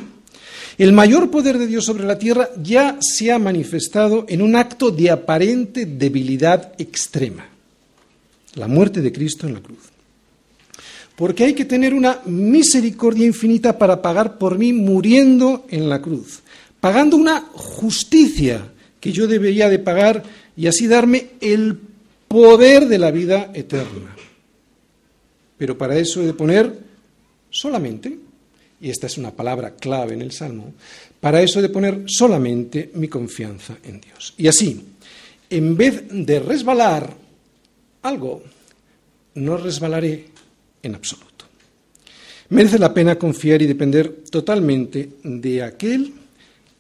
El 0.77 0.91
mayor 0.91 1.31
poder 1.31 1.57
de 1.57 1.67
Dios 1.67 1.85
sobre 1.85 2.03
la 2.03 2.19
tierra 2.19 2.49
ya 2.61 2.97
se 2.99 3.31
ha 3.31 3.39
manifestado 3.39 4.25
en 4.27 4.41
un 4.41 4.53
acto 4.57 4.91
de 4.91 5.11
aparente 5.11 5.85
debilidad 5.85 6.73
extrema, 6.77 7.47
la 8.55 8.67
muerte 8.67 9.01
de 9.01 9.13
Cristo 9.13 9.47
en 9.47 9.53
la 9.53 9.61
cruz 9.61 9.96
porque 11.17 11.45
hay 11.45 11.55
que 11.55 11.65
tener 11.65 11.95
una 11.95 12.21
misericordia 12.25 13.25
infinita 13.25 13.75
para 13.75 14.03
pagar 14.03 14.37
por 14.37 14.59
mí 14.59 14.71
muriendo 14.71 15.65
en 15.67 15.89
la 15.89 15.99
cruz, 15.99 16.41
pagando 16.79 17.17
una 17.17 17.41
justicia 17.53 18.71
que 18.99 19.11
yo 19.11 19.25
debería 19.25 19.67
de 19.67 19.79
pagar 19.79 20.21
y 20.55 20.67
así 20.67 20.85
darme 20.85 21.29
el 21.41 21.79
poder 22.27 22.87
de 22.87 22.99
la 22.99 23.09
vida 23.09 23.49
eterna. 23.55 24.15
Pero 25.57 25.75
para 25.75 25.97
eso 25.97 26.21
he 26.21 26.27
de 26.27 26.35
poner 26.35 26.71
solamente 27.49 28.15
y 28.79 28.91
esta 28.91 29.07
es 29.07 29.17
una 29.17 29.31
palabra 29.31 29.71
clave 29.71 30.13
en 30.13 30.21
el 30.21 30.31
Salmo, 30.31 30.75
para 31.19 31.41
eso 31.41 31.63
de 31.63 31.69
poner 31.69 32.03
solamente 32.05 32.91
mi 32.93 33.07
confianza 33.07 33.77
en 33.83 33.99
Dios. 33.99 34.35
Y 34.37 34.47
así, 34.47 34.85
en 35.49 35.75
vez 35.75 36.03
de 36.11 36.39
resbalar 36.39 37.11
algo, 38.03 38.43
no 39.33 39.57
resbalaré 39.57 40.36
en 40.87 40.95
absoluto. 40.95 41.45
Merece 42.49 42.79
la 42.79 42.93
pena 42.93 43.19
confiar 43.19 43.61
y 43.61 43.67
depender 43.67 44.23
totalmente 44.29 45.09
de 45.23 45.63
aquel 45.63 46.13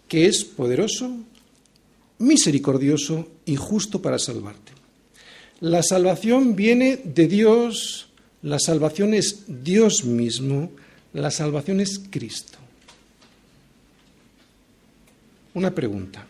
que 0.07 0.25
es 0.25 0.45
poderoso, 0.45 1.11
misericordioso 2.19 3.27
y 3.45 3.55
justo 3.57 4.01
para 4.01 4.17
salvarte. 4.17 4.71
La 5.59 5.83
salvación 5.83 6.55
viene 6.55 6.97
de 7.03 7.27
Dios, 7.27 8.07
la 8.43 8.59
salvación 8.59 9.13
es 9.13 9.43
Dios 9.47 10.05
mismo, 10.05 10.71
la 11.13 11.31
salvación 11.31 11.81
es 11.81 11.99
Cristo. 12.09 12.59
Una 15.53 15.73
pregunta. 15.73 16.25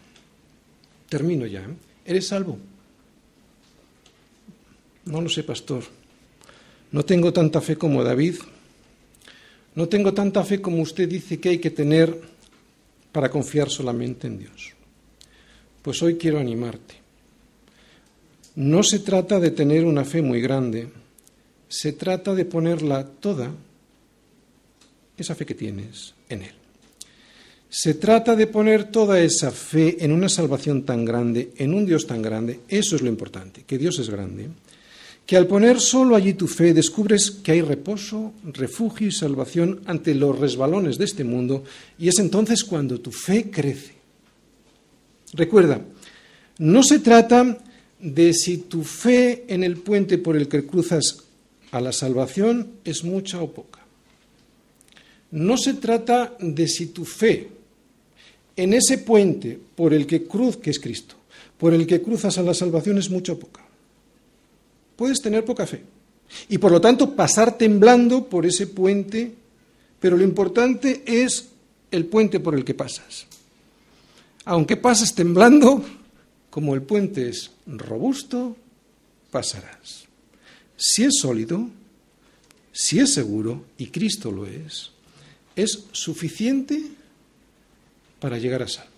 Termino 1.10 1.46
ya. 1.46 1.60
¿eh? 1.60 1.76
¿Eres 2.06 2.28
salvo? 2.28 2.58
No 5.06 5.22
lo 5.22 5.30
sé, 5.30 5.44
pastor. 5.44 5.84
No 6.92 7.04
tengo 7.04 7.34
tanta 7.34 7.62
fe 7.62 7.76
como 7.78 8.04
David. 8.04 8.36
No 9.76 9.88
tengo 9.88 10.14
tanta 10.14 10.44
fe 10.44 10.62
como 10.62 10.82
usted 10.82 11.08
dice 11.08 11.40
que 11.40 11.50
hay 11.50 11.60
que 11.60 11.72
tener 11.72 12.20
para 13.12 13.30
confiar 13.30 13.70
solamente 13.70 14.28
en 14.28 14.40
Dios. 14.40 14.74
Pues 15.82 16.02
hoy 16.02 16.16
quiero 16.16 16.40
animarte. 16.40 16.96
No 18.56 18.82
se 18.82 19.00
trata 19.00 19.40
de 19.40 19.52
tener 19.52 19.86
una 19.86 20.04
fe 20.04 20.22
muy 20.22 20.42
grande, 20.42 20.88
se 21.70 21.94
trata 21.94 22.34
de 22.34 22.46
ponerla 22.46 23.06
toda, 23.06 23.52
esa 25.16 25.36
fe 25.36 25.46
que 25.46 25.54
tienes, 25.54 26.16
en 26.30 26.42
Él. 26.42 26.54
Se 27.70 27.94
trata 27.96 28.36
de 28.36 28.48
poner 28.48 28.86
toda 28.86 29.20
esa 29.20 29.52
fe 29.52 30.04
en 30.04 30.12
una 30.12 30.30
salvación 30.30 30.84
tan 30.84 31.06
grande, 31.06 31.52
en 31.58 31.74
un 31.74 31.86
Dios 31.86 32.08
tan 32.08 32.22
grande, 32.22 32.62
eso 32.68 32.96
es 32.96 33.02
lo 33.02 33.10
importante, 33.10 33.64
que 33.64 33.78
Dios 33.78 34.00
es 34.00 34.10
grande, 34.10 34.48
que 35.28 35.36
al 35.36 35.46
poner 35.46 35.82
solo 35.82 36.16
allí 36.16 36.34
tu 36.34 36.48
fe 36.48 36.74
descubres 36.74 37.30
que 37.30 37.52
hay 37.52 37.62
reposo, 37.62 38.34
refugio 38.46 39.08
y 39.08 39.12
salvación 39.12 39.82
ante 39.86 40.16
los 40.16 40.40
resbalones 40.40 40.98
de 40.98 41.04
este 41.04 41.26
mundo 41.26 41.66
y 42.00 42.08
es 42.08 42.18
entonces 42.20 42.64
cuando 42.64 43.02
tu 43.02 43.12
fe 43.12 43.52
crece. 43.52 43.96
Recuerda, 45.34 45.82
no 46.60 46.82
se 46.82 47.00
trata 47.00 47.58
de 48.00 48.34
si 48.34 48.60
tu 48.60 48.86
fe 48.86 49.44
en 49.50 49.66
el 49.66 49.76
puente 49.76 50.18
por 50.18 50.38
el 50.38 50.48
que 50.48 50.66
cruzas 50.66 51.18
a 51.72 51.82
la 51.82 51.92
salvación 51.92 52.76
es 52.86 53.04
mucha 53.04 53.42
o 53.42 53.52
poca. 53.52 53.86
No 55.32 55.58
se 55.58 55.74
trata 55.74 56.38
de 56.40 56.70
si 56.70 56.88
tu 56.88 57.04
fe 57.04 57.50
en 58.56 58.74
ese 58.74 59.00
puente 59.00 59.60
por 59.76 59.94
el 59.94 60.08
que 60.08 60.24
cruz, 60.24 60.56
que 60.56 60.70
es 60.70 60.80
Cristo, 60.80 61.16
por 61.58 61.74
el 61.74 61.86
que 61.86 62.02
cruzas 62.02 62.38
a 62.38 62.44
la 62.44 62.54
salvación 62.54 62.98
es 62.98 63.10
mucha 63.10 63.34
o 63.34 63.40
poca 63.40 63.67
puedes 64.98 65.22
tener 65.22 65.46
poca 65.46 65.66
fe. 65.66 65.84
Y 66.50 66.58
por 66.58 66.72
lo 66.72 66.82
tanto 66.82 67.16
pasar 67.16 67.58
temblando 67.58 68.28
por 68.28 68.46
ese 68.46 68.68
puente, 68.68 69.34
pero 70.02 70.18
lo 70.18 70.24
importante 70.24 71.04
es 71.06 71.48
el 71.92 72.06
puente 72.06 72.42
por 72.42 72.56
el 72.56 72.66
que 72.66 72.74
pasas. 72.74 73.28
Aunque 74.44 74.76
pases 74.76 75.14
temblando, 75.14 75.86
como 76.50 76.76
el 76.76 76.82
puente 76.82 77.30
es 77.30 77.52
robusto, 77.66 78.58
pasarás. 79.32 80.06
Si 80.76 81.04
es 81.04 81.20
sólido, 81.22 81.70
si 82.72 83.00
es 83.00 83.14
seguro, 83.14 83.66
y 83.78 83.88
Cristo 83.88 84.32
lo 84.32 84.46
es, 84.46 84.92
es 85.56 85.86
suficiente 85.92 86.82
para 88.20 88.38
llegar 88.38 88.64
a 88.64 88.68
salvo. 88.68 88.92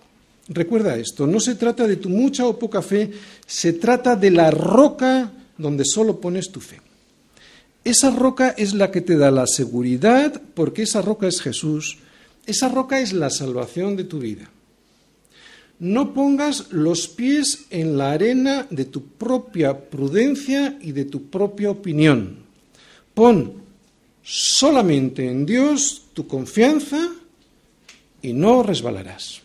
Recuerda 0.50 0.98
esto, 0.98 1.28
no 1.28 1.40
se 1.40 1.56
trata 1.56 1.88
de 1.88 1.98
tu 1.98 2.10
mucha 2.10 2.46
o 2.46 2.58
poca 2.58 2.82
fe, 2.82 3.12
se 3.46 3.74
trata 3.74 4.16
de 4.16 4.32
la 4.32 4.50
roca 4.52 5.32
donde 5.60 5.86
solo 5.86 6.20
pones 6.20 6.52
tu 6.52 6.60
fe. 6.60 6.82
Esa 7.84 8.10
roca 8.10 8.50
es 8.58 8.74
la 8.74 8.90
que 8.90 9.02
te 9.02 9.18
da 9.18 9.30
la 9.30 9.46
seguridad, 9.46 10.42
porque 10.56 10.84
esa 10.84 11.02
roca 11.02 11.28
es 11.28 11.42
Jesús, 11.42 12.00
esa 12.48 12.68
roca 12.68 13.00
es 13.00 13.14
la 13.14 13.30
salvación 13.30 13.96
de 13.96 14.06
tu 14.06 14.20
vida. 14.20 14.50
No 15.80 16.14
pongas 16.14 16.72
los 16.72 17.08
pies 17.08 17.66
en 17.70 17.98
la 17.98 18.12
arena 18.12 18.68
de 18.70 18.86
tu 18.86 19.04
propia 19.04 19.90
prudencia 19.90 20.78
y 20.82 20.92
de 20.92 21.06
tu 21.06 21.30
propia 21.30 21.72
opinión. 21.72 22.38
Pon 23.14 23.54
solamente 24.24 25.30
en 25.30 25.46
Dios 25.46 26.08
tu 26.14 26.28
confianza 26.28 27.10
y 28.22 28.34
no 28.34 28.62
resbalarás. 28.62 29.42